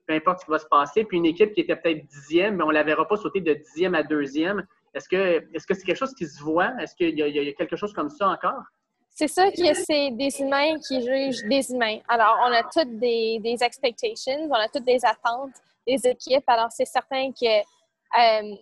peu 0.07 0.13
importe 0.13 0.39
ce 0.39 0.45
qui 0.45 0.51
va 0.51 0.59
se 0.59 0.65
passer. 0.65 1.03
Puis 1.05 1.17
une 1.17 1.25
équipe 1.25 1.53
qui 1.53 1.61
était 1.61 1.75
peut-être 1.75 2.05
dixième, 2.07 2.57
mais 2.57 2.63
on 2.63 2.69
ne 2.69 2.73
la 2.73 2.83
verra 2.83 3.07
pas 3.07 3.17
sauter 3.17 3.41
de 3.41 3.53
dixième 3.53 3.95
à 3.95 4.03
deuxième. 4.03 4.65
Est-ce 4.93 5.07
que 5.09 5.43
c'est 5.53 5.83
quelque 5.83 5.97
chose 5.97 6.13
qui 6.13 6.25
se 6.25 6.41
voit? 6.41 6.71
Est-ce 6.79 6.95
qu'il 6.95 7.17
y, 7.17 7.21
a 7.21 7.53
quelque 7.53 7.75
chose 7.75 7.93
comme 7.93 8.09
ça 8.09 8.27
encore? 8.29 8.63
C'est 9.15 9.27
ça 9.27 9.51
que 9.51 9.73
c'est 9.75 10.09
des 10.11 10.41
humains 10.41 10.79
qui 10.79 11.01
jugent 11.01 11.43
des 11.47 11.71
humains. 11.71 11.99
Alors, 12.07 12.35
on 12.47 12.51
a 12.51 12.63
toutes 12.63 12.97
des, 12.97 13.39
des 13.39 13.63
expectations, 13.63 14.47
on 14.49 14.53
a 14.53 14.67
toutes 14.67 14.85
des 14.85 15.05
attentes 15.05 15.53
des 15.85 16.07
équipes. 16.07 16.43
Alors, 16.47 16.71
c'est 16.71 16.85
certain 16.85 17.31
que 17.31 17.59
euh, 18.19 18.55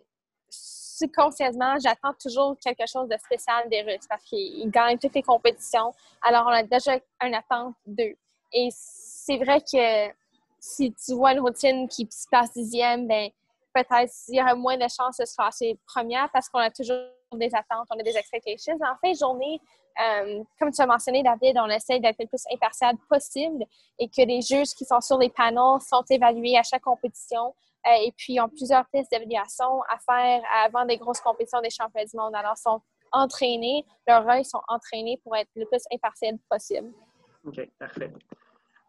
subconsciemment, 0.50 1.78
j'attends 1.82 2.14
toujours 2.22 2.58
quelque 2.60 2.86
chose 2.86 3.08
de 3.08 3.18
spécial 3.18 3.70
des 3.70 3.82
Russes 3.82 4.08
parce 4.10 4.24
qu'ils 4.24 4.70
gagnent 4.70 4.98
toutes 4.98 5.16
les 5.16 5.24
compétitions. 5.24 5.94
Alors, 6.22 6.44
on 6.46 6.52
a 6.52 6.64
déjà 6.64 7.00
une 7.24 7.34
attente 7.34 7.76
d'eux. 7.86 8.16
Et 8.52 8.70
c'est 8.72 9.38
vrai 9.38 9.62
que 9.62 10.14
si 10.60 10.94
tu 10.94 11.14
vois 11.14 11.32
une 11.32 11.40
routine 11.40 11.88
qui 11.88 12.08
se 12.12 12.28
passe 12.30 12.52
dixième, 12.52 13.08
ben 13.08 13.30
peut-être 13.74 14.14
il 14.28 14.36
y 14.36 14.42
aurait 14.42 14.56
moins 14.56 14.78
de 14.78 14.88
chances 14.90 15.18
de 15.18 15.26
se 15.26 15.36
passer 15.36 15.80
première 15.88 16.30
parce 16.32 16.50
qu'on 16.50 16.60
a 16.60 16.70
toujours 16.70 16.98
des 17.38 17.54
attentes, 17.54 17.88
on 17.89 18.00
a 18.00 18.04
des 18.04 18.17
expectations. 18.17 18.78
En 18.82 18.96
fin 19.02 19.12
de 19.12 19.17
journée, 19.17 19.60
euh, 20.00 20.44
comme 20.60 20.72
tu 20.72 20.82
as 20.82 20.86
mentionné, 20.86 21.24
David, 21.24 21.58
on 21.58 21.70
essaie 21.70 22.00
d'être 22.00 22.20
le 22.20 22.28
plus 22.28 22.44
impartial 22.54 22.96
possible 23.10 23.65
et 24.00 24.08
que 24.08 24.22
les 24.26 24.41
juges 24.41 24.74
qui 24.76 24.86
sont 24.86 25.02
sur 25.02 25.17
les 25.17 25.30
panneaux 25.30 25.80
sont 25.80 26.04
évalués 26.10 26.58
à 26.58 26.63
chaque 26.63 26.82
compétition 26.82 27.54
euh, 27.88 28.06
et 28.06 28.13
puis 28.17 28.39
ont 28.39 28.50
plusieurs 28.50 28.88
tests 28.89 29.12
d'évaluation 29.12 29.82
à 29.89 29.98
faire 30.00 30.41
avant 30.65 30.86
des 30.86 30.98
grosses 30.98 31.22
compétitions 31.22 31.62
des 31.62 31.70
championnats 31.70 32.06
du 32.06 32.17
monde. 32.17 32.36
Alors, 32.36 32.58
sont 32.58 32.82
entraînés, 33.12 33.86
leurs 34.08 34.26
ils 34.36 34.46
sont 34.46 34.62
entraînés 34.67 35.20
pour 35.24 35.36
être 35.36 35.50
le 35.56 35.65
plus 35.65 35.84
impartial 35.94 36.38
possible. 36.50 36.91
OK, 37.46 37.60
parfait. 37.78 38.12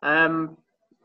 Euh, 0.05 0.46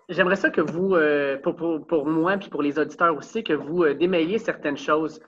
j'aimerais 0.09 0.35
ça 0.35 0.49
que 0.49 0.61
vous, 0.61 0.95
pour, 1.41 1.55
pour, 1.55 1.87
pour, 1.87 2.05
moi 2.05 2.37
puis 2.37 2.49
pour 2.49 2.61
les 2.61 2.77
auditeurs 2.77 3.15
aussi, 3.15 3.43
que 3.43 3.53
vous 3.53 3.91
démêliez 3.93 4.37
certaines 4.37 4.77
choses. 4.77 5.19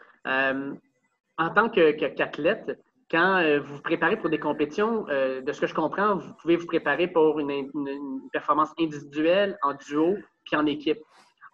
En 1.40 1.50
tant 1.50 1.70
qu'athlète, 1.70 2.78
quand 3.10 3.38
euh, 3.38 3.60
vous 3.60 3.78
vous 3.78 3.82
préparez 3.82 4.18
pour 4.18 4.30
des 4.30 4.40
compétitions, 4.40 5.08
euh, 5.10 5.42
de 5.42 5.52
ce 5.54 5.62
que 5.62 5.68
je 5.68 5.74
comprends, 5.74 6.18
vous 6.18 6.34
pouvez 6.42 6.58
vous 6.58 6.68
préparer 6.68 7.08
pour 7.08 7.40
une, 7.40 7.72
performance 8.32 8.70
individuelle, 8.78 9.58
en 9.64 9.74
duo, 9.74 10.18
puis 10.46 10.56
en 10.56 10.66
équipe. 10.66 11.00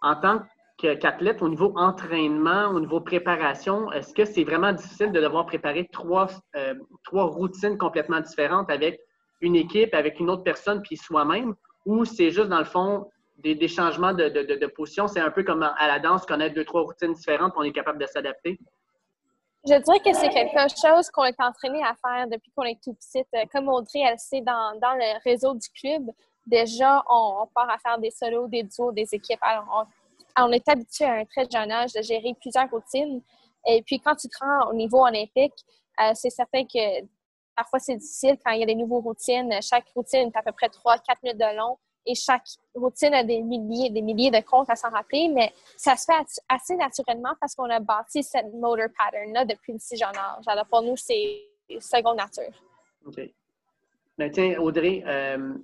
En 0.02 0.16
tant 0.16 0.42
qu'athlète, 0.76 1.40
au 1.40 1.48
niveau 1.48 1.72
entraînement, 1.76 2.66
au 2.66 2.80
niveau 2.80 3.00
préparation, 3.00 3.90
est-ce 3.92 4.12
que 4.12 4.26
c'est 4.26 4.44
vraiment 4.44 4.72
difficile 4.72 5.12
de 5.12 5.20
devoir 5.20 5.46
préparer 5.46 5.88
trois, 5.90 6.26
euh, 6.56 6.74
trois 7.04 7.24
routines 7.24 7.78
complètement 7.78 8.20
différentes 8.20 8.70
avec 8.70 9.00
une 9.40 9.56
équipe, 9.56 9.94
avec 9.94 10.20
une 10.20 10.28
autre 10.28 10.42
personne, 10.42 10.82
puis 10.82 10.96
soi-même, 10.96 11.54
ou 11.86 12.04
c'est 12.04 12.30
juste, 12.30 12.48
dans 12.48 12.58
le 12.58 12.64
fond, 12.64 13.08
des, 13.38 13.68
changements 13.68 14.12
de, 14.12 14.28
de 14.28 14.66
position? 14.66 15.06
C'est 15.06 15.20
un 15.20 15.30
peu 15.30 15.44
comme 15.44 15.62
à 15.62 15.86
la 15.86 16.00
danse, 16.00 16.28
a 16.28 16.48
deux, 16.48 16.64
trois 16.64 16.82
routines 16.82 17.12
différentes, 17.12 17.52
puis 17.52 17.60
on 17.60 17.62
est 17.62 17.72
capable 17.72 18.00
de 18.00 18.06
s'adapter? 18.06 18.58
Je 19.68 19.74
dirais 19.82 19.98
que 19.98 20.12
c'est 20.12 20.28
quelque 20.28 20.68
chose 20.80 21.10
qu'on 21.10 21.24
est 21.24 21.40
entraîné 21.40 21.82
à 21.82 21.96
faire 21.96 22.28
depuis 22.28 22.52
qu'on 22.54 22.62
est 22.62 22.80
tout 22.80 22.94
petit. 22.94 23.24
Euh, 23.34 23.44
comme 23.50 23.68
Audrey, 23.68 23.98
elle 23.98 24.18
sait 24.18 24.40
dans, 24.40 24.78
dans 24.80 24.94
le 24.94 25.20
réseau 25.24 25.54
du 25.54 25.68
club, 25.70 26.08
déjà, 26.46 27.02
on, 27.10 27.48
part 27.52 27.68
à 27.68 27.76
faire 27.78 27.98
des 27.98 28.12
solos, 28.12 28.46
des 28.46 28.62
duos, 28.62 28.92
des 28.92 29.08
équipes. 29.12 29.40
Alors, 29.42 29.88
on, 30.38 30.52
est 30.52 30.68
habitué 30.68 31.04
à 31.04 31.14
un 31.14 31.24
très 31.24 31.48
jeune 31.50 31.72
âge 31.72 31.92
de 31.94 32.00
gérer 32.00 32.36
plusieurs 32.40 32.70
routines. 32.70 33.20
Et 33.66 33.82
puis, 33.82 33.98
quand 33.98 34.14
tu 34.14 34.28
te 34.28 34.38
rends 34.38 34.70
au 34.70 34.74
niveau 34.74 35.04
olympique, 35.04 35.64
euh, 36.00 36.12
c'est 36.14 36.30
certain 36.30 36.64
que 36.64 37.04
parfois 37.56 37.80
c'est 37.80 37.96
difficile 37.96 38.38
quand 38.44 38.52
il 38.52 38.60
y 38.60 38.62
a 38.62 38.66
des 38.66 38.76
nouvelles 38.76 39.02
routines. 39.02 39.50
Chaque 39.62 39.88
routine 39.96 40.28
est 40.28 40.38
à 40.38 40.42
peu 40.42 40.52
près 40.52 40.68
3-4 40.68 41.16
minutes 41.24 41.40
de 41.40 41.56
long 41.56 41.76
et 42.06 42.14
chaque 42.14 42.46
routine 42.74 43.14
a 43.14 43.24
des 43.24 43.42
milliers 43.42 43.90
des 43.90 44.02
milliers 44.02 44.30
de 44.30 44.40
comptes 44.40 44.70
à 44.70 44.76
s'en 44.76 44.90
rappeler, 44.90 45.28
mais 45.28 45.52
ça 45.76 45.96
se 45.96 46.04
fait 46.04 46.40
assez 46.48 46.76
naturellement 46.76 47.34
parce 47.40 47.54
qu'on 47.54 47.70
a 47.70 47.80
bâti 47.80 48.22
cette 48.22 48.52
motor 48.54 48.86
pattern-là 48.98 49.44
depuis 49.44 49.72
le 49.72 49.78
si 49.78 49.96
jeune 49.96 50.16
âge. 50.16 50.44
Alors 50.46 50.66
pour 50.66 50.82
nous, 50.82 50.96
c'est 50.96 51.42
seconde 51.80 52.16
nature. 52.16 52.52
OK. 53.06 53.20
Ben, 54.18 54.30
tiens, 54.30 54.58
Audrey, 54.58 55.02
euh, 55.06 55.54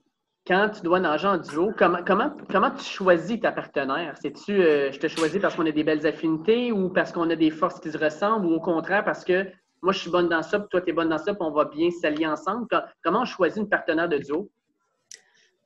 quand 0.46 0.70
tu 0.74 0.82
dois 0.82 1.00
nager 1.00 1.28
en 1.28 1.38
duo, 1.38 1.72
comment, 1.76 2.00
comment, 2.06 2.32
comment 2.50 2.70
tu 2.70 2.84
choisis 2.84 3.40
ta 3.40 3.52
partenaire? 3.52 4.14
C'est-tu 4.20 4.60
euh, 4.60 4.92
je 4.92 4.98
te 4.98 5.08
choisis 5.08 5.40
parce 5.40 5.54
qu'on 5.54 5.66
a 5.66 5.70
des 5.70 5.84
belles 5.84 6.06
affinités 6.06 6.72
ou 6.72 6.90
parce 6.90 7.12
qu'on 7.12 7.30
a 7.30 7.36
des 7.36 7.50
forces 7.50 7.80
qui 7.80 7.90
se 7.90 7.98
ressemblent 7.98 8.46
ou 8.46 8.54
au 8.54 8.60
contraire 8.60 9.04
parce 9.04 9.24
que 9.24 9.46
moi 9.80 9.92
je 9.92 10.00
suis 10.00 10.10
bonne 10.10 10.28
dans 10.28 10.42
ça, 10.42 10.58
puis 10.58 10.68
toi 10.68 10.80
tu 10.80 10.90
es 10.90 10.92
bonne 10.92 11.08
dans 11.08 11.18
ça, 11.18 11.32
puis 11.32 11.42
on 11.42 11.52
va 11.52 11.64
bien 11.64 11.90
s'allier 11.90 12.26
ensemble? 12.26 12.66
Comment 13.02 13.22
on 13.22 13.24
choisit 13.24 13.58
une 13.58 13.68
partenaire 13.68 14.08
de 14.08 14.18
duo? 14.18 14.50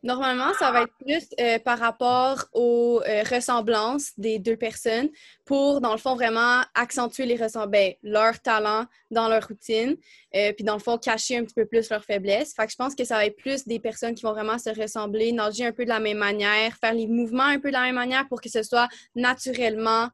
Normalement, 0.03 0.53
ça 0.59 0.71
va 0.71 0.83
être 0.83 0.95
plus 1.05 1.27
euh, 1.41 1.59
par 1.59 1.79
rapport 1.79 2.45
aux 2.53 3.01
euh, 3.07 3.23
ressemblances 3.25 4.13
des 4.19 4.39
deux 4.39 4.57
personnes 4.57 5.09
pour, 5.45 5.81
dans 5.81 5.93
le 5.93 5.99
fond, 5.99 6.15
vraiment 6.15 6.61
accentuer 6.75 7.27
les 7.27 7.37
ressemblances, 7.37 7.71
ben, 7.71 7.93
leur 8.03 8.41
talent 8.41 8.85
dans 9.11 9.29
leur 9.29 9.49
routine, 9.49 9.97
euh, 10.35 10.53
puis 10.53 10.65
dans 10.65 10.75
le 10.75 10.81
fond, 10.81 10.99
cacher 10.99 11.39
un 11.39 11.45
petit 11.45 11.55
peu 11.55 11.67
plus 11.67 11.89
leurs 11.91 12.05
faiblesses. 12.05 12.55
Fait 12.55 12.71
je 12.71 12.77
pense 12.77 12.95
que 12.95 13.05
ça 13.05 13.17
va 13.17 13.27
être 13.27 13.37
plus 13.37 13.67
des 13.67 13.81
personnes 13.81 14.15
qui 14.15 14.23
vont 14.23 14.33
vraiment 14.33 14.59
se 14.59 14.71
ressembler, 14.71 15.33
nager 15.33 15.67
un 15.67 15.73
peu 15.73 15.85
de 15.85 15.91
la 15.91 16.01
même 16.01 16.19
manière, 16.19 16.77
faire 16.77 16.95
les 16.95 17.07
mouvements 17.07 17.45
un 17.45 17.59
peu 17.59 17.69
de 17.69 17.75
la 17.75 17.83
même 17.83 17.95
manière 17.95 18.29
pour 18.29 18.41
que 18.41 18.49
ce 18.49 18.63
soit 18.63 18.89
naturellement 19.15 20.09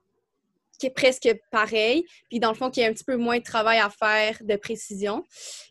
qui 0.78 0.86
est 0.86 0.90
presque 0.90 1.28
pareil, 1.50 2.04
puis 2.28 2.40
dans 2.40 2.50
le 2.50 2.56
fond, 2.56 2.70
qu'il 2.70 2.82
y 2.82 2.86
a 2.86 2.88
un 2.88 2.92
petit 2.92 3.04
peu 3.04 3.16
moins 3.16 3.38
de 3.38 3.44
travail 3.44 3.78
à 3.78 3.88
faire 3.88 4.36
de 4.40 4.56
précision. 4.56 5.24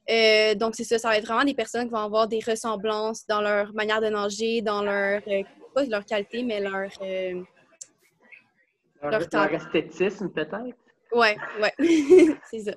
Euh, 0.10 0.56
donc, 0.56 0.76
c'est 0.76 0.84
ça, 0.84 0.98
ça 0.98 1.10
va 1.10 1.18
être 1.18 1.26
vraiment 1.26 1.44
des 1.44 1.54
personnes 1.54 1.86
qui 1.86 1.92
vont 1.92 1.98
avoir 1.98 2.28
des 2.28 2.40
ressemblances 2.40 3.26
dans 3.28 3.42
leur 3.42 3.74
manière 3.74 4.02
de 4.02 4.08
nager, 4.08 4.62
dans 4.62 4.84
leur, 4.84 5.22
euh, 5.28 5.44
pas 5.74 5.86
leur 5.86 6.06
qualité, 6.06 6.44
mais 6.44 6.60
leur... 6.60 6.90
Euh, 7.02 7.42
leur, 9.04 9.22
leur, 9.34 9.54
esthétisme, 9.54 10.30
peut-être? 10.30 10.78
Ouais, 11.12 11.36
ouais, 11.60 11.74
c'est 12.50 12.60
ça. 12.60 12.74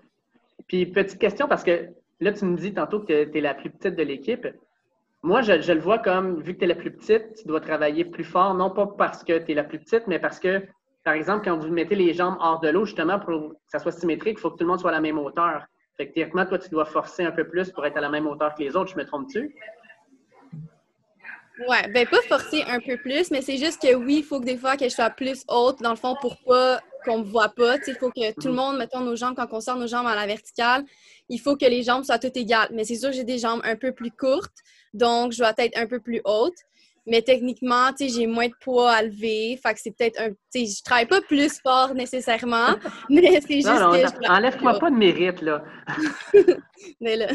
Puis, 0.67 0.87
petite 0.87 1.19
question, 1.19 1.47
parce 1.47 1.63
que 1.63 1.91
là, 2.21 2.33
tu 2.33 2.45
me 2.47 2.57
dis 2.57 2.73
tantôt 2.73 3.01
que 3.01 3.25
tu 3.25 3.39
es 3.39 3.41
la 3.41 3.55
plus 3.55 3.71
petite 3.71 3.95
de 3.95 4.03
l'équipe. 4.03 4.47
Moi, 5.23 5.43
je, 5.43 5.61
je, 5.61 5.73
le 5.73 5.81
vois 5.81 5.99
comme, 5.99 6.43
vu 6.43 6.55
que 6.55 6.59
tu 6.59 6.65
es 6.65 6.69
la 6.69 6.75
plus 6.75 6.91
petite, 6.91 7.35
tu 7.35 7.47
dois 7.47 7.61
travailler 7.61 8.05
plus 8.05 8.25
fort, 8.25 8.55
non 8.55 8.71
pas 8.71 8.87
parce 8.87 9.23
que 9.23 9.39
tu 9.39 9.53
es 9.53 9.55
la 9.55 9.65
plus 9.65 9.79
petite, 9.79 10.07
mais 10.07 10.19
parce 10.19 10.41
que 10.41 10.63
par 11.05 11.15
exemple, 11.15 11.45
quand 11.45 11.57
vous 11.59 11.69
mettez 11.69 11.95
les 11.95 12.15
jambes 12.15 12.37
hors 12.41 12.61
de 12.61 12.69
l'eau, 12.69 12.87
justement, 12.87 13.21
pour 13.21 13.51
que 13.51 13.57
ça 13.69 13.79
soit 13.79 13.93
symétrique, 13.93 14.39
il 14.39 14.41
faut 14.41 14.51
que 14.51 14.57
tout 14.57 14.65
le 14.65 14.71
monde 14.71 14.81
soit 14.81 14.91
à 14.91 14.95
la 14.95 15.01
même 15.01 15.19
hauteur. 15.19 15.67
Fait 15.97 16.11
que 16.11 16.45
toi, 16.49 16.59
tu 16.59 16.71
dois 16.71 16.87
forcer 16.87 17.25
un 17.25 17.31
peu 17.31 17.47
plus 17.47 17.71
pour 17.71 17.87
être 17.87 17.97
à 17.97 18.01
la 18.01 18.09
même 18.09 18.27
hauteur 18.27 18.55
que 18.55 18.63
les 18.63 18.75
autres. 18.75 18.91
Je 18.91 18.97
me 18.97 19.05
trompe-tu? 19.05 19.55
Ouais, 21.69 21.87
ben 21.93 22.05
pas 22.09 22.21
forcer 22.23 22.65
un 22.67 22.81
peu 22.81 22.97
plus, 22.97 23.31
mais 23.31 23.41
c'est 23.41 23.59
juste 23.59 23.81
que 23.81 23.95
oui, 23.95 24.17
il 24.19 24.25
faut 24.25 24.41
que 24.41 24.45
des 24.45 24.57
fois 24.57 24.77
que 24.77 24.87
je 24.87 24.95
sois 24.95 25.11
plus 25.11 25.45
haute, 25.47 25.81
dans 25.83 25.91
le 25.91 25.97
fond, 25.97 26.17
pour 26.21 26.37
pas 26.39 26.81
qu'on 27.05 27.19
me 27.19 27.25
voit 27.25 27.51
pas. 27.51 27.77
Il 27.87 27.95
faut 27.95 28.11
que 28.11 28.33
tout 28.33 28.49
le 28.49 28.51
mhm. 28.51 28.57
monde, 28.57 28.79
mettons 28.79 29.01
nos 29.01 29.15
jambes, 29.15 29.37
quand 29.37 29.47
on 29.53 29.61
sort 29.61 29.77
nos 29.77 29.87
jambes 29.87 30.07
à 30.07 30.17
la 30.17 30.27
verticale, 30.27 30.85
il 31.29 31.39
faut 31.39 31.57
que 31.57 31.67
les 31.67 31.85
jambes 31.85 32.03
soient 32.03 32.19
toutes 32.19 32.37
égales. 32.37 32.71
Mais 32.73 32.85
c'est 32.85 32.97
sûr 32.97 33.13
j'ai 33.13 33.25
des 33.25 33.39
jambes 33.39 33.61
un 33.63 33.77
peu 33.77 33.93
plus 33.93 34.11
courtes, 34.11 34.57
donc 34.95 35.33
je 35.33 35.39
dois 35.39 35.53
être 35.59 35.79
un 35.79 35.87
peu 35.87 36.01
plus 36.01 36.21
haute. 36.25 36.57
Mais 37.07 37.21
techniquement, 37.21 37.93
tu 37.93 38.09
sais, 38.09 38.15
j'ai 38.15 38.27
moins 38.27 38.49
de 38.49 38.55
poids 38.61 38.91
à 38.91 39.03
lever. 39.03 39.59
Fait 39.63 39.75
que 39.75 39.81
c'est 39.81 39.91
peut-être 39.91 40.21
un. 40.21 40.31
Tu 40.31 40.67
sais, 40.67 40.67
je 40.67 40.83
travaille 40.83 41.07
pas 41.07 41.21
plus 41.21 41.61
fort 41.61 41.95
nécessairement, 41.95 42.77
mais 43.11 43.41
c'est 43.41 43.57
juste 43.57 43.69
que. 43.69 44.31
Enlève-moi 44.31 44.79
pas 44.79 44.91
de 44.91 44.97
mérite, 44.97 45.43
là. 45.43 45.63
mais 47.01 47.17
là. 47.17 47.29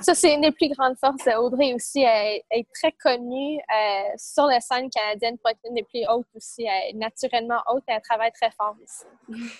Ça, 0.00 0.14
c'est 0.14 0.34
une 0.34 0.42
des 0.42 0.50
plus 0.50 0.68
grandes 0.68 0.96
forces. 0.98 1.26
Audrey 1.38 1.72
aussi 1.74 2.02
elle 2.02 2.42
est 2.50 2.66
très 2.74 2.92
connue 2.92 3.58
euh, 3.58 4.08
sur 4.16 4.44
la 4.44 4.60
scène 4.60 4.90
canadienne 4.90 5.38
pour 5.38 5.50
être 5.50 5.60
une 5.66 5.74
des 5.74 5.84
plus 5.84 6.02
hautes 6.08 6.26
aussi. 6.34 6.64
Elle 6.64 6.94
est 6.94 6.98
naturellement 6.98 7.62
haute 7.72 7.82
et 7.88 7.92
elle 7.92 8.02
travaille 8.02 8.32
très 8.32 8.50
fort 8.50 8.76
aussi. 8.82 9.56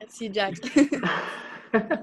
Merci, 0.00 0.30
Jack. 0.32 0.54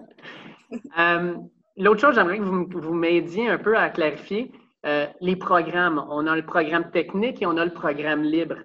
Euh, 0.98 1.36
l'autre 1.76 2.00
chose, 2.00 2.16
j'aimerais 2.16 2.38
que 2.38 2.44
vous, 2.44 2.66
vous 2.66 2.94
m'aidiez 2.94 3.50
un 3.50 3.58
peu 3.58 3.78
à 3.78 3.90
clarifier 3.90 4.54
euh, 4.86 5.08
les 5.20 5.36
programmes. 5.36 6.04
On 6.10 6.28
a 6.28 6.36
le 6.36 6.46
programme 6.46 6.89
technique 6.91 7.41
et 7.41 7.46
on 7.46 7.58
a 7.58 7.65
le 7.65 7.74
programme 7.74 8.24
libre. 8.24 8.56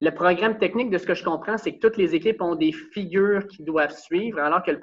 Le 0.00 0.10
programme 0.10 0.58
technique, 0.58 0.90
de 0.90 0.98
ce 0.98 1.06
que 1.06 1.14
je 1.14 1.24
comprends, 1.24 1.56
c'est 1.56 1.76
que 1.76 1.80
toutes 1.80 1.96
les 1.96 2.14
équipes 2.14 2.42
ont 2.42 2.56
des 2.56 2.72
figures 2.72 3.46
qui 3.46 3.62
doivent 3.62 3.96
suivre, 3.96 4.38
alors 4.38 4.62
que 4.62 4.70
le 4.70 4.80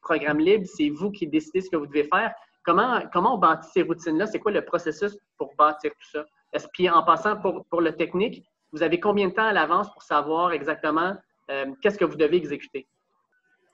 programme 0.00 0.38
libre, 0.38 0.64
c'est 0.66 0.88
vous 0.88 1.10
qui 1.10 1.26
décidez 1.26 1.60
ce 1.60 1.70
que 1.70 1.76
vous 1.76 1.86
devez 1.86 2.04
faire. 2.04 2.32
Comment, 2.64 3.02
comment 3.12 3.34
on 3.34 3.38
bâtit 3.38 3.68
ces 3.72 3.82
routines-là? 3.82 4.26
C'est 4.26 4.38
quoi 4.38 4.52
le 4.52 4.64
processus 4.64 5.16
pour 5.36 5.52
bâtir 5.58 5.90
tout 5.90 6.08
ça? 6.12 6.24
Puis 6.72 6.88
en 6.88 7.02
passant 7.02 7.36
pour, 7.36 7.64
pour 7.66 7.80
le 7.80 7.92
technique, 7.92 8.44
vous 8.72 8.82
avez 8.82 9.00
combien 9.00 9.28
de 9.28 9.34
temps 9.34 9.46
à 9.46 9.52
l'avance 9.52 9.92
pour 9.92 10.02
savoir 10.02 10.52
exactement 10.52 11.16
euh, 11.50 11.66
qu'est-ce 11.82 11.98
que 11.98 12.04
vous 12.04 12.16
devez 12.16 12.36
exécuter? 12.36 12.86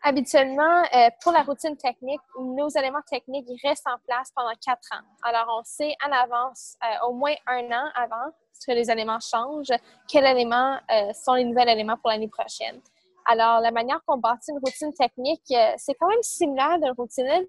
Habituellement, 0.03 0.83
euh, 0.95 1.09
pour 1.23 1.33
la 1.33 1.43
routine 1.43 1.77
technique, 1.77 2.21
nos 2.39 2.69
éléments 2.69 3.03
techniques 3.11 3.49
restent 3.65 3.89
en 3.89 3.99
place 4.07 4.33
pendant 4.35 4.55
quatre 4.65 4.89
ans. 4.93 5.05
Alors, 5.23 5.59
on 5.59 5.65
sait 5.65 5.95
en 6.07 6.13
avance, 6.13 6.77
euh, 6.85 7.09
au 7.09 7.13
moins 7.13 7.35
un 7.47 7.65
an 7.73 7.91
avant, 7.95 8.31
que 8.67 8.73
les 8.73 8.91
éléments 8.91 9.21
changent, 9.21 9.77
quels 10.09 10.25
éléments 10.25 10.79
sont 11.15 11.35
les 11.35 11.45
nouveaux 11.45 11.61
éléments 11.61 11.97
pour 11.97 12.11
l'année 12.11 12.29
prochaine. 12.29 12.81
Alors, 13.27 13.61
la 13.61 13.71
manière 13.71 14.01
qu'on 14.05 14.19
bâtit 14.19 14.51
une 14.51 14.59
routine 14.59 14.93
technique, 14.93 15.55
c'est 15.77 15.95
quand 15.95 16.09
même 16.09 16.23
similaire 16.23 16.77
d'une 16.81 16.91
routine 16.91 17.47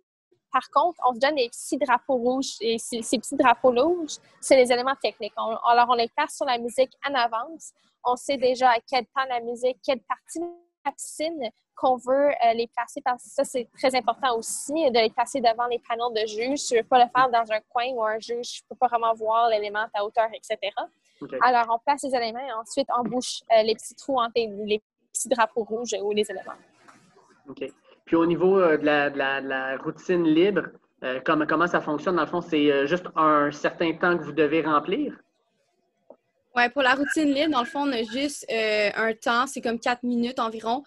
par 0.52 0.70
contre, 0.72 1.00
on 1.08 1.14
se 1.14 1.20
donne 1.20 1.36
des 1.36 1.50
petits 1.50 1.78
drapeaux 1.78 2.16
rouges 2.16 2.56
et 2.62 2.78
ces, 2.80 3.00
petits 3.00 3.36
drapeaux 3.36 3.72
rouges, 3.72 4.18
c'est 4.42 4.56
les 4.56 4.72
éléments 4.72 4.96
techniques. 5.02 5.34
alors, 5.38 5.88
on 5.90 5.94
les 5.94 6.10
place 6.10 6.36
sur 6.36 6.46
la 6.46 6.58
musique 6.58 6.92
en 7.08 7.14
avance. 7.14 7.72
On 8.04 8.16
sait 8.16 8.38
déjà 8.38 8.70
à 8.72 8.80
quel 8.88 9.06
temps 9.06 9.26
la 9.28 9.42
musique, 9.42 9.78
quelle 9.86 10.02
partie 10.02 10.40
piscine 10.92 11.50
qu'on 11.76 11.96
veut 11.96 12.30
euh, 12.30 12.54
les 12.56 12.68
placer 12.68 13.02
parce 13.02 13.24
que 13.24 13.30
ça, 13.30 13.44
c'est 13.44 13.68
très 13.78 13.96
important 13.96 14.38
aussi 14.38 14.74
de 14.74 15.00
les 15.00 15.10
placer 15.10 15.40
devant 15.40 15.66
les 15.68 15.80
panneaux 15.80 16.12
de 16.12 16.28
juge. 16.28 16.68
Je 16.68 16.76
ne 16.76 16.80
veux 16.82 16.88
pas 16.88 17.04
le 17.04 17.10
faire 17.16 17.30
dans 17.30 17.52
un 17.52 17.60
coin 17.70 17.86
où 17.94 18.04
un 18.04 18.20
juge 18.20 18.62
ne 18.64 18.70
peut 18.70 18.76
pas 18.80 18.88
vraiment 18.88 19.14
voir 19.14 19.50
l'élément 19.50 19.86
à 19.94 20.04
hauteur, 20.04 20.28
etc. 20.34 20.74
Alors, 21.42 21.66
on 21.70 21.80
place 21.80 22.04
les 22.04 22.16
éléments 22.16 22.40
et 22.40 22.52
ensuite 22.54 22.88
on 22.98 23.04
bouche 23.04 23.42
euh, 23.52 23.64
les 23.64 23.76
petits 23.76 23.96
trous 23.96 24.20
entre 24.20 24.34
les, 24.36 24.82
petits 25.14 25.30
drapeaux 25.30 25.64
rouges 25.64 25.96
ou 26.02 26.12
les 26.12 26.30
éléments. 26.30 26.54
OK. 27.48 27.66
Puis 28.10 28.16
au 28.16 28.26
niveau 28.26 28.60
euh, 28.60 28.76
de 28.76 28.86
la, 28.86 29.78
routine 29.78 30.24
libre, 30.24 30.64
euh, 31.04 31.20
comment, 31.24 31.68
ça 31.68 31.80
fonctionne? 31.80 32.16
Dans 32.16 32.24
le 32.24 32.28
fond, 32.28 32.42
c'est 32.42 32.72
euh, 32.72 32.88
juste 32.88 33.06
un 33.16 33.52
certain 33.52 33.94
temps 33.94 34.18
que 34.18 34.24
vous 34.24 34.32
devez 34.32 34.64
remplir? 34.64 35.16
Pour 36.74 36.82
la 36.82 36.96
routine 36.96 37.34
libre, 37.34 37.52
dans 37.52 37.62
le 37.62 37.66
fond, 37.66 37.88
on 37.88 37.92
a 37.92 38.04
juste 38.04 38.46
un 38.50 39.14
temps, 39.14 39.48
c'est 39.48 39.62
comme 39.62 39.80
quatre 39.80 40.04
minutes 40.04 40.40
environ, 40.40 40.84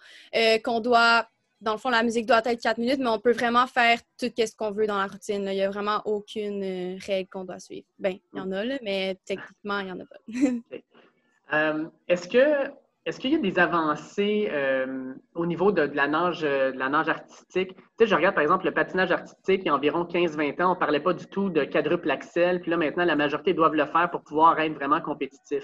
qu'on 0.63 0.79
doit, 0.79 1.27
dans 1.61 1.73
le 1.73 1.77
fond, 1.77 1.89
la 1.89 2.03
musique 2.03 2.25
doit 2.25 2.41
être 2.45 2.61
quatre 2.61 2.77
minutes, 2.77 2.99
mais 2.99 3.09
on 3.09 3.19
peut 3.19 3.31
vraiment 3.31 3.67
faire 3.67 3.99
tout 4.19 4.31
ce 4.35 4.55
qu'on 4.55 4.71
veut 4.71 4.85
dans 4.85 4.97
la 4.97 5.07
routine. 5.07 5.45
Il 5.47 5.55
n'y 5.55 5.61
a 5.61 5.69
vraiment 5.69 6.01
aucune 6.05 6.97
règle 7.05 7.29
qu'on 7.29 7.45
doit 7.45 7.59
suivre. 7.59 7.87
Bien, 7.99 8.17
il 8.33 8.37
y 8.37 8.41
en 8.41 8.51
a, 8.51 8.65
là, 8.65 8.77
mais 8.83 9.17
techniquement, 9.25 9.79
il 9.79 9.85
n'y 9.85 9.91
en 9.91 9.99
a 9.99 10.05
pas. 10.05 10.17
Est-ce 12.07 12.27
que 12.27 12.71
est-ce 13.05 13.19
qu'il 13.19 13.31
y 13.31 13.35
a 13.35 13.39
des 13.39 13.59
avancées 13.59 14.47
euh, 14.51 15.13
au 15.35 15.45
niveau 15.45 15.71
de, 15.71 15.81
la 15.81 16.07
nage, 16.07 16.43
euh, 16.43 16.71
de 16.71 16.79
la 16.79 16.87
nage 16.87 17.09
artistique? 17.09 17.75
Tu 17.75 17.83
sais, 17.99 18.07
je 18.07 18.15
regarde 18.15 18.33
par 18.33 18.41
exemple 18.41 18.65
le 18.65 18.71
patinage 18.71 19.11
artistique, 19.11 19.61
il 19.63 19.67
y 19.67 19.69
a 19.69 19.75
environ 19.75 20.05
15-20 20.05 20.61
ans, 20.61 20.71
on 20.71 20.75
ne 20.75 20.79
parlait 20.79 21.01
pas 21.01 21.13
du 21.13 21.25
tout 21.27 21.49
de 21.49 21.65
quadruple 21.65 22.09
axel, 22.09 22.61
puis 22.61 22.71
là 22.71 22.77
maintenant, 22.77 23.03
la 23.03 23.17
majorité 23.17 23.53
doivent 23.53 23.75
le 23.75 23.85
faire 23.85 24.09
pour 24.09 24.23
pouvoir 24.23 24.57
être 24.59 24.73
vraiment 24.73 25.01
compétitif. 25.01 25.63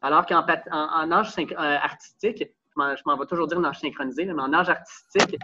Alors 0.00 0.26
qu'en 0.26 0.44
en, 0.70 1.06
nage 1.08 1.32
euh, 1.38 1.54
artistique, 1.58 2.44
je 2.76 3.02
m'en 3.06 3.16
vais 3.16 3.26
toujours 3.26 3.46
dire 3.46 3.60
nage 3.60 3.80
synchronisé, 3.80 4.24
mais 4.26 4.42
en 4.42 4.48
nage 4.48 4.68
artistique, 4.68 5.38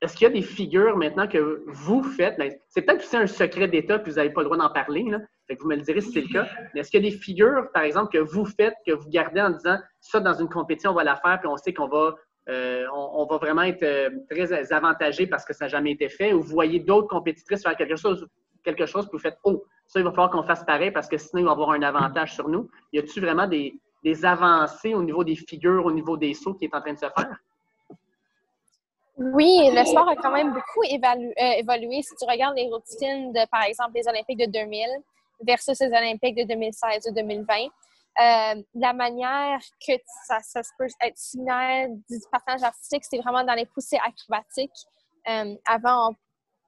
est-ce 0.00 0.16
qu'il 0.16 0.26
y 0.26 0.30
a 0.30 0.32
des 0.32 0.42
figures 0.42 0.96
maintenant 0.96 1.28
que 1.28 1.62
vous 1.66 2.02
faites? 2.02 2.38
Ben, 2.38 2.52
c'est 2.68 2.82
peut-être 2.82 3.00
aussi 3.00 3.16
un 3.16 3.26
secret 3.26 3.68
d'État, 3.68 3.98
puis 3.98 4.12
vous 4.12 4.16
n'avez 4.16 4.30
pas 4.30 4.40
le 4.40 4.46
droit 4.46 4.56
d'en 4.56 4.70
parler, 4.70 5.04
vous 5.58 5.68
me 5.68 5.76
le 5.76 5.82
direz 5.82 6.00
si 6.00 6.12
c'est 6.12 6.20
le 6.20 6.28
cas. 6.28 6.46
Mais 6.74 6.80
est-ce 6.80 6.90
qu'il 6.90 7.04
y 7.04 7.06
a 7.06 7.10
des 7.10 7.16
figures, 7.16 7.70
par 7.72 7.82
exemple, 7.82 8.12
que 8.12 8.18
vous 8.18 8.44
faites, 8.44 8.74
que 8.86 8.92
vous 8.92 9.08
gardez 9.08 9.40
en 9.40 9.50
disant 9.50 9.78
ça, 10.00 10.20
dans 10.20 10.34
une 10.34 10.48
compétition, 10.48 10.90
on 10.90 10.94
va 10.94 11.04
la 11.04 11.16
faire, 11.16 11.38
puis 11.40 11.48
on 11.48 11.56
sait 11.56 11.74
qu'on 11.74 11.88
va, 11.88 12.14
euh, 12.48 12.84
on, 12.94 13.26
va 13.26 13.36
vraiment 13.38 13.62
être 13.62 13.82
euh, 13.82 14.10
très 14.30 14.72
avantagé 14.72 15.26
parce 15.26 15.44
que 15.44 15.52
ça 15.52 15.64
n'a 15.64 15.68
jamais 15.68 15.92
été 15.92 16.08
fait, 16.08 16.32
ou 16.32 16.42
vous 16.42 16.50
voyez 16.50 16.80
d'autres 16.80 17.08
compétitrices 17.08 17.62
faire 17.62 17.76
quelque 17.76 17.96
chose, 17.96 18.26
quelque 18.62 18.86
chose, 18.86 19.06
puis 19.06 19.16
vous 19.16 19.22
faites 19.22 19.38
Oh, 19.44 19.64
ça, 19.86 19.98
il 19.98 20.04
va 20.04 20.10
falloir 20.10 20.30
qu'on 20.30 20.42
fasse 20.42 20.64
pareil 20.64 20.90
parce 20.90 21.08
que 21.08 21.18
sinon, 21.18 21.42
il 21.42 21.44
va 21.46 21.52
avoir 21.52 21.70
un 21.70 21.82
avantage 21.82 22.34
sur 22.34 22.48
nous. 22.48 22.70
Y 22.92 23.00
a-t-il 23.00 23.22
vraiment 23.24 23.46
des, 23.46 23.74
avancées 24.22 24.94
au 24.94 25.02
niveau 25.02 25.24
des 25.24 25.36
figures, 25.36 25.84
au 25.84 25.92
niveau 25.92 26.16
des 26.16 26.34
sauts 26.34 26.54
qui 26.54 26.64
est 26.66 26.74
en 26.74 26.80
train 26.80 26.92
de 26.92 26.98
se 26.98 27.06
faire? 27.06 27.36
Oui, 29.16 29.70
le 29.72 29.84
sport 29.84 30.08
a 30.08 30.16
quand 30.16 30.30
même 30.30 30.54
beaucoup 30.54 30.82
euh, 30.82 31.52
évolué. 31.58 32.00
Si 32.02 32.14
tu 32.16 32.24
regardes 32.26 32.56
les 32.56 32.68
routines 32.68 33.32
de, 33.32 33.46
par 33.50 33.64
exemple, 33.64 33.92
les 33.94 34.08
Olympiques 34.08 34.38
de 34.38 34.46
2000, 34.46 34.88
versus 35.46 35.78
les 35.80 35.88
Olympiques 35.88 36.36
de 36.36 36.44
2016 36.44 37.06
ou 37.08 37.14
2020. 37.14 37.54
Euh, 38.20 38.62
la 38.74 38.92
manière 38.92 39.60
que 39.86 39.92
ça, 40.26 40.40
ça 40.40 40.60
peut 40.78 40.88
être 41.00 41.16
similaire 41.16 41.88
du 41.88 42.18
partage 42.30 42.62
artistique, 42.62 43.04
c'est 43.08 43.18
vraiment 43.18 43.44
dans 43.44 43.54
les 43.54 43.66
poussées 43.66 43.98
acrobatiques. 44.04 44.86
Euh, 45.28 45.54
avant, 45.64 46.10
on 46.10 46.16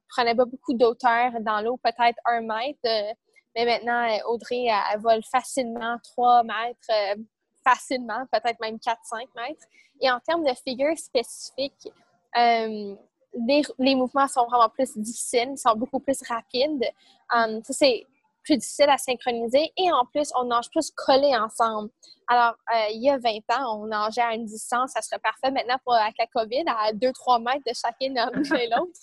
prenait 0.09 0.35
pas 0.35 0.45
beaucoup 0.45 0.73
d'auteur 0.73 1.31
dans 1.41 1.61
l'eau, 1.61 1.77
peut-être 1.83 2.17
un 2.25 2.41
mètre, 2.41 3.17
mais 3.55 3.65
maintenant, 3.65 4.07
Audrey, 4.27 4.65
elle, 4.65 4.99
vole 4.99 5.23
facilement 5.23 5.97
3 6.03 6.43
mètres, 6.43 7.19
facilement, 7.63 8.25
peut-être 8.31 8.59
même 8.59 8.77
4-5 8.77 9.27
mètres. 9.35 9.65
Et 10.01 10.09
en 10.09 10.19
termes 10.19 10.43
de 10.43 10.53
figures 10.53 10.97
spécifiques, 10.97 11.87
les, 12.35 13.61
les, 13.79 13.95
mouvements 13.95 14.27
sont 14.27 14.45
vraiment 14.45 14.69
plus 14.69 14.97
difficiles, 14.97 15.57
sont 15.57 15.75
beaucoup 15.75 15.99
plus 15.99 16.21
rapides. 16.27 16.83
ça, 17.29 17.73
c'est 17.73 18.07
plus 18.43 18.57
difficile 18.57 18.89
à 18.89 18.97
synchroniser 18.97 19.71
et 19.77 19.91
en 19.91 20.05
plus, 20.05 20.31
on 20.35 20.45
nage 20.45 20.69
plus 20.69 20.91
collés 20.91 21.35
ensemble. 21.35 21.89
Alors, 22.27 22.55
euh, 22.73 22.87
il 22.91 23.01
y 23.01 23.09
a 23.09 23.17
20 23.17 23.29
ans, 23.55 23.81
on 23.81 23.87
nageait 23.87 24.21
à 24.21 24.33
une 24.33 24.45
distance, 24.45 24.91
ça 24.91 25.01
serait 25.01 25.19
parfait. 25.19 25.51
Maintenant, 25.51 25.77
pour, 25.83 25.93
avec 25.93 26.15
la 26.17 26.27
COVID, 26.27 26.63
à 26.67 26.91
2-3 26.93 27.43
mètres 27.43 27.63
de 27.65 27.73
chacun 27.73 28.13
l'un 28.13 28.57
et 28.59 28.67
l'autre. 28.67 28.99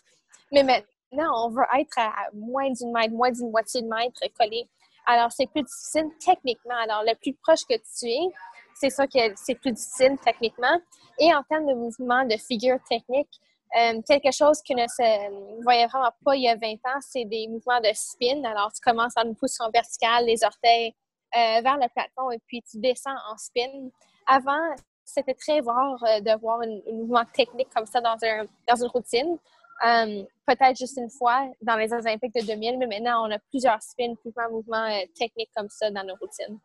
Mais 0.52 0.62
maintenant, 0.62 0.86
on 1.12 1.50
veut 1.50 1.64
être 1.78 1.98
à 1.98 2.28
moins 2.32 2.70
d'une 2.70 2.92
mètre, 2.92 3.14
moins 3.14 3.30
d'une 3.30 3.50
moitié 3.50 3.82
de 3.82 3.88
mètre 3.88 4.20
collés. 4.38 4.68
Alors, 5.06 5.32
c'est 5.32 5.46
plus 5.46 5.62
difficile 5.62 6.08
techniquement. 6.24 6.76
Alors, 6.82 7.02
le 7.02 7.14
plus 7.16 7.34
proche 7.34 7.64
que 7.68 7.74
tu 7.74 8.06
es, 8.06 8.28
c'est 8.74 8.90
ça 8.90 9.06
que 9.06 9.18
c'est 9.36 9.56
plus 9.56 9.72
difficile 9.72 10.16
techniquement. 10.24 10.78
Et 11.18 11.34
en 11.34 11.42
termes 11.42 11.66
de 11.66 11.74
mouvement, 11.74 12.24
de 12.24 12.36
figure 12.36 12.78
technique, 12.88 13.40
euh, 13.76 14.00
quelque 14.02 14.32
chose 14.32 14.60
que 14.62 14.74
ne 14.74 14.86
se 14.88 15.62
voyait 15.62 15.86
vraiment 15.86 16.10
pas 16.24 16.34
il 16.34 16.42
y 16.42 16.48
a 16.48 16.56
20 16.56 16.72
ans, 16.72 17.00
c'est 17.00 17.24
des 17.24 17.46
mouvements 17.48 17.80
de 17.80 17.90
spin. 17.94 18.42
Alors, 18.44 18.72
tu 18.72 18.80
commences 18.80 19.12
en 19.16 19.22
une 19.22 19.36
position 19.36 19.66
verticale, 19.72 20.26
les 20.26 20.42
orteils 20.44 20.94
euh, 21.36 21.60
vers 21.60 21.76
le 21.76 21.86
plafond 21.94 22.30
et 22.32 22.40
puis 22.46 22.62
tu 22.62 22.78
descends 22.78 23.14
en 23.30 23.36
spin. 23.36 23.90
Avant, 24.26 24.74
c'était 25.04 25.34
très 25.34 25.60
rare 25.60 26.02
euh, 26.04 26.20
de 26.20 26.40
voir 26.40 26.60
un, 26.62 26.92
mouvement 26.92 27.24
technique 27.32 27.68
comme 27.74 27.86
ça 27.86 28.00
dans, 28.00 28.16
un, 28.22 28.44
dans 28.68 28.82
une 28.82 28.90
routine. 28.90 29.38
Peut-être 29.80 30.76
juste 30.76 30.98
une 30.98 31.10
fois 31.10 31.46
dans 31.62 31.76
les 31.76 31.92
Olympiques 31.92 32.34
de 32.34 32.46
2000, 32.46 32.78
mais 32.78 32.86
maintenant, 32.86 33.26
on 33.26 33.30
a 33.30 33.38
plusieurs 33.50 33.80
spins, 33.82 34.14
plusieurs 34.20 34.50
mouvements 34.50 34.88
techniques 35.14 35.50
comme 35.56 35.68
ça 35.68 35.90
dans 35.90 36.04
nos 36.04 36.16
routines. 36.16 36.58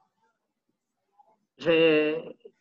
Je 1.58 1.69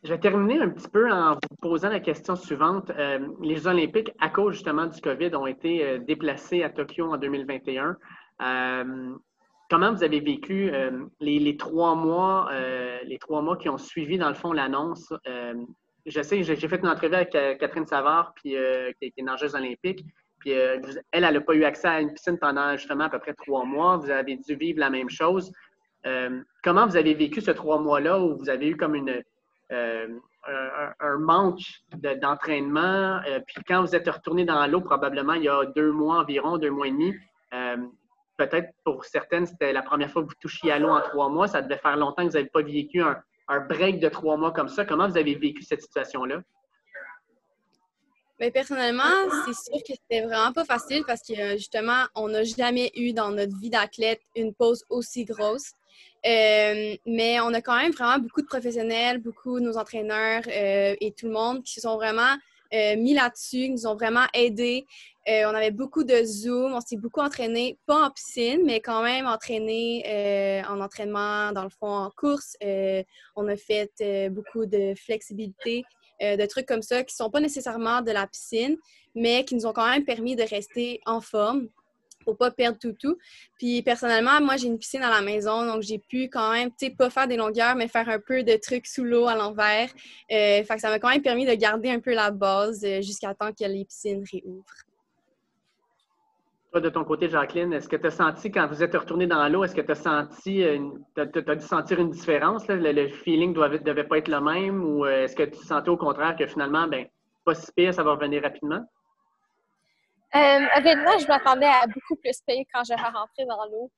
vais, 0.02 0.18
terminer 0.20 0.60
un 0.60 0.70
petit 0.70 0.88
peu 0.88 1.10
en 1.10 1.32
vous 1.32 1.56
posant 1.60 1.88
la 1.88 2.00
question 2.00 2.36
suivante. 2.36 2.90
Euh, 2.90 3.26
les 3.42 3.66
Olympiques, 3.66 4.12
à 4.20 4.28
cause 4.28 4.54
justement 4.54 4.86
du 4.86 5.00
COVID, 5.00 5.34
ont 5.34 5.46
été 5.46 5.84
euh, 5.84 5.98
déplacés 5.98 6.62
à 6.62 6.70
Tokyo 6.70 7.12
en 7.12 7.16
2021. 7.16 7.96
Euh, 8.42 9.14
comment 9.68 9.92
vous 9.92 10.04
avez 10.04 10.20
vécu 10.20 10.70
les, 11.20 11.56
trois 11.56 11.96
mois, 11.96 12.50
les 13.04 13.18
trois 13.18 13.42
mois 13.42 13.56
qui 13.56 13.68
ont 13.68 13.78
suivi, 13.78 14.18
dans 14.18 14.28
le 14.28 14.34
fond, 14.34 14.52
l'annonce? 14.52 15.12
je 16.06 16.20
sais, 16.20 16.42
j'ai 16.42 16.68
fait 16.68 16.76
une 16.76 16.88
entrevue 16.88 17.14
avec 17.14 17.30
Catherine 17.30 17.86
Savard, 17.86 18.34
puis, 18.34 18.50
qui 19.00 19.12
est 19.16 19.22
nageuse 19.22 19.54
olympique. 19.54 20.04
Puis 20.44 20.52
elle, 20.52 20.82
elle 21.10 21.22
n'a 21.22 21.40
pas 21.40 21.54
eu 21.54 21.64
accès 21.64 21.88
à 21.88 22.00
une 22.00 22.12
piscine 22.12 22.38
pendant 22.38 22.76
justement 22.76 23.04
à 23.04 23.08
peu 23.08 23.18
près 23.18 23.32
trois 23.32 23.64
mois. 23.64 23.96
Vous 23.96 24.10
avez 24.10 24.36
dû 24.36 24.54
vivre 24.54 24.78
la 24.78 24.90
même 24.90 25.08
chose. 25.08 25.50
Euh, 26.06 26.42
comment 26.62 26.86
vous 26.86 26.98
avez 26.98 27.14
vécu 27.14 27.40
ce 27.40 27.50
trois 27.50 27.80
mois-là 27.80 28.20
où 28.20 28.36
vous 28.36 28.50
avez 28.50 28.68
eu 28.68 28.76
comme 28.76 28.94
une, 28.94 29.22
euh, 29.72 30.08
un, 31.00 31.18
manque 31.18 31.62
d'entraînement? 32.20 33.20
Euh, 33.26 33.40
puis 33.46 33.56
quand 33.66 33.80
vous 33.80 33.96
êtes 33.96 34.06
retourné 34.06 34.44
dans 34.44 34.66
l'eau, 34.66 34.82
probablement 34.82 35.32
il 35.32 35.44
y 35.44 35.48
a 35.48 35.64
deux 35.64 35.92
mois 35.92 36.18
environ, 36.18 36.58
deux 36.58 36.70
mois 36.70 36.88
et 36.88 36.90
demi, 36.90 37.14
peut-être 38.36 38.68
pour 38.84 39.04
certaines, 39.06 39.46
c'était 39.46 39.72
la 39.72 39.82
première 39.82 40.10
fois 40.10 40.22
que 40.22 40.28
vous 40.28 40.34
touchiez 40.40 40.72
à 40.72 40.78
l'eau 40.78 40.90
en 40.90 41.00
trois 41.00 41.30
mois. 41.30 41.48
Ça 41.48 41.62
devait 41.62 41.78
faire 41.78 41.96
longtemps 41.96 42.24
que 42.24 42.32
vous 42.32 42.36
n'avez 42.36 42.50
pas 42.50 42.60
vécu 42.60 43.00
un, 43.00 43.16
un, 43.48 43.60
break 43.60 43.98
de 43.98 44.10
trois 44.10 44.36
mois 44.36 44.52
comme 44.52 44.68
ça. 44.68 44.84
Comment 44.84 45.08
vous 45.08 45.16
avez 45.16 45.36
vécu 45.36 45.62
cette 45.62 45.80
situation-là? 45.80 46.42
Bien, 48.38 48.50
personnellement, 48.50 49.02
c'est 49.46 49.54
sûr 49.54 49.80
que 49.84 49.92
c'était 49.92 50.22
vraiment 50.22 50.52
pas 50.52 50.64
facile 50.64 51.04
parce 51.06 51.22
que 51.22 51.52
justement, 51.52 52.04
on 52.16 52.28
n'a 52.28 52.42
jamais 52.42 52.90
eu 52.96 53.12
dans 53.12 53.30
notre 53.30 53.56
vie 53.60 53.70
d'athlète 53.70 54.20
une 54.34 54.52
pause 54.52 54.84
aussi 54.90 55.24
grosse. 55.24 55.72
Euh, 56.26 56.96
mais 57.06 57.38
on 57.40 57.52
a 57.54 57.60
quand 57.60 57.76
même 57.76 57.92
vraiment 57.92 58.18
beaucoup 58.18 58.40
de 58.40 58.46
professionnels, 58.46 59.18
beaucoup 59.18 59.60
de 59.60 59.64
nos 59.64 59.76
entraîneurs 59.76 60.42
euh, 60.48 60.96
et 61.00 61.12
tout 61.12 61.26
le 61.26 61.32
monde 61.32 61.62
qui 61.62 61.80
sont 61.80 61.96
vraiment 61.96 62.34
euh, 62.72 62.96
mis 62.96 63.14
là-dessus, 63.14 63.68
nous 63.68 63.86
ont 63.86 63.94
vraiment 63.94 64.26
aidés. 64.32 64.84
Euh, 65.28 65.44
on 65.46 65.54
avait 65.54 65.70
beaucoup 65.70 66.02
de 66.02 66.24
Zoom, 66.24 66.74
on 66.74 66.80
s'est 66.80 66.96
beaucoup 66.96 67.20
entraîné, 67.20 67.78
pas 67.86 68.06
en 68.06 68.10
piscine, 68.10 68.62
mais 68.64 68.80
quand 68.80 69.02
même 69.02 69.26
entraîné 69.26 70.02
euh, 70.06 70.62
en 70.68 70.80
entraînement, 70.80 71.52
dans 71.52 71.62
le 71.62 71.70
fond, 71.70 71.88
en 71.88 72.10
course. 72.10 72.56
Euh, 72.62 73.02
on 73.36 73.46
a 73.48 73.56
fait 73.56 73.92
beaucoup 74.30 74.66
de 74.66 74.94
flexibilité, 74.96 75.84
de 76.20 76.46
trucs 76.46 76.66
comme 76.66 76.82
ça 76.82 77.04
qui 77.04 77.14
sont 77.14 77.30
pas 77.30 77.40
nécessairement 77.40 78.02
de 78.02 78.10
la 78.10 78.26
piscine, 78.26 78.76
mais 79.14 79.44
qui 79.44 79.54
nous 79.54 79.66
ont 79.66 79.72
quand 79.72 79.88
même 79.88 80.04
permis 80.04 80.36
de 80.36 80.42
rester 80.42 81.00
en 81.06 81.20
forme 81.20 81.68
pour 82.24 82.36
pas 82.38 82.50
perdre 82.50 82.78
tout 82.78 82.94
tout. 82.98 83.18
Puis 83.58 83.82
personnellement, 83.82 84.40
moi 84.40 84.56
j'ai 84.56 84.66
une 84.66 84.78
piscine 84.78 85.02
à 85.02 85.10
la 85.10 85.20
maison, 85.20 85.66
donc 85.66 85.82
j'ai 85.82 85.98
pu 85.98 86.30
quand 86.30 86.52
même, 86.52 86.70
tu 86.70 86.86
sais, 86.86 86.90
pas 86.90 87.10
faire 87.10 87.28
des 87.28 87.36
longueurs, 87.36 87.74
mais 87.76 87.86
faire 87.86 88.08
un 88.08 88.18
peu 88.18 88.42
de 88.42 88.56
trucs 88.56 88.86
sous 88.86 89.04
l'eau 89.04 89.26
à 89.26 89.34
l'envers. 89.34 89.90
que 90.30 90.80
ça 90.80 90.88
m'a 90.88 90.98
quand 90.98 91.10
même 91.10 91.22
permis 91.22 91.44
de 91.44 91.54
garder 91.54 91.90
un 91.90 92.00
peu 92.00 92.14
la 92.14 92.30
base 92.30 92.84
jusqu'à 93.02 93.34
temps 93.34 93.52
que 93.52 93.64
les 93.64 93.84
piscines 93.84 94.24
réouvrent 94.32 94.83
de 96.80 96.88
ton 96.88 97.04
côté, 97.04 97.28
Jacqueline, 97.28 97.72
est-ce 97.72 97.88
que 97.88 97.96
tu 97.96 98.06
as 98.06 98.10
senti, 98.10 98.50
quand 98.50 98.66
vous 98.66 98.82
êtes 98.82 98.94
retourné 98.94 99.26
dans 99.26 99.48
l'eau, 99.48 99.64
est-ce 99.64 99.74
que 99.74 99.80
tu 99.80 99.92
as 99.92 99.96
senti, 99.96 100.64
tu 101.14 101.20
as, 101.20 101.54
dû 101.54 101.64
sentir 101.64 102.00
une 102.00 102.10
différence? 102.10 102.66
Le, 102.68 103.08
feeling 103.08 103.54
ne 103.56 103.78
devait 103.78 104.04
pas 104.04 104.18
être 104.18 104.28
le 104.28 104.40
même 104.40 104.84
ou 104.84 105.04
euh, 105.04 105.24
est-ce 105.24 105.36
que 105.36 105.44
tu 105.44 105.64
sentais 105.64 105.90
au 105.90 105.96
contraire 105.96 106.36
que 106.36 106.46
finalement, 106.46 106.86
ben, 106.86 107.06
pas 107.44 107.54
si 107.54 107.70
pire, 107.72 107.94
ça 107.94 108.02
va 108.02 108.12
revenir 108.12 108.42
rapidement? 108.42 108.84
Euh, 110.34 110.38
je 110.38 111.28
m'attendais 111.28 111.66
à 111.66 111.86
beaucoup 111.86 112.16
plus 112.16 112.40
pire 112.46 112.64
quand 112.72 112.82
je 112.84 112.94
rentré 112.94 113.44
dans 113.46 113.64
l'eau. 113.66 113.90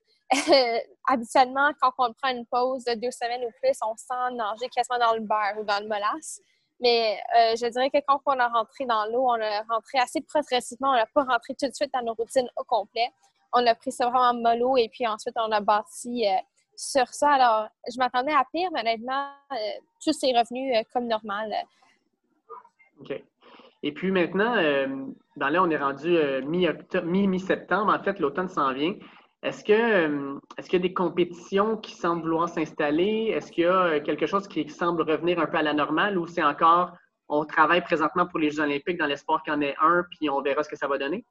habituellement, 1.08 1.70
quand 1.80 1.92
on 1.98 2.12
prend 2.12 2.30
une 2.30 2.46
pause 2.46 2.84
de 2.84 2.94
deux 2.94 3.10
semaines 3.10 3.44
ou 3.44 3.50
plus, 3.62 3.78
on 3.82 3.96
sent 3.96 4.34
nager 4.34 4.68
quasiment 4.74 4.98
dans 4.98 5.14
le 5.14 5.20
beurre 5.20 5.58
ou 5.58 5.64
dans 5.64 5.80
le 5.80 5.88
molasse. 5.88 6.40
Mais 6.80 7.18
euh, 7.36 7.54
je 7.56 7.66
dirais 7.68 7.90
que 7.90 7.98
quand 8.06 8.20
on 8.26 8.38
a 8.38 8.48
rentré 8.48 8.84
dans 8.84 9.06
l'eau, 9.06 9.24
on 9.26 9.40
a 9.40 9.62
rentré 9.68 9.98
assez 9.98 10.20
progressivement. 10.20 10.90
On 10.90 10.94
n'a 10.94 11.06
pas 11.06 11.24
rentré 11.24 11.54
tout 11.54 11.68
de 11.68 11.74
suite 11.74 11.92
dans 11.92 12.02
nos 12.02 12.14
routines 12.14 12.48
au 12.56 12.64
complet. 12.64 13.08
On 13.52 13.66
a 13.66 13.74
pris 13.74 13.92
ça 13.92 14.08
vraiment 14.10 14.34
mollo 14.34 14.76
et 14.76 14.88
puis 14.88 15.06
ensuite 15.06 15.34
on 15.36 15.50
a 15.52 15.60
bâti 15.60 16.26
euh, 16.26 16.36
sur 16.76 17.08
ça. 17.08 17.30
Alors, 17.30 17.68
je 17.90 17.98
m'attendais 17.98 18.32
à 18.32 18.44
pire, 18.52 18.68
mais 18.72 18.80
honnêtement, 18.80 19.30
euh, 19.52 19.56
tout 20.04 20.12
s'est 20.12 20.32
revenu 20.32 20.74
comme 20.92 21.06
normal. 21.06 21.54
OK. 23.00 23.22
Et 23.82 23.92
puis 23.92 24.10
maintenant, 24.10 24.56
dans 25.36 25.48
là, 25.48 25.62
on 25.62 25.70
est 25.70 25.76
rendu 25.76 26.18
mi-septembre. 26.44 27.94
en 27.94 28.02
fait, 28.02 28.18
l'automne 28.18 28.48
s'en 28.48 28.72
vient. 28.72 28.94
Est-ce 29.46 29.70
euh, 29.70 30.40
est-ce 30.58 30.68
qu'il 30.68 30.80
y 30.80 30.82
a 30.84 30.88
des 30.88 30.92
compétitions 30.92 31.76
qui 31.76 31.94
semblent 31.94 32.22
vouloir 32.22 32.48
s'installer? 32.48 33.32
Est-ce 33.32 33.52
qu'il 33.52 33.62
y 33.62 33.66
a 33.68 33.84
euh, 33.84 34.00
quelque 34.00 34.26
chose 34.26 34.48
qui 34.48 34.68
semble 34.68 35.02
revenir 35.08 35.38
un 35.38 35.46
peu 35.46 35.56
à 35.56 35.62
la 35.62 35.72
normale 35.72 36.18
ou 36.18 36.26
c'est 36.26 36.42
encore 36.42 36.90
on 37.28 37.44
travaille 37.44 37.80
présentement 37.80 38.26
pour 38.26 38.40
les 38.40 38.50
Jeux 38.50 38.60
olympiques 38.60 38.98
dans 38.98 39.06
l'espoir 39.06 39.44
qu'il 39.44 39.52
y 39.52 39.56
en 39.56 39.60
ait 39.60 39.76
un, 39.80 40.04
puis 40.10 40.28
on 40.30 40.42
verra 40.42 40.64
ce 40.64 40.68
que 40.68 40.74
ça 40.74 40.88
va 40.88 40.98
donner? 40.98 41.24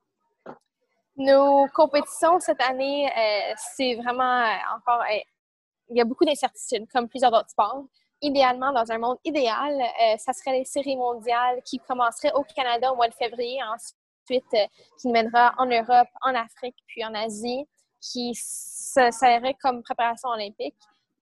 Nos 1.18 1.68
compétitions 1.74 2.40
cette 2.40 2.62
année, 2.62 3.10
euh, 3.10 3.54
c'est 3.76 3.96
vraiment 3.96 4.46
encore. 4.78 5.04
il 5.90 5.98
y 5.98 6.02
a 6.02 6.06
beaucoup 6.06 6.24
d'incertitudes, 6.24 6.88
comme 6.94 7.10
plusieurs 7.10 7.34
autres 7.34 7.50
sports. 7.50 7.84
Idéalement, 8.22 8.72
dans 8.72 8.90
un 8.94 8.98
monde 8.98 9.18
idéal, 9.26 9.78
ça 10.18 10.32
serait 10.32 10.60
les 10.60 10.66
séries 10.66 10.96
mondiales 10.96 11.62
qui 11.66 11.80
commenceraient 11.80 12.34
au 12.34 12.44
Canada 12.44 12.92
au 12.94 12.96
mois 12.96 13.10
de 13.10 13.14
février, 13.14 13.60
ensuite 13.64 14.56
qui 15.00 15.10
mènera 15.10 15.54
en 15.58 15.66
Europe, 15.66 16.08
en 16.22 16.34
Afrique, 16.34 16.78
puis 16.88 17.04
en 17.04 17.14
Asie 17.14 17.66
qui 18.12 18.34
serait 18.36 19.56
comme 19.62 19.84
préparation 19.84 20.30
olympique. 20.30 20.76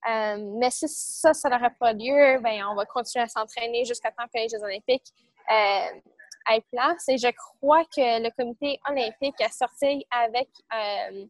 Euh, 0.10 0.38
mais 0.60 0.70
si 0.70 0.88
ça, 0.88 1.34
ça 1.34 1.50
n'aurait 1.50 1.74
pas 1.80 1.94
lieu, 1.94 2.40
ben, 2.42 2.62
on 2.70 2.76
va 2.76 2.86
continuer 2.86 3.24
à 3.24 3.28
s'entraîner 3.28 3.86
jusqu'à 3.86 4.12
temps 4.12 4.26
que 4.26 4.38
les 4.38 4.50
Jeux 4.50 4.62
olympiques 4.62 5.14
euh, 5.50 6.54
aient 6.54 6.64
place. 6.72 7.08
Et 7.08 7.18
je 7.18 7.30
crois 7.32 7.86
que 7.86 8.22
le 8.22 8.30
comité 8.36 8.80
olympique 8.90 9.40
a 9.40 9.50
sorti 9.50 10.06
avec 10.12 10.50
euh, 10.74 11.26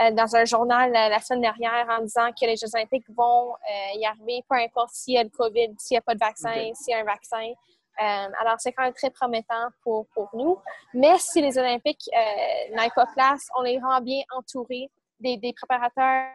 euh, 0.00 0.10
dans 0.12 0.36
un 0.36 0.46
journal 0.46 0.90
la 0.90 1.20
semaine 1.20 1.42
dernière 1.42 1.86
en 1.90 2.02
disant 2.02 2.30
que 2.30 2.46
les 2.46 2.56
Jeux 2.56 2.74
olympiques 2.74 3.08
vont 3.10 3.54
y 3.94 4.06
arriver, 4.06 4.42
peu 4.48 4.56
importe 4.56 4.90
s'il 4.92 5.14
y 5.14 5.18
a 5.18 5.22
le 5.22 5.30
COVID, 5.30 5.74
s'il 5.78 5.96
n'y 5.96 5.98
a 5.98 6.02
pas 6.02 6.14
de 6.14 6.20
vaccin, 6.20 6.72
s'il 6.74 6.92
y 6.92 6.94
a 6.94 7.00
un 7.00 7.04
vaccin. 7.04 7.52
Euh, 8.00 8.28
alors, 8.40 8.56
c'est 8.58 8.72
quand 8.72 8.84
même 8.84 8.94
très 8.94 9.10
promettant 9.10 9.68
pour, 9.82 10.06
pour 10.08 10.28
nous. 10.34 10.58
Mais 10.94 11.18
si 11.18 11.40
les 11.40 11.58
Olympiques 11.58 12.08
euh, 12.14 12.76
n'aient 12.76 12.90
pas 12.94 13.06
place, 13.06 13.48
on 13.56 13.62
les 13.62 13.78
rend 13.78 14.00
bien 14.00 14.22
entourés 14.36 14.90
des, 15.20 15.52
préparateurs 15.56 16.30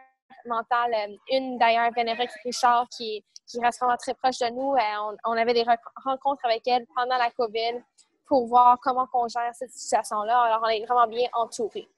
mentaux. 0.46 0.74
Euh, 0.74 1.16
une, 1.30 1.58
d'ailleurs, 1.58 1.90
Vénérique 1.92 2.30
Richard, 2.44 2.86
qui, 2.94 3.24
qui 3.46 3.60
reste 3.60 3.80
vraiment 3.80 3.96
très 3.96 4.14
proche 4.14 4.38
de 4.38 4.50
nous. 4.50 4.74
On, 4.74 5.16
on, 5.24 5.32
avait 5.32 5.54
des 5.54 5.64
rencontres 6.04 6.44
avec 6.44 6.66
elle 6.66 6.84
pendant 6.94 7.16
la 7.16 7.30
COVID 7.30 7.82
pour 8.26 8.46
voir 8.46 8.78
comment 8.82 9.08
on 9.14 9.28
gère 9.28 9.54
cette 9.54 9.72
situation-là. 9.72 10.38
Alors, 10.42 10.60
on 10.62 10.68
est 10.68 10.84
vraiment 10.84 11.06
bien 11.06 11.28
entourés. 11.32 11.88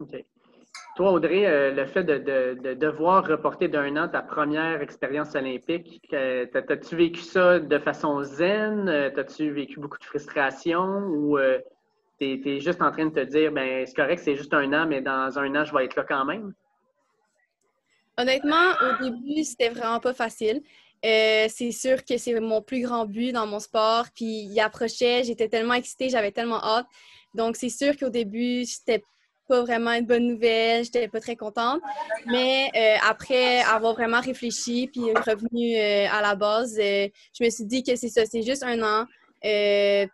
OK. 0.00 0.24
Toi, 1.00 1.12
Audrey, 1.12 1.46
euh, 1.46 1.70
le 1.70 1.86
fait 1.86 2.04
de, 2.04 2.74
devoir 2.74 3.26
reporter 3.26 3.68
d'un 3.68 3.96
an 3.96 4.06
ta 4.06 4.20
première 4.20 4.82
expérience 4.82 5.34
olympique, 5.34 6.06
euh, 6.12 6.44
as-tu 6.52 6.94
vécu 6.94 7.22
ça 7.22 7.58
de 7.58 7.78
façon 7.78 8.22
zen? 8.22 8.86
Euh, 8.86 9.10
as-tu 9.16 9.50
vécu 9.50 9.80
beaucoup 9.80 9.96
de 9.96 10.04
frustration 10.04 11.06
ou 11.06 11.38
tu 12.20 12.46
es, 12.46 12.60
juste 12.60 12.82
en 12.82 12.90
train 12.90 13.06
de 13.06 13.14
te 13.14 13.20
dire, 13.20 13.50
ben 13.50 13.86
c'est 13.86 13.94
correct, 13.94 14.20
c'est 14.22 14.36
juste 14.36 14.52
un 14.52 14.70
an, 14.74 14.86
mais 14.86 15.00
dans 15.00 15.38
un 15.38 15.54
an, 15.54 15.64
je 15.64 15.74
vais 15.74 15.86
être 15.86 15.96
là 15.96 16.04
quand 16.06 16.26
même? 16.26 16.52
Honnêtement, 18.18 18.74
au 18.82 19.02
début, 19.02 19.42
c'était 19.42 19.70
vraiment 19.70 20.00
pas 20.00 20.12
facile. 20.12 20.60
c'est 21.02 21.72
sûr 21.72 22.04
que 22.04 22.18
c'est 22.18 22.38
mon 22.40 22.60
plus 22.60 22.82
grand 22.82 23.06
but 23.06 23.32
dans 23.32 23.46
mon 23.46 23.58
sport. 23.58 24.04
Puis 24.14 24.42
il 24.50 24.60
approchait, 24.60 25.24
j'étais 25.24 25.48
tellement 25.48 25.72
excitée, 25.72 26.10
j'avais 26.10 26.30
tellement 26.30 26.62
hâte. 26.62 26.86
Donc 27.34 27.56
c'est 27.56 27.70
sûr 27.70 27.96
qu'au 27.96 28.10
début, 28.10 28.66
c'était 28.66 29.02
pas 29.50 29.62
vraiment 29.62 29.92
une 29.92 30.06
bonne 30.06 30.28
nouvelle, 30.28 30.84
j'étais 30.84 31.08
pas 31.08 31.20
très 31.20 31.34
contente. 31.34 31.80
Mais 32.26 32.70
euh, 32.76 32.96
après 33.08 33.60
avoir 33.62 33.94
vraiment 33.94 34.20
réfléchi 34.20 34.88
puis 34.92 35.02
revenu 35.12 35.76
euh, 35.76 36.06
à 36.08 36.22
la 36.22 36.36
base, 36.36 36.78
euh, 36.78 37.08
je 37.36 37.44
me 37.44 37.50
suis 37.50 37.64
dit 37.64 37.82
que 37.82 37.96
c'est 37.96 38.08
ça, 38.08 38.22
c'est 38.30 38.42
juste 38.42 38.62
un 38.62 38.80
an. 38.82 39.06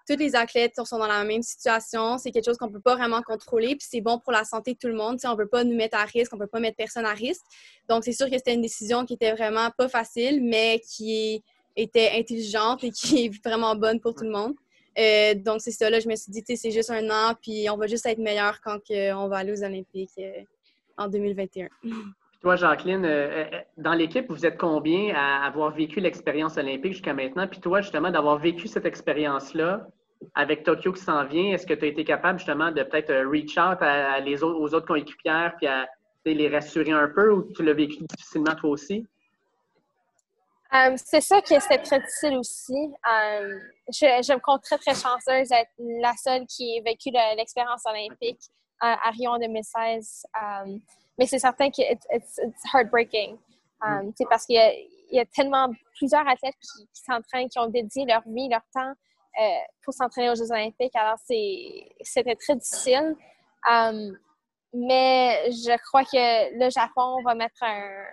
tous 0.09 0.17
les 0.17 0.35
athlètes 0.35 0.73
sont 0.85 0.99
dans 0.99 1.07
la 1.07 1.23
même 1.25 1.43
situation. 1.43 2.17
C'est 2.17 2.31
quelque 2.31 2.47
chose 2.47 2.57
qu'on 2.57 2.71
peut 2.71 2.81
pas 2.81 2.95
vraiment 2.95 3.21
contrôler. 3.21 3.77
Puis 3.77 3.87
c'est 3.91 4.01
bon 4.01 4.19
pour 4.19 4.33
la 4.33 4.45
santé 4.45 4.73
de 4.73 4.79
tout 4.79 4.89
le 4.89 4.95
monde. 5.03 5.19
On 5.25 5.31
on 5.31 5.37
peut 5.37 5.49
pas 5.57 5.65
nous 5.65 5.77
mettre 5.77 5.99
à 5.99 6.05
risque, 6.05 6.33
on 6.33 6.39
peut 6.39 6.47
pas 6.47 6.61
mettre 6.61 6.77
personne 6.77 7.05
à 7.05 7.13
risque. 7.13 7.45
Donc 7.91 8.05
c'est 8.05 8.13
sûr 8.13 8.31
que 8.31 8.39
c'était 8.39 8.55
une 8.55 8.63
décision 8.63 9.05
qui 9.05 9.15
était 9.15 9.33
vraiment 9.33 9.69
pas 9.77 9.89
facile, 9.89 10.43
mais 10.43 10.81
qui 10.81 11.43
était 11.77 12.13
intelligente 12.15 12.85
et 12.85 12.91
qui 12.91 13.27
est 13.27 13.45
vraiment 13.45 13.75
bonne 13.77 14.01
pour 14.01 14.15
tout 14.15 14.25
le 14.25 14.31
monde. 14.31 14.55
Euh, 14.99 15.35
donc, 15.35 15.61
c'est 15.61 15.71
ça, 15.71 15.91
là, 15.91 16.01
je 16.01 16.09
me 16.09 16.17
suis 16.17 16.33
dit, 16.33 16.43
c'est 16.57 16.71
juste 16.71 16.91
un 16.91 17.09
an, 17.11 17.35
puis 17.41 17.69
on 17.71 17.77
va 17.77 17.87
juste 17.87 18.07
être 18.07 18.19
meilleur 18.19 18.61
quand 18.63 18.79
on 18.91 19.29
va 19.29 19.39
aller 19.39 19.53
aux 19.53 19.63
Olympiques 19.63 20.11
euh, 20.19 20.43
en 20.97 21.09
2021. 21.09 21.69
Toi, 22.43 22.57
Jacqueline, 22.57 23.05
euh, 23.05 23.45
dans 23.77 23.95
l'équipe, 23.95 24.27
vous 24.29 24.47
êtes 24.47 24.57
combien 24.57 25.15
à 25.15 25.47
avoir 25.47 25.73
vécu 25.73 26.01
l'expérience 26.01 26.57
olympique 26.59 26.93
jusqu'à 26.93 27.15
maintenant? 27.15 27.49
Puis 27.49 27.61
toi, 27.61 27.81
justement, 27.81 28.11
d'avoir 28.11 28.39
vécu 28.39 28.69
cette 28.69 28.85
expérience-là 28.85 29.89
avec 30.35 30.63
Tokyo 30.63 30.93
qui 30.93 31.03
s'en 31.03 31.25
vient, 31.25 31.55
est-ce 31.55 31.67
que 31.67 31.75
tu 31.75 31.87
as 31.87 31.89
été 31.89 32.05
capable 32.05 32.39
justement 32.39 32.71
de 32.71 32.83
peut-être 32.83 33.13
reach 33.29 33.57
out 33.59 33.79
à, 33.81 34.21
les 34.21 34.45
autres, 34.45 34.61
aux 34.61 34.75
autres 34.75 34.87
coéquipières 34.87 35.55
puis 35.57 35.67
à 35.67 35.87
les 36.25 36.49
rassurer 36.49 36.93
un 36.93 37.09
peu 37.09 37.33
ou 37.33 37.51
tu 37.53 37.65
l'as 37.65 37.73
vécu 37.73 37.97
difficilement 38.05 38.55
toi 38.55 38.71
aussi? 38.71 39.07
Euh, 40.75 40.97
c'est 40.97 41.21
ça 41.21 41.41
que 41.41 41.59
c'était 41.61 41.79
très 41.79 42.01
difficile 42.01 42.37
aussi. 42.37 42.75
Euh, 42.75 43.59
je, 43.89 44.33
me 44.33 44.41
compte 44.41 44.63
très, 44.63 44.79
très 44.79 44.95
chanceuse 44.95 45.49
d'être 45.49 45.71
la 45.79 46.13
seule 46.15 46.45
qui 46.47 46.77
ait 46.77 46.81
vécu 46.81 47.11
l'expérience 47.37 47.83
olympique 47.87 48.41
à 48.81 49.11
Rio 49.11 49.31
en 49.31 49.39
2016. 49.39 50.27
Euh, 50.35 50.79
mais 51.19 51.27
c'est 51.27 51.39
certain 51.39 51.71
que 51.71 51.81
it's, 51.81 52.41
heartbreaking. 52.75 53.39
Um, 53.83 54.13
parce 54.31 54.47
qu'il 54.47 54.57
y, 55.11 55.21
a 55.21 55.25
tellement 55.27 55.71
plusieurs 55.97 56.27
athlètes 56.27 56.57
qui, 56.61 56.89
s'entraînent, 56.93 57.49
qui 57.49 57.59
ont 57.59 57.69
dédié 57.69 58.07
leur 58.07 58.23
vie, 58.27 58.49
leur 58.49 58.63
temps 58.73 58.93
pour 59.83 59.93
s'entraîner 59.93 60.31
aux 60.31 60.35
Jeux 60.35 60.51
olympiques. 60.51 60.97
Alors, 60.97 61.19
c'était 61.19 62.35
très 62.37 62.57
difficile. 62.57 63.15
mais 64.73 65.51
je 65.51 65.77
crois 65.89 66.05
que 66.05 66.59
le 66.59 66.71
Japon 66.71 67.23
va 67.23 67.35
mettre 67.35 67.63
un, 67.63 68.05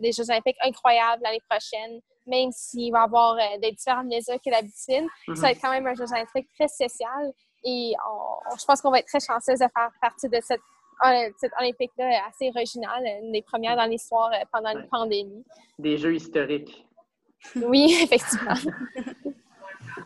des 0.00 0.12
Jeux 0.12 0.28
olympiques 0.30 0.56
incroyables 0.62 1.22
l'année 1.22 1.42
prochaine, 1.48 2.00
même 2.26 2.50
s'il 2.52 2.92
va 2.92 3.00
y 3.00 3.02
avoir 3.02 3.34
euh, 3.34 3.58
des 3.60 3.72
différentes 3.72 4.06
mesures 4.06 4.40
que 4.44 4.50
d'habitude. 4.50 5.08
Ça 5.34 5.42
va 5.42 5.50
être 5.52 5.60
quand 5.60 5.70
même 5.70 5.86
un 5.86 5.94
Jeux 5.94 6.10
olympique 6.12 6.48
très 6.54 6.68
spécial 6.68 7.32
et 7.64 7.94
je 8.58 8.64
pense 8.66 8.80
qu'on 8.82 8.90
va 8.90 8.98
être 8.98 9.06
très 9.06 9.20
chanceuse 9.20 9.58
de 9.58 9.66
faire 9.74 9.90
partie 10.00 10.28
de 10.28 10.38
cette, 10.42 10.60
euh, 11.06 11.30
cette 11.38 11.52
Olympique-là 11.58 12.20
assez 12.28 12.50
originale, 12.54 13.04
une 13.22 13.32
des 13.32 13.42
premières 13.42 13.76
dans 13.76 13.86
l'histoire 13.86 14.30
euh, 14.32 14.44
pendant 14.52 14.70
une 14.70 14.86
pandémie. 14.88 15.44
Des 15.78 15.96
Jeux 15.96 16.14
historiques. 16.14 16.86
Oui, 17.56 17.94
effectivement. 18.02 18.54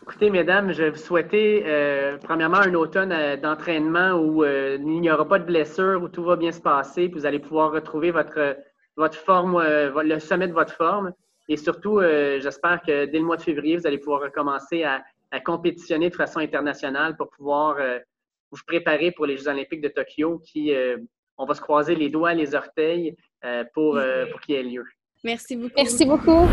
Écoutez, 0.03 0.29
mesdames, 0.29 0.73
je 0.73 0.83
vais 0.83 0.89
vous 0.89 0.97
souhaiter 0.97 1.63
premièrement 2.21 2.57
un 2.57 2.73
automne 2.73 3.37
d'entraînement 3.37 4.11
où 4.11 4.43
il 4.43 4.81
n'y 4.81 5.09
aura 5.09 5.25
pas 5.25 5.39
de 5.39 5.45
blessures, 5.45 6.03
où 6.03 6.09
tout 6.09 6.23
va 6.23 6.35
bien 6.35 6.51
se 6.51 6.59
passer, 6.59 7.07
puis 7.07 7.19
vous 7.21 7.25
allez 7.25 7.39
pouvoir 7.39 7.71
retrouver 7.71 8.11
votre, 8.11 8.57
votre 8.99 9.17
forme, 9.17 9.55
euh, 9.55 10.03
le 10.03 10.19
sommet 10.19 10.47
de 10.47 10.53
votre 10.53 10.73
forme. 10.73 11.13
Et 11.47 11.57
surtout, 11.57 11.99
euh, 11.99 12.39
j'espère 12.39 12.81
que 12.81 13.05
dès 13.05 13.17
le 13.17 13.25
mois 13.25 13.37
de 13.37 13.41
février, 13.41 13.77
vous 13.77 13.87
allez 13.87 13.97
pouvoir 13.97 14.21
recommencer 14.21 14.83
à, 14.83 15.01
à 15.31 15.39
compétitionner 15.39 16.09
de 16.09 16.15
façon 16.15 16.39
internationale 16.39 17.15
pour 17.17 17.29
pouvoir 17.29 17.77
vous 18.51 18.59
préparer 18.67 19.11
pour 19.11 19.25
les 19.25 19.37
Jeux 19.37 19.47
olympiques 19.47 19.81
de 19.81 19.87
Tokyo 19.87 20.39
qui, 20.39 20.73
on 21.37 21.45
va 21.45 21.53
se 21.55 21.61
croiser 21.61 21.95
les 21.95 22.09
doigts, 22.09 22.33
les 22.33 22.53
orteils 22.55 23.15
pour, 23.73 23.99
pour 24.31 24.41
qu'il 24.41 24.55
y 24.55 24.57
ait 24.57 24.63
lieu. 24.63 24.83
Merci 25.23 25.55
beaucoup. 25.55 25.73
Merci 25.77 26.05
beaucoup. 26.05 26.47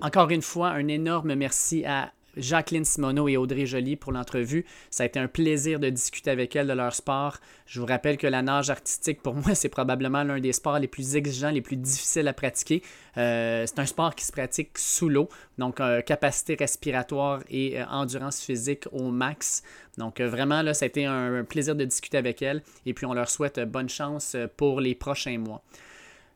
Encore 0.00 0.30
une 0.30 0.42
fois, 0.42 0.68
un 0.68 0.88
énorme 0.88 1.34
merci 1.34 1.84
à 1.84 2.10
Jacqueline 2.36 2.84
Simoneau 2.84 3.28
et 3.28 3.36
Audrey 3.36 3.66
Joly 3.66 3.96
pour 3.96 4.12
l'entrevue. 4.12 4.64
Ça 4.90 5.02
a 5.02 5.06
été 5.06 5.18
un 5.18 5.28
plaisir 5.28 5.80
de 5.80 5.88
discuter 5.90 6.30
avec 6.30 6.54
elles 6.56 6.66
de 6.66 6.72
leur 6.72 6.94
sport. 6.94 7.38
Je 7.66 7.80
vous 7.80 7.86
rappelle 7.86 8.16
que 8.16 8.26
la 8.26 8.42
nage 8.42 8.70
artistique, 8.70 9.22
pour 9.22 9.34
moi, 9.34 9.54
c'est 9.54 9.68
probablement 9.68 10.22
l'un 10.22 10.40
des 10.40 10.52
sports 10.52 10.78
les 10.78 10.88
plus 10.88 11.16
exigeants, 11.16 11.50
les 11.50 11.60
plus 11.60 11.76
difficiles 11.76 12.28
à 12.28 12.32
pratiquer. 12.32 12.82
Euh, 13.16 13.64
c'est 13.66 13.78
un 13.78 13.86
sport 13.86 14.14
qui 14.14 14.24
se 14.24 14.32
pratique 14.32 14.78
sous 14.78 15.08
l'eau, 15.08 15.28
donc 15.58 15.80
euh, 15.80 16.00
capacité 16.02 16.56
respiratoire 16.58 17.40
et 17.48 17.80
euh, 17.80 17.86
endurance 17.86 18.40
physique 18.40 18.84
au 18.92 19.10
max. 19.10 19.62
Donc 19.98 20.20
vraiment, 20.20 20.62
là, 20.62 20.74
ça 20.74 20.84
a 20.84 20.88
été 20.88 21.06
un, 21.06 21.44
plaisir 21.44 21.74
de 21.74 21.84
discuter 21.84 22.18
avec 22.18 22.42
elles 22.42 22.62
et 22.84 22.92
puis 22.92 23.06
on 23.06 23.14
leur 23.14 23.30
souhaite 23.30 23.60
bonne 23.60 23.88
chance 23.88 24.36
pour 24.56 24.80
les 24.80 24.94
prochains 24.94 25.38
mois. 25.38 25.62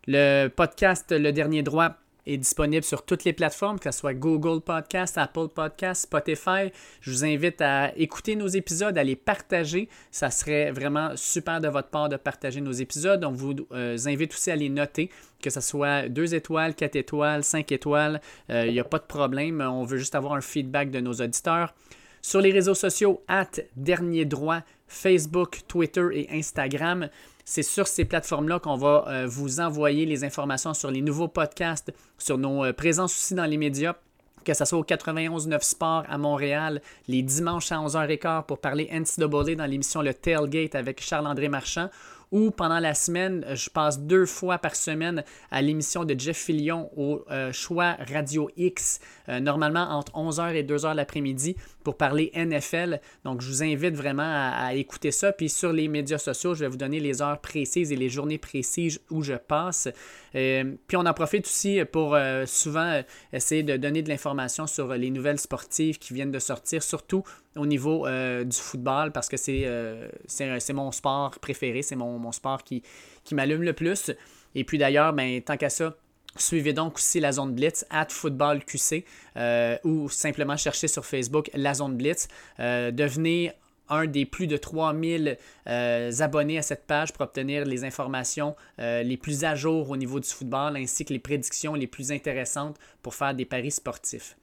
Le 0.06 0.48
podcast 0.48 1.12
Le 1.12 1.30
Dernier 1.30 1.62
Droit 1.62 1.96
est 2.26 2.36
disponible 2.36 2.84
sur 2.84 3.04
toutes 3.04 3.24
les 3.24 3.32
plateformes, 3.32 3.78
que 3.78 3.90
ce 3.90 3.98
soit 3.98 4.14
Google 4.14 4.60
Podcast, 4.60 5.18
Apple 5.18 5.48
Podcast, 5.54 6.02
Spotify. 6.02 6.70
Je 7.00 7.10
vous 7.10 7.24
invite 7.24 7.60
à 7.60 7.96
écouter 7.96 8.36
nos 8.36 8.46
épisodes, 8.46 8.96
à 8.96 9.04
les 9.04 9.16
partager. 9.16 9.88
Ça 10.10 10.30
serait 10.30 10.70
vraiment 10.70 11.16
super 11.16 11.60
de 11.60 11.68
votre 11.68 11.88
part 11.88 12.08
de 12.08 12.16
partager 12.16 12.60
nos 12.60 12.72
épisodes. 12.72 13.24
On 13.24 13.32
vous 13.32 13.54
euh, 13.72 13.96
invite 14.06 14.34
aussi 14.34 14.50
à 14.50 14.56
les 14.56 14.68
noter, 14.68 15.10
que 15.42 15.50
ce 15.50 15.60
soit 15.60 16.08
2 16.08 16.34
étoiles, 16.34 16.74
4 16.74 16.96
étoiles, 16.96 17.44
5 17.44 17.72
étoiles. 17.72 18.20
Euh, 18.50 18.66
il 18.66 18.72
n'y 18.72 18.80
a 18.80 18.84
pas 18.84 18.98
de 18.98 19.04
problème. 19.04 19.60
On 19.60 19.84
veut 19.84 19.98
juste 19.98 20.14
avoir 20.14 20.34
un 20.34 20.40
feedback 20.40 20.90
de 20.90 21.00
nos 21.00 21.14
auditeurs. 21.14 21.74
Sur 22.22 22.40
les 22.40 22.52
réseaux 22.52 22.74
sociaux, 22.74 23.22
at 23.28 23.50
Dernier 23.76 24.26
Droit, 24.26 24.60
Facebook, 24.86 25.60
Twitter 25.66 26.06
et 26.12 26.28
Instagram. 26.30 27.08
C'est 27.50 27.64
sur 27.64 27.88
ces 27.88 28.04
plateformes-là 28.04 28.60
qu'on 28.60 28.76
va 28.76 29.04
euh, 29.08 29.26
vous 29.26 29.58
envoyer 29.58 30.06
les 30.06 30.22
informations 30.22 30.72
sur 30.72 30.88
les 30.88 31.02
nouveaux 31.02 31.26
podcasts, 31.26 31.92
sur 32.16 32.38
nos 32.38 32.64
euh, 32.64 32.72
présences 32.72 33.12
aussi 33.12 33.34
dans 33.34 33.44
les 33.44 33.56
médias 33.56 33.96
que 34.44 34.54
ce 34.54 34.64
soit 34.64 34.78
au 34.78 34.84
91.9 34.84 35.60
Sport 35.60 36.04
à 36.08 36.16
Montréal, 36.16 36.80
les 37.08 37.22
dimanches 37.22 37.72
à 37.72 37.76
11h15 37.78 38.46
pour 38.46 38.58
parler 38.58 38.88
NCAA 38.90 39.56
dans 39.56 39.66
l'émission 39.66 40.00
Le 40.00 40.14
Tailgate 40.14 40.76
avec 40.76 41.02
Charles-André 41.02 41.48
Marchand, 41.48 41.90
ou 42.30 42.50
pendant 42.50 42.78
la 42.78 42.94
semaine, 42.94 43.44
je 43.52 43.68
passe 43.68 43.98
deux 44.00 44.24
fois 44.24 44.56
par 44.56 44.76
semaine 44.76 45.24
à 45.50 45.60
l'émission 45.60 46.04
de 46.04 46.18
Jeff 46.18 46.38
Fillion 46.38 46.88
au 46.96 47.22
euh, 47.30 47.52
choix 47.52 47.96
Radio 48.10 48.48
X, 48.56 49.00
normalement 49.28 49.90
entre 49.90 50.12
11h 50.12 50.54
et 50.54 50.62
2h 50.62 50.94
l'après-midi 50.94 51.56
pour 51.82 51.96
parler 51.96 52.30
NFL. 52.34 53.00
Donc, 53.24 53.40
je 53.40 53.48
vous 53.48 53.62
invite 53.62 53.94
vraiment 53.94 54.22
à, 54.22 54.74
écouter 54.74 55.10
ça. 55.10 55.32
Puis 55.32 55.48
sur 55.48 55.72
les 55.72 55.88
médias 55.88 56.18
sociaux, 56.18 56.54
je 56.54 56.60
vais 56.60 56.68
vous 56.68 56.76
donner 56.76 57.00
les 57.00 57.22
heures 57.22 57.40
précises 57.40 57.92
et 57.92 57.96
les 57.96 58.08
journées 58.08 58.38
précises 58.38 59.00
où 59.10 59.22
je 59.22 59.34
passe. 59.34 59.88
Euh, 60.34 60.74
puis 60.86 60.96
on 60.96 61.06
en 61.06 61.14
profite 61.14 61.46
aussi 61.46 61.80
pour 61.90 62.14
euh, 62.14 62.46
souvent 62.46 62.86
euh, 62.86 63.02
essayer 63.32 63.62
de 63.62 63.76
donner 63.76 64.02
de 64.02 64.08
l'information 64.08 64.66
sur 64.66 64.94
les 64.94 65.10
nouvelles 65.10 65.40
sportives 65.40 65.98
qui 65.98 66.14
viennent 66.14 66.30
de 66.30 66.38
sortir, 66.38 66.82
surtout 66.82 67.24
au 67.56 67.66
niveau 67.66 68.06
du 68.08 68.56
football, 68.56 69.10
parce 69.10 69.28
que 69.28 69.36
c'est 69.36 70.72
mon 70.72 70.92
sport 70.92 71.30
préféré, 71.40 71.82
c'est 71.82 71.96
mon, 71.96 72.32
sport 72.32 72.62
qui, 72.62 72.82
qui 73.24 73.34
m'allume 73.34 73.62
le 73.62 73.72
plus. 73.72 74.12
Et 74.54 74.64
puis 74.64 74.78
d'ailleurs, 74.78 75.12
ben, 75.12 75.40
tant 75.42 75.56
qu'à 75.56 75.68
ça, 75.68 75.96
Suivez 76.42 76.72
donc 76.72 76.96
aussi 76.96 77.20
la 77.20 77.32
zone 77.32 77.54
Blitz, 77.54 77.84
at 77.90 78.08
footballqc, 78.08 79.04
euh, 79.36 79.76
ou 79.84 80.08
simplement 80.08 80.56
cherchez 80.56 80.88
sur 80.88 81.04
Facebook 81.04 81.50
la 81.54 81.74
zone 81.74 81.96
Blitz. 81.96 82.28
Euh, 82.58 82.90
devenez 82.90 83.52
un 83.88 84.06
des 84.06 84.24
plus 84.24 84.46
de 84.46 84.56
3000 84.56 85.36
euh, 85.66 86.12
abonnés 86.20 86.58
à 86.58 86.62
cette 86.62 86.86
page 86.86 87.12
pour 87.12 87.22
obtenir 87.22 87.64
les 87.64 87.84
informations 87.84 88.54
les 88.78 89.16
plus 89.16 89.44
à 89.44 89.56
jour 89.56 89.90
au 89.90 89.96
niveau 89.96 90.20
du 90.20 90.28
football, 90.28 90.76
ainsi 90.76 91.04
que 91.04 91.12
les 91.12 91.18
prédictions 91.18 91.74
les 91.74 91.88
plus 91.88 92.12
intéressantes 92.12 92.76
pour 93.02 93.14
faire 93.14 93.34
des 93.34 93.44
paris 93.44 93.72
sportifs. 93.72 94.36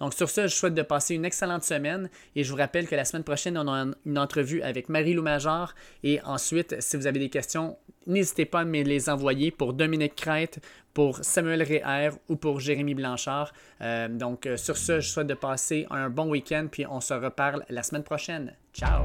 Donc 0.00 0.14
sur 0.14 0.28
ce, 0.28 0.42
je 0.42 0.54
souhaite 0.54 0.74
de 0.74 0.82
passer 0.82 1.14
une 1.14 1.24
excellente 1.24 1.62
semaine 1.62 2.08
et 2.34 2.44
je 2.44 2.50
vous 2.50 2.56
rappelle 2.56 2.86
que 2.88 2.94
la 2.94 3.04
semaine 3.04 3.24
prochaine, 3.24 3.56
on 3.56 3.68
a 3.72 3.86
une 4.04 4.18
entrevue 4.18 4.62
avec 4.62 4.88
Marie-Lou 4.88 5.22
Major 5.22 5.74
et 6.02 6.20
ensuite, 6.22 6.76
si 6.80 6.96
vous 6.96 7.06
avez 7.06 7.18
des 7.18 7.30
questions, 7.30 7.76
n'hésitez 8.06 8.44
pas 8.44 8.60
à 8.60 8.64
me 8.64 8.82
les 8.82 9.08
envoyer 9.08 9.50
pour 9.50 9.72
Dominique 9.72 10.16
Crête, 10.16 10.60
pour 10.92 11.24
Samuel 11.24 11.62
Réher 11.62 12.10
ou 12.28 12.36
pour 12.36 12.60
Jérémy 12.60 12.94
Blanchard. 12.94 13.52
Euh, 13.80 14.08
donc 14.08 14.46
euh, 14.46 14.56
sur 14.56 14.76
ce, 14.76 15.00
je 15.00 15.08
souhaite 15.08 15.26
de 15.26 15.34
passer 15.34 15.86
un 15.90 16.10
bon 16.10 16.28
week-end 16.28 16.66
puis 16.70 16.86
on 16.86 17.00
se 17.00 17.14
reparle 17.14 17.64
la 17.68 17.82
semaine 17.82 18.04
prochaine. 18.04 18.54
Ciao! 18.72 19.04